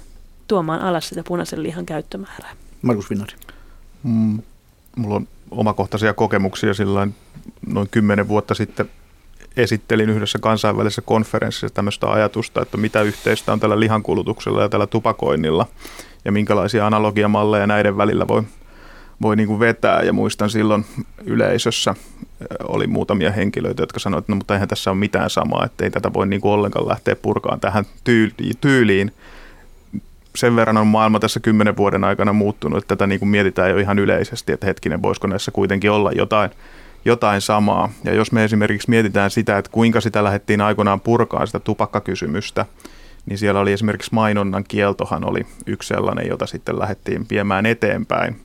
tuomaan 0.49 0.81
alas 0.81 1.09
sitä 1.09 1.23
punaisen 1.27 1.63
lihan 1.63 1.87
käyttömäärää? 1.87 2.53
Markus 2.83 3.11
Vinnari. 3.11 3.33
Mm, 4.03 4.43
mulla 4.97 5.17
on 5.17 5.29
omakohtaisia 5.51 6.15
kokemuksia 6.15 6.75
sillä 6.75 7.09
noin 7.67 7.89
kymmenen 7.91 8.29
vuotta 8.29 8.55
sitten 8.55 8.91
esittelin 9.57 10.11
yhdessä 10.11 10.39
kansainvälisessä 10.39 11.03
konferenssissa 11.03 11.75
tämmöistä 11.75 12.13
ajatusta, 12.13 12.63
että 12.63 12.77
mitä 12.77 13.03
yhteistä 13.03 13.53
on 13.53 13.61
tällä 13.61 13.81
lihankulutuksella 13.81 14.63
ja 14.63 14.69
tällä 14.69 14.87
tupakoinnilla 14.87 15.67
ja 16.25 16.33
minkälaisia 16.33 16.87
analogiamalleja 16.87 17.67
näiden 17.67 17.97
välillä 17.97 18.29
voi, 18.29 18.43
voi 19.23 19.37
niin 19.37 19.49
kuin 19.49 19.61
vetää. 19.61 20.03
Ja 20.03 20.13
muistan 20.13 20.51
silloin 20.51 20.87
yleisössä 21.25 21.95
oli 22.69 22.87
muutamia 22.87 23.33
henkilöitä, 23.33 23.83
jotka 23.83 23.99
sanoivat, 23.99 24.23
että 24.23 24.33
no, 24.33 24.37
mutta 24.37 24.55
eihän 24.55 24.69
tässä 24.69 24.91
ole 24.91 24.99
mitään 24.99 25.31
samaa, 25.31 25.65
että 25.65 25.85
ei 25.85 25.91
tätä 25.91 26.13
voi 26.13 26.27
niin 26.27 26.41
kuin 26.41 26.53
ollenkaan 26.53 26.89
lähteä 26.89 27.17
purkaan 27.17 27.61
tähän 27.61 27.85
tyyliin 28.61 29.13
sen 30.37 30.57
verran 30.57 30.77
on 30.77 30.87
maailma 30.87 31.21
tässä 31.21 31.41
kymmenen 31.41 31.77
vuoden 31.77 32.05
aikana 32.05 32.33
muuttunut, 32.33 32.79
että 32.79 32.89
tätä 32.97 33.07
niin 33.07 33.19
kuin 33.19 33.29
mietitään 33.29 33.71
jo 33.71 33.79
ihan 33.79 33.99
yleisesti, 33.99 34.53
että 34.53 34.67
hetkinen, 34.67 35.03
voisiko 35.03 35.27
näissä 35.27 35.51
kuitenkin 35.51 35.91
olla 35.91 36.13
jotain, 36.13 36.51
jotain 37.05 37.41
samaa. 37.41 37.93
Ja 38.05 38.15
jos 38.15 38.33
me 38.33 38.45
esimerkiksi 38.45 38.91
mietitään 38.91 39.31
sitä, 39.31 39.59
että 39.59 39.71
kuinka 39.71 40.01
sitä 40.01 40.25
lähdettiin 40.25 40.61
aikoinaan 40.61 41.01
purkaan 41.01 41.47
sitä 41.47 41.61
tupakkakysymystä, 41.61 42.67
niin 43.27 43.39
siellä 43.39 43.61
oli 43.61 43.73
esimerkiksi 43.73 44.15
mainonnan 44.15 44.65
kieltohan 44.69 45.25
oli 45.25 45.47
yksi 45.67 45.89
sellainen, 45.89 46.29
jota 46.29 46.47
sitten 46.47 46.79
lähdettiin 46.79 47.27
viemään 47.31 47.67
eteenpäin. 47.67 48.41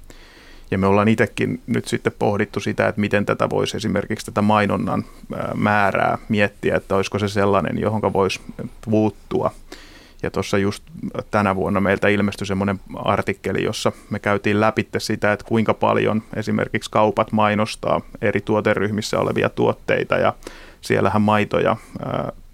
Ja 0.71 0.77
me 0.77 0.87
ollaan 0.87 1.07
itsekin 1.07 1.61
nyt 1.67 1.87
sitten 1.87 2.13
pohdittu 2.19 2.59
sitä, 2.59 2.87
että 2.87 3.01
miten 3.01 3.25
tätä 3.25 3.49
voisi 3.49 3.77
esimerkiksi 3.77 4.25
tätä 4.25 4.41
mainonnan 4.41 5.05
määrää 5.55 6.17
miettiä, 6.29 6.75
että 6.75 6.95
olisiko 6.95 7.19
se 7.19 7.27
sellainen, 7.27 7.79
johon 7.79 8.13
voisi 8.13 8.41
puuttua. 8.85 9.51
Ja 10.23 10.31
tuossa 10.31 10.57
just 10.57 10.83
tänä 11.31 11.55
vuonna 11.55 11.81
meiltä 11.81 12.07
ilmestyi 12.07 12.47
semmoinen 12.47 12.79
artikkeli, 12.95 13.63
jossa 13.63 13.91
me 14.09 14.19
käytiin 14.19 14.59
läpi 14.59 14.87
sitä, 14.97 15.31
että 15.31 15.45
kuinka 15.45 15.73
paljon 15.73 16.23
esimerkiksi 16.35 16.91
kaupat 16.91 17.31
mainostaa 17.31 18.01
eri 18.21 18.41
tuoteryhmissä 18.41 19.19
olevia 19.19 19.49
tuotteita 19.49 20.17
ja 20.17 20.33
siellähän 20.81 21.21
maito 21.21 21.59
ja 21.59 21.77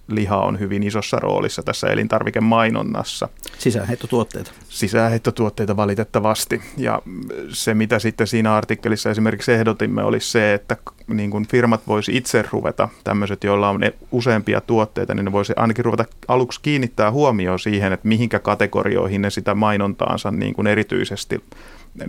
liha 0.08 0.38
on 0.38 0.60
hyvin 0.60 0.84
isossa 0.84 1.20
roolissa 1.20 1.64
tässä 1.64 1.88
elintarvikemainonnassa. 1.88 3.30
Sisäänheittotuotteita. 3.58 4.52
Sisäänheittotuotteita 4.70 5.78
valitettavasti. 5.78 6.62
Ja 6.78 7.02
se, 7.50 7.74
mitä 7.74 8.00
sitten 8.00 8.28
siinä 8.28 8.56
artikkelissa 8.56 9.12
esimerkiksi 9.12 9.52
ehdotimme, 9.52 10.04
oli 10.04 10.20
se, 10.20 10.54
että 10.54 10.78
niin 11.08 11.32
kuin 11.32 11.48
firmat 11.48 11.82
voisi 11.88 12.18
itse 12.18 12.46
ruveta, 12.52 12.90
tämmöiset, 13.04 13.44
joilla 13.44 13.70
on 13.70 13.82
useampia 14.12 14.62
tuotteita, 14.62 15.14
niin 15.14 15.26
ne 15.26 15.32
voisi 15.32 15.54
ainakin 15.56 15.86
ruveta 15.86 16.06
aluksi 16.28 16.60
kiinnittää 16.62 17.12
huomioon 17.12 17.60
siihen, 17.60 17.94
että 17.94 18.08
mihinkä 18.08 18.40
kategorioihin 18.40 19.22
ne 19.22 19.30
sitä 19.30 19.56
mainontaansa 19.56 20.32
niin 20.32 20.54
kuin 20.54 20.68
erityisesti 20.68 21.44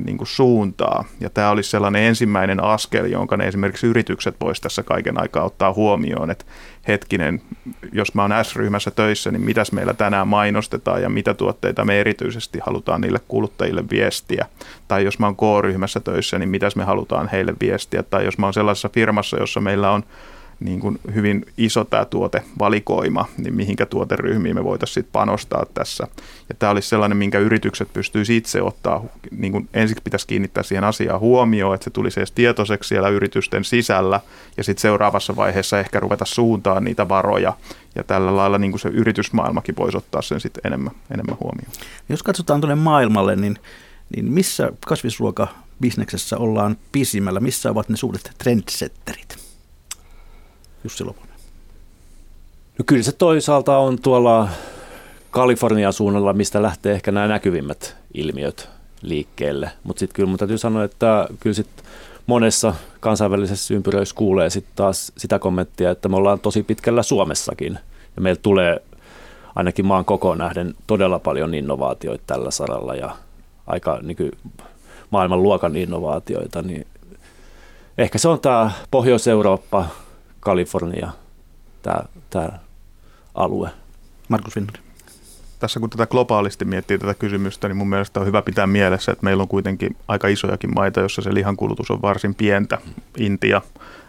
niin 0.05 0.17
kuin 0.19 0.29
suuntaa. 0.29 1.05
Ja 1.21 1.31
tämä 1.31 1.51
olisi 1.51 1.71
sellainen 1.71 2.03
ensimmäinen 2.03 2.65
askel, 2.65 3.05
jonka 3.05 3.37
ne 3.37 3.49
esimerkiksi 3.49 3.87
yritykset 3.87 4.37
voisivat 4.41 4.63
tässä 4.63 4.83
kaiken 4.83 5.21
aikaa 5.21 5.45
ottaa 5.45 5.73
huomioon, 5.73 6.31
että 6.31 6.45
hetkinen, 6.89 7.43
jos 7.93 8.15
mä 8.15 8.23
oon 8.23 8.45
S-ryhmässä 8.45 8.91
töissä, 8.91 9.31
niin 9.31 9.43
mitäs 9.43 9.73
meillä 9.73 9.95
tänään 9.95 10.29
mainostetaan 10.29 11.03
ja 11.03 11.09
mitä 11.09 11.35
tuotteita 11.35 11.85
me 11.85 12.01
erityisesti 12.01 12.59
halutaan 12.67 13.01
niille 13.01 13.21
kuluttajille 13.29 13.85
viestiä. 13.91 14.47
Tai 14.89 15.05
jos 15.05 15.19
mä 15.19 15.27
oon 15.27 15.37
K-ryhmässä 15.37 16.01
töissä, 16.01 16.39
niin 16.39 16.49
mitäs 16.49 16.77
me 16.77 16.85
halutaan 16.85 17.29
heille 17.29 17.55
viestiä. 17.61 18.03
Tai 18.03 18.25
jos 18.25 18.39
mä 18.39 18.47
oon 18.47 18.55
sellaisessa 18.55 18.89
firmassa, 18.89 19.37
jossa 19.37 19.61
meillä 19.61 19.91
on 19.91 20.05
niin 20.61 20.81
kuin 20.81 21.01
hyvin 21.15 21.47
iso 21.59 21.85
tämä 21.85 22.05
tuotevalikoima, 22.05 23.25
niin 23.39 23.55
mihinkä 23.55 23.87
tuoteryhmiin 23.87 24.55
me 24.55 24.65
voitaisiin 24.65 24.95
sitten 24.95 25.13
panostaa 25.13 25.67
tässä. 25.75 26.07
Ja 26.49 26.55
tämä 26.59 26.73
olisi 26.73 26.89
sellainen, 26.89 27.19
minkä 27.19 27.39
yritykset 27.39 27.93
pystyisi 27.93 28.37
itse 28.37 28.63
ottaa, 28.63 29.05
niin 29.31 29.53
kuin 29.53 29.69
ensiksi 29.75 30.03
pitäisi 30.03 30.27
kiinnittää 30.27 30.63
siihen 30.63 30.85
asiaan 30.85 31.21
huomioon, 31.21 31.75
että 31.75 31.85
se 31.85 31.91
tulisi 31.91 32.21
edes 32.21 32.33
tietoiseksi 32.33 32.89
siellä 32.89 33.09
yritysten 33.09 33.65
sisällä, 33.65 34.21
ja 34.57 34.65
sitten 34.65 34.83
seuraavassa 34.83 35.37
vaiheessa 35.37 35.81
ehkä 35.81 36.01
ruveta 36.01 36.25
suuntaan 36.25 36.85
niitä 36.85 37.09
varoja, 37.09 37.53
ja 37.95 38.05
tällä 38.05 38.37
lailla 38.37 38.59
niin 38.59 38.73
kuin 38.73 38.81
se 38.81 38.89
yritysmaailmakin 38.89 39.77
voisi 39.77 39.97
ottaa 39.97 40.23
sen 40.23 40.41
sitten 40.41 40.61
enemmän, 40.65 40.93
enemmän 41.15 41.37
huomioon. 41.41 41.73
Jos 42.09 42.23
katsotaan 42.23 42.61
tuonne 42.61 42.75
maailmalle, 42.75 43.37
niin, 43.37 43.59
niin 44.17 44.33
missä 44.33 44.73
kasvisruokabisneksessä 44.87 46.39
ollaan 46.39 46.77
pisimmällä, 46.93 47.41
missä 47.41 47.71
ovat 47.71 47.89
ne 47.89 47.97
suuret 47.97 48.31
trendsetterit? 48.39 49.46
Jussi 50.87 51.05
Loponen? 51.05 51.35
No 52.79 52.85
kyllä 52.87 53.03
se 53.03 53.13
toisaalta 53.13 53.79
on 53.79 53.99
tuolla 54.03 54.49
Kalifornian 55.31 55.93
suunnalla, 55.93 56.33
mistä 56.33 56.63
lähtee 56.63 56.93
ehkä 56.95 57.13
nämä 57.13 57.27
näkyvimmät 57.27 57.97
ilmiöt 58.15 58.69
liikkeelle. 59.03 59.71
Mutta 59.85 60.01
sitten 60.01 60.15
kyllä 60.15 60.29
mun 60.29 60.39
täytyy 60.39 60.59
sanoa, 60.59 60.85
että 60.85 61.29
kyllä 61.41 61.55
sit 61.55 61.69
monessa 62.27 62.75
kansainvälisessä 63.01 63.75
ympyröissä 63.75 64.15
kuulee 64.15 64.51
sit 64.51 64.67
taas 64.77 65.13
sitä 65.17 65.39
kommenttia, 65.39 65.91
että 65.91 66.09
me 66.09 66.17
ollaan 66.17 66.41
tosi 66.41 66.63
pitkällä 66.63 67.03
Suomessakin. 67.03 67.79
Ja 68.17 68.23
meillä 68.23 68.41
tulee 68.43 68.83
ainakin 69.55 69.87
maan 69.87 70.05
kokoon 70.05 70.39
nähden 70.39 70.75
todella 70.87 71.19
paljon 71.19 71.55
innovaatioita 71.55 72.25
tällä 72.27 72.51
saralla 72.51 72.95
ja 72.95 73.17
aika 73.67 73.99
niin 74.03 74.17
kuin, 74.17 74.33
maailman 75.11 75.43
luokan 75.43 75.77
innovaatioita, 75.77 76.63
niin 76.63 76.87
ehkä 77.99 78.19
se 78.19 78.29
on 78.29 78.41
tämä 78.41 78.71
Pohjois-Eurooppa, 78.91 79.87
Kalifornia, 80.41 81.11
tämä, 81.83 82.01
tämä 82.31 82.49
alue. 83.35 83.71
Markus 84.29 84.57
Vinnari. 84.57 84.81
Tässä 85.59 85.81
kun 85.81 85.91
tätä 85.91 86.07
globaalisti 86.07 86.65
miettii 86.65 86.99
tätä 86.99 87.15
kysymystä, 87.15 87.69
niin 87.69 87.77
mun 87.77 87.89
mielestä 87.89 88.21
on 88.21 88.27
hyvä 88.27 88.43
pitää 88.43 88.67
mielessä, 88.67 89.13
että 89.13 89.25
meillä 89.25 89.43
on 89.43 89.49
kuitenkin 89.49 89.97
aika 90.09 90.29
isojakin 90.29 90.75
maita, 90.75 91.01
jossa 91.01 91.23
se 91.23 91.35
lihankulutus 91.35 91.91
on 91.91 92.03
varsin 92.03 92.35
pientä. 92.35 92.79
Intia, 93.19 93.63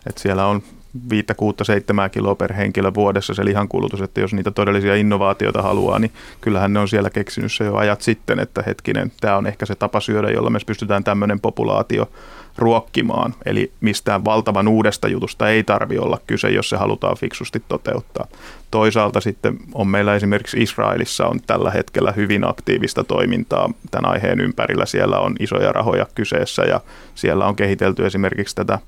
että 0.07 0.21
siellä 0.21 0.45
on 0.45 0.63
5, 1.09 1.25
6, 1.37 1.57
7 1.63 2.09
kiloa 2.09 2.35
per 2.35 2.53
henkilö 2.53 2.93
vuodessa 2.93 3.33
se 3.33 3.45
lihankulutus, 3.45 4.01
että 4.01 4.21
jos 4.21 4.33
niitä 4.33 4.51
todellisia 4.51 4.95
innovaatioita 4.95 5.61
haluaa, 5.61 5.99
niin 5.99 6.11
kyllähän 6.41 6.73
ne 6.73 6.79
on 6.79 6.87
siellä 6.87 7.09
keksinyt 7.09 7.51
se 7.51 7.63
jo 7.63 7.75
ajat 7.75 8.01
sitten, 8.01 8.39
että 8.39 8.63
hetkinen, 8.67 9.11
tämä 9.21 9.37
on 9.37 9.47
ehkä 9.47 9.65
se 9.65 9.75
tapa 9.75 9.99
syödä, 9.99 10.29
jolla 10.29 10.49
me 10.49 10.59
pystytään 10.65 11.03
tämmöinen 11.03 11.39
populaatio 11.39 12.09
ruokkimaan. 12.57 13.35
Eli 13.45 13.71
mistään 13.81 14.25
valtavan 14.25 14.67
uudesta 14.67 15.07
jutusta 15.07 15.49
ei 15.49 15.63
tarvi 15.63 15.97
olla 15.97 16.19
kyse, 16.27 16.49
jos 16.49 16.69
se 16.69 16.77
halutaan 16.77 17.17
fiksusti 17.17 17.63
toteuttaa. 17.67 18.27
Toisaalta 18.71 19.21
sitten 19.21 19.57
on 19.73 19.87
meillä 19.87 20.15
esimerkiksi 20.15 20.63
Israelissa 20.63 21.27
on 21.27 21.39
tällä 21.47 21.71
hetkellä 21.71 22.11
hyvin 22.11 22.49
aktiivista 22.49 23.03
toimintaa 23.03 23.69
tämän 23.91 24.11
aiheen 24.11 24.39
ympärillä. 24.39 24.85
Siellä 24.85 25.19
on 25.19 25.35
isoja 25.39 25.71
rahoja 25.71 26.05
kyseessä 26.15 26.61
ja 26.61 26.81
siellä 27.15 27.45
on 27.45 27.55
kehitelty 27.55 28.05
esimerkiksi 28.05 28.55
tätä 28.55 28.79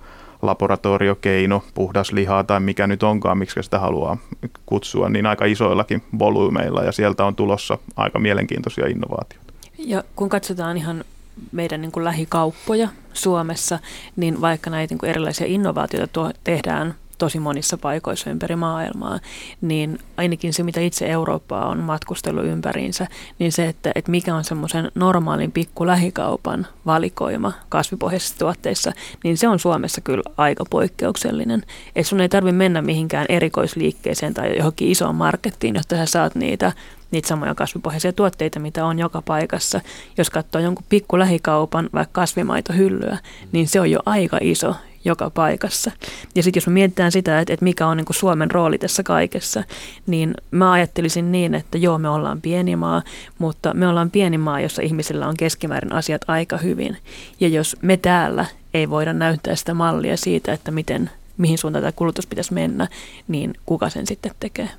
laboratoriokeino, 0.42 1.64
puhdas 1.74 2.12
lihaa 2.12 2.44
tai 2.44 2.60
mikä 2.60 2.88
nyt 2.88 3.04
onkaan, 3.04 3.38
miksi 3.38 3.64
sitä 3.64 3.80
haluaa 3.80 4.18
kutsua, 4.66 5.10
niin 5.10 5.26
aika 5.26 5.46
isoillakin 5.46 6.04
volyymeilla 6.20 6.84
ja 6.84 6.92
sieltä 6.92 7.26
on 7.26 7.36
tulossa 7.36 7.78
aika 7.96 8.20
mielenkiintoisia 8.20 8.88
innovaatioita. 8.88 9.54
Ja 9.78 10.04
kun 10.16 10.30
katsotaan 10.30 10.78
ihan 10.78 11.04
meidän 11.52 11.82
niin 11.82 11.92
kuin 11.92 12.04
lähikauppoja 12.04 12.90
Suomessa, 13.14 13.80
niin 14.16 14.42
vaikka 14.42 14.70
näitä 14.70 14.92
niin 14.92 15.00
kuin 15.00 15.10
erilaisia 15.10 15.48
innovaatioita 15.48 16.32
tehdään 16.44 16.96
tosi 17.20 17.40
monissa 17.40 17.78
paikoissa 17.78 18.30
ympäri 18.30 18.56
maailmaa, 18.56 19.20
niin 19.62 20.00
ainakin 20.18 20.54
se, 20.54 20.64
mitä 20.64 20.80
itse 20.80 21.06
Eurooppaa 21.06 21.70
on 21.70 21.80
matkustellut 21.80 22.46
ympäriinsä, 22.46 23.08
niin 23.40 23.52
se, 23.52 23.68
että, 23.68 23.92
että 23.96 24.12
mikä 24.12 24.36
on 24.36 24.44
semmoisen 24.44 24.92
normaalin 24.96 25.52
pikku 25.52 25.88
lähikaupan 25.88 26.68
valikoima 26.86 27.54
kasvipohjaisissa 27.70 28.40
tuotteissa, 28.40 28.92
niin 29.24 29.38
se 29.38 29.48
on 29.48 29.60
Suomessa 29.60 30.02
kyllä 30.02 30.24
aika 30.38 30.64
poikkeuksellinen. 30.70 31.64
Että 31.96 32.10
sun 32.10 32.22
ei 32.22 32.30
tarvitse 32.30 32.58
mennä 32.58 32.82
mihinkään 32.82 33.26
erikoisliikkeeseen 33.30 34.34
tai 34.34 34.58
johonkin 34.58 34.92
isoon 34.92 35.16
markettiin, 35.16 35.76
jotta 35.76 35.96
sä 35.96 36.06
saat 36.06 36.36
niitä 36.36 36.72
niitä 37.12 37.28
samoja 37.28 37.56
kasvipohjaisia 37.56 38.14
tuotteita, 38.14 38.60
mitä 38.60 38.86
on 38.86 39.00
joka 39.00 39.22
paikassa. 39.22 39.82
Jos 40.18 40.30
katsoo 40.30 40.62
jonkun 40.62 40.86
pikku 40.90 41.20
lähikaupan, 41.20 41.90
vaikka 41.94 42.22
kasvimaitohyllyä, 42.22 43.18
niin 43.52 43.68
se 43.68 43.80
on 43.80 43.92
jo 43.92 44.00
aika 44.06 44.38
iso 44.42 44.76
joka 45.06 45.30
paikassa. 45.30 45.92
Ja 46.36 46.44
sitten 46.44 46.60
jos 46.62 46.68
me 46.68 46.74
mietitään 46.74 47.12
sitä, 47.12 47.40
että, 47.40 47.54
että 47.54 47.64
mikä 47.64 47.88
on 47.88 47.98
niin 47.98 48.06
kuin 48.06 48.18
Suomen 48.18 48.52
rooli 48.52 48.78
tässä 48.78 49.04
kaikessa, 49.04 49.64
niin 50.08 50.34
mä 50.52 50.72
ajattelisin 50.72 51.32
niin, 51.32 51.56
että 51.56 51.78
joo, 51.78 51.98
me 51.98 52.10
ollaan 52.10 52.42
pieni 52.42 52.76
maa, 52.76 53.02
mutta 53.38 53.74
me 53.74 53.88
ollaan 53.88 54.12
pieni 54.12 54.38
maa, 54.38 54.62
jossa 54.62 54.82
ihmisillä 54.82 55.28
on 55.28 55.38
keskimäärin 55.38 55.94
asiat 55.94 56.22
aika 56.28 56.58
hyvin. 56.58 56.98
Ja 57.40 57.48
jos 57.48 57.78
me 57.82 57.98
täällä 57.98 58.46
ei 58.74 58.90
voida 58.90 59.14
näyttää 59.14 59.56
sitä 59.56 59.74
mallia 59.74 60.18
siitä, 60.18 60.54
että 60.54 60.72
miten 60.72 61.10
mihin 61.40 61.58
suuntaan 61.58 61.84
tämä 61.84 61.92
kulutus 61.92 62.28
pitäisi 62.28 62.54
mennä, 62.54 62.88
niin 63.28 63.54
kuka 63.66 63.90
sen 63.90 64.08
sitten 64.08 64.32
tekee? 64.40 64.70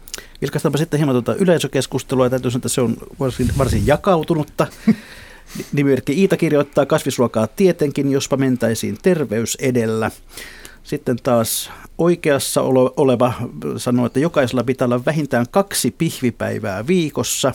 Vilkaistaanpa 0.40 0.78
sitten 0.78 0.98
hieman 0.98 1.14
tuota 1.14 1.34
yleisökeskustelua, 1.34 2.26
ja 2.26 2.30
täytyy 2.30 2.50
sanoa, 2.50 2.58
että 2.58 2.68
se 2.68 2.80
on 2.80 2.96
varsin, 3.20 3.50
varsin 3.58 3.86
jakautunutta. 3.86 4.66
Nimimerkki 5.72 6.12
Iita 6.12 6.36
kirjoittaa 6.36 6.86
kasvisruokaa 6.86 7.46
tietenkin, 7.46 8.12
jospa 8.12 8.36
mentäisiin 8.36 8.98
terveys 9.02 9.56
edellä. 9.60 10.10
Sitten 10.82 11.16
taas 11.22 11.70
oikeassa 11.98 12.62
oleva 12.96 13.32
sanoo, 13.76 14.06
että 14.06 14.20
jokaisella 14.20 14.64
pitää 14.64 14.86
olla 14.86 15.04
vähintään 15.04 15.46
kaksi 15.50 15.90
pihvipäivää 15.90 16.86
viikossa. 16.86 17.52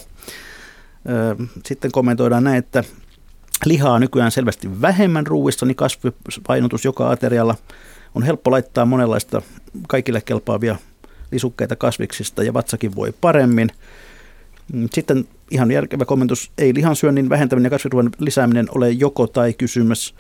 Sitten 1.65 1.91
kommentoidaan 1.91 2.43
näin, 2.43 2.57
että 2.57 2.83
lihaa 3.65 3.99
nykyään 3.99 4.31
selvästi 4.31 4.81
vähemmän 4.81 5.27
ruuissa, 5.27 5.65
niin 5.65 5.75
kasvipainotus 5.75 6.85
joka 6.85 7.11
aterialla– 7.11 7.55
on 8.15 8.23
helppo 8.23 8.51
laittaa 8.51 8.85
monenlaista 8.85 9.41
kaikille 9.87 10.21
kelpaavia 10.21 10.75
lisukkeita 11.31 11.75
kasviksista 11.75 12.43
ja 12.43 12.53
vatsakin 12.53 12.95
voi 12.95 13.13
paremmin. 13.21 13.71
Mm, 14.73 14.89
sitten 14.93 15.27
ihan 15.51 15.71
järkevä 15.71 16.05
kommentus, 16.05 16.51
ei 16.57 16.73
lihansyönnin 16.73 17.29
vähentäminen 17.29 17.65
ja 17.65 17.69
kasvisruoan 17.69 18.09
lisääminen 18.19 18.67
ole 18.75 18.91
joko 18.91 19.27
tai 19.27 19.53
kysymys. 19.53 20.15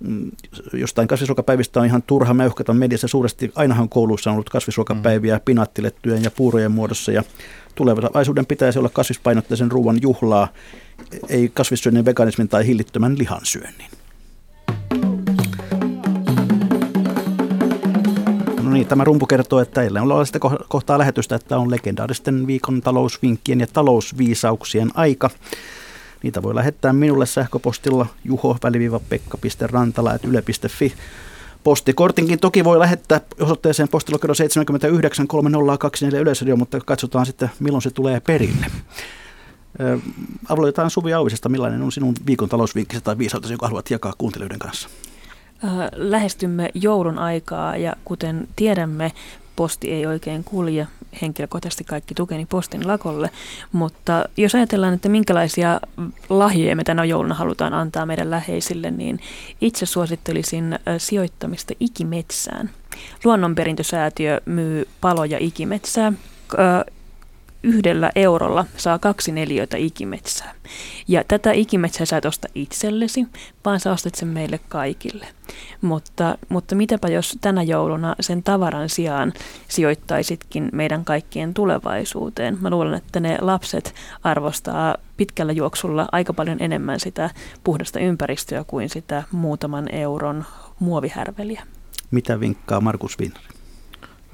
Mm, 0.00 0.30
jostain 0.72 1.08
kasvisruokapäivistä 1.08 1.80
on 1.80 1.86
ihan 1.86 2.02
turha 2.02 2.34
mäyhkätä 2.34 2.72
mediassa 2.72 3.08
suuresti. 3.08 3.52
Ainahan 3.54 3.88
kouluissa 3.88 4.30
on 4.30 4.34
ollut 4.34 4.50
kasvisruokapäiviä 4.50 5.36
mm. 5.36 5.42
pinaattilettyjen 5.44 6.22
ja 6.22 6.30
puurojen 6.30 6.72
muodossa 6.72 7.12
ja 7.12 7.22
tulevaisuuden 7.74 8.46
pitäisi 8.46 8.78
olla 8.78 8.88
kasvispainotteisen 8.88 9.70
ruoan 9.70 9.98
juhlaa, 10.02 10.48
ei 11.28 11.50
kasvissyönnin 11.54 12.04
veganismin 12.04 12.48
tai 12.48 12.66
hillittömän 12.66 13.18
lihansyönnin. 13.18 13.99
Niin, 18.80 18.88
tämä 18.88 19.04
rumpu 19.04 19.26
kertoo, 19.26 19.60
että 19.60 19.80
teille 19.80 20.00
on 20.00 20.26
sitä 20.26 20.38
kohtaa 20.68 20.98
lähetystä, 20.98 21.34
että 21.34 21.58
on 21.58 21.70
legendaaristen 21.70 22.46
viikon 22.46 22.80
talousvinkkien 22.80 23.60
ja 23.60 23.66
talousviisauksien 23.66 24.90
aika. 24.94 25.30
Niitä 26.22 26.42
voi 26.42 26.54
lähettää 26.54 26.92
minulle 26.92 27.26
sähköpostilla 27.26 28.06
juho-pekka.rantala.yle.fi. 28.24 30.92
Postikortinkin 31.64 32.38
toki 32.38 32.64
voi 32.64 32.78
lähettää 32.78 33.20
osoitteeseen 33.40 33.88
postilokero 33.88 34.34
79 34.34 35.28
3024 35.28 36.22
Yleisradio, 36.22 36.56
mutta 36.56 36.80
katsotaan 36.80 37.26
sitten 37.26 37.50
milloin 37.60 37.82
se 37.82 37.90
tulee 37.90 38.20
perille. 38.20 38.66
Aloitetaan 40.48 40.90
Suvi 40.90 41.12
Auvisesta. 41.12 41.48
Millainen 41.48 41.82
on 41.82 41.92
sinun 41.92 42.14
viikon 42.26 42.48
talousvinkkisi 42.48 43.04
tai 43.04 43.18
viisautesi, 43.18 43.52
jonka 43.52 43.66
haluat 43.66 43.90
jakaa 43.90 44.12
kuuntelijoiden 44.18 44.58
kanssa? 44.58 44.88
Äh, 45.64 45.70
lähestymme 45.92 46.70
joulun 46.74 47.18
aikaa 47.18 47.76
ja 47.76 47.92
kuten 48.04 48.48
tiedämme, 48.56 49.12
posti 49.56 49.90
ei 49.90 50.06
oikein 50.06 50.44
kulje. 50.44 50.86
Henkilökohtaisesti 51.22 51.84
kaikki 51.84 52.14
tukeni 52.14 52.46
postin 52.46 52.86
lakolle, 52.86 53.30
mutta 53.72 54.24
jos 54.36 54.54
ajatellaan, 54.54 54.94
että 54.94 55.08
minkälaisia 55.08 55.80
lahjoja 56.28 56.76
me 56.76 56.84
tänä 56.84 57.04
jouluna 57.04 57.34
halutaan 57.34 57.74
antaa 57.74 58.06
meidän 58.06 58.30
läheisille, 58.30 58.90
niin 58.90 59.20
itse 59.60 59.86
suosittelisin 59.86 60.78
sijoittamista 60.98 61.74
ikimetsään. 61.80 62.70
Luonnonperintösäätiö 63.24 64.40
myy 64.46 64.88
paloja 65.00 65.38
ikimetsää 65.40 66.12
yhdellä 67.62 68.10
eurolla 68.14 68.64
saa 68.76 68.98
kaksi 68.98 69.32
neliötä 69.32 69.76
ikimetsää. 69.76 70.54
Ja 71.08 71.24
tätä 71.28 71.52
ikimetsää 71.52 72.06
sä 72.06 72.16
et 72.16 72.24
osta 72.24 72.48
itsellesi, 72.54 73.26
vaan 73.64 73.80
sä 73.80 73.92
ostat 73.92 74.14
sen 74.14 74.28
meille 74.28 74.60
kaikille. 74.68 75.26
Mutta, 75.80 76.38
mutta 76.48 76.74
mitäpä 76.74 77.08
jos 77.08 77.38
tänä 77.40 77.62
jouluna 77.62 78.14
sen 78.20 78.42
tavaran 78.42 78.88
sijaan 78.88 79.32
sijoittaisitkin 79.68 80.68
meidän 80.72 81.04
kaikkien 81.04 81.54
tulevaisuuteen? 81.54 82.58
Mä 82.60 82.70
luulen, 82.70 82.94
että 82.94 83.20
ne 83.20 83.38
lapset 83.40 83.94
arvostaa 84.22 84.96
pitkällä 85.16 85.52
juoksulla 85.52 86.08
aika 86.12 86.32
paljon 86.32 86.56
enemmän 86.60 87.00
sitä 87.00 87.30
puhdasta 87.64 88.00
ympäristöä 88.00 88.64
kuin 88.64 88.88
sitä 88.88 89.22
muutaman 89.32 89.94
euron 89.94 90.44
muovihärveliä. 90.78 91.62
Mitä 92.10 92.40
vinkkaa 92.40 92.80
Markus 92.80 93.18
Vinnari? 93.18 93.59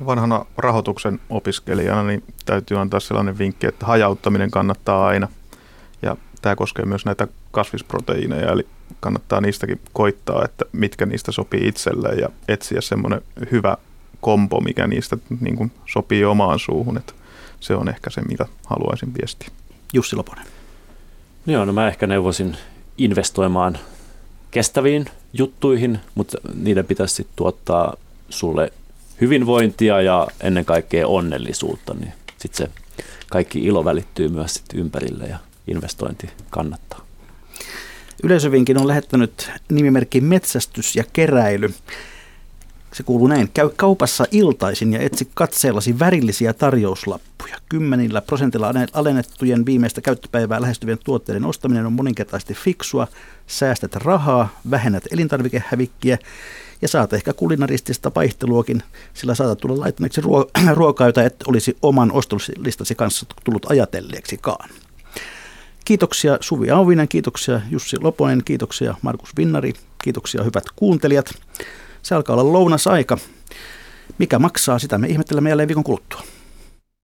Vanhana 0.06 0.46
rahoituksen 0.56 1.20
opiskelijana 1.30 2.02
niin 2.02 2.24
täytyy 2.44 2.78
antaa 2.78 3.00
sellainen 3.00 3.38
vinkki, 3.38 3.66
että 3.66 3.86
hajauttaminen 3.86 4.50
kannattaa 4.50 5.06
aina. 5.06 5.28
Ja 6.02 6.16
tämä 6.42 6.56
koskee 6.56 6.84
myös 6.84 7.04
näitä 7.04 7.28
kasvisproteiineja, 7.50 8.52
eli 8.52 8.66
kannattaa 9.00 9.40
niistäkin 9.40 9.80
koittaa, 9.92 10.44
että 10.44 10.64
mitkä 10.72 11.06
niistä 11.06 11.32
sopii 11.32 11.68
itselle 11.68 12.08
ja 12.08 12.28
etsiä 12.48 12.80
semmoinen 12.80 13.20
hyvä 13.50 13.76
kompo, 14.20 14.60
mikä 14.60 14.86
niistä 14.86 15.16
niin 15.40 15.56
kuin 15.56 15.72
sopii 15.86 16.24
omaan 16.24 16.58
suuhun. 16.58 16.96
Että 16.96 17.12
se 17.60 17.74
on 17.74 17.88
ehkä 17.88 18.10
se, 18.10 18.22
mitä 18.22 18.46
haluaisin 18.66 19.14
viestiä. 19.14 19.48
Jussi 19.92 20.16
Loponen. 20.16 20.46
Joo, 21.46 21.64
no 21.64 21.72
mä 21.72 21.88
ehkä 21.88 22.06
neuvoisin 22.06 22.56
investoimaan 22.98 23.78
kestäviin 24.50 25.06
juttuihin, 25.32 25.98
mutta 26.14 26.38
niiden 26.54 26.86
pitäisi 26.86 27.14
sitten 27.14 27.36
tuottaa 27.36 27.94
sulle 28.28 28.72
hyvinvointia 29.20 30.00
ja 30.02 30.26
ennen 30.40 30.64
kaikkea 30.64 31.08
onnellisuutta, 31.08 31.94
niin 31.94 32.12
sitten 32.38 32.66
se 32.66 32.72
kaikki 33.30 33.64
ilo 33.64 33.84
välittyy 33.84 34.28
myös 34.28 34.54
sit 34.54 34.66
ympärille 34.74 35.24
ja 35.24 35.38
investointi 35.66 36.30
kannattaa. 36.50 37.06
Yleisövinkin 38.22 38.78
on 38.78 38.88
lähettänyt 38.88 39.50
nimimerkki 39.72 40.20
Metsästys 40.20 40.96
ja 40.96 41.04
keräily. 41.12 41.74
Se 42.92 43.02
kuuluu 43.02 43.26
näin. 43.26 43.50
Käy 43.54 43.70
kaupassa 43.76 44.26
iltaisin 44.30 44.92
ja 44.92 45.00
etsi 45.00 45.28
katseellasi 45.34 45.98
värillisiä 45.98 46.52
tarjouslappuja. 46.52 47.56
Kymmenillä 47.68 48.20
prosentilla 48.20 48.72
alennettujen 48.92 49.66
viimeistä 49.66 50.00
käyttöpäivää 50.00 50.60
lähestyvien 50.60 50.98
tuotteiden 51.04 51.44
ostaminen 51.44 51.86
on 51.86 51.92
moninkertaisesti 51.92 52.54
fiksua. 52.54 53.08
Säästät 53.46 53.96
rahaa, 53.96 54.60
vähennät 54.70 55.04
elintarvikehävikkiä 55.10 56.18
ja 56.86 56.90
saat 56.90 57.12
ehkä 57.12 57.32
kulinaristista 57.32 58.12
vaihteluakin, 58.16 58.82
sillä 59.14 59.34
saatat 59.34 59.58
tulla 59.58 59.80
laittaneeksi 59.80 60.20
ruokaa, 60.74 61.06
jota 61.06 61.22
et 61.22 61.36
olisi 61.46 61.76
oman 61.82 62.12
ostolistasi 62.12 62.94
kanssa 62.94 63.26
tullut 63.44 63.66
ajatelleeksikaan. 63.70 64.70
Kiitoksia 65.84 66.38
Suvi 66.40 66.70
Auvinen, 66.70 67.08
kiitoksia 67.08 67.60
Jussi 67.70 67.96
Loponen, 68.00 68.42
kiitoksia 68.44 68.94
Markus 69.02 69.30
Vinnari, 69.36 69.72
kiitoksia 70.02 70.42
hyvät 70.42 70.64
kuuntelijat. 70.76 71.34
Se 72.02 72.14
alkaa 72.14 72.36
olla 72.36 72.52
lounasaika. 72.52 73.18
Mikä 74.18 74.38
maksaa, 74.38 74.78
sitä 74.78 74.98
me 74.98 75.08
ihmettelemme 75.08 75.48
jälleen 75.48 75.68
viikon 75.68 75.84
kuluttua. 75.84 76.22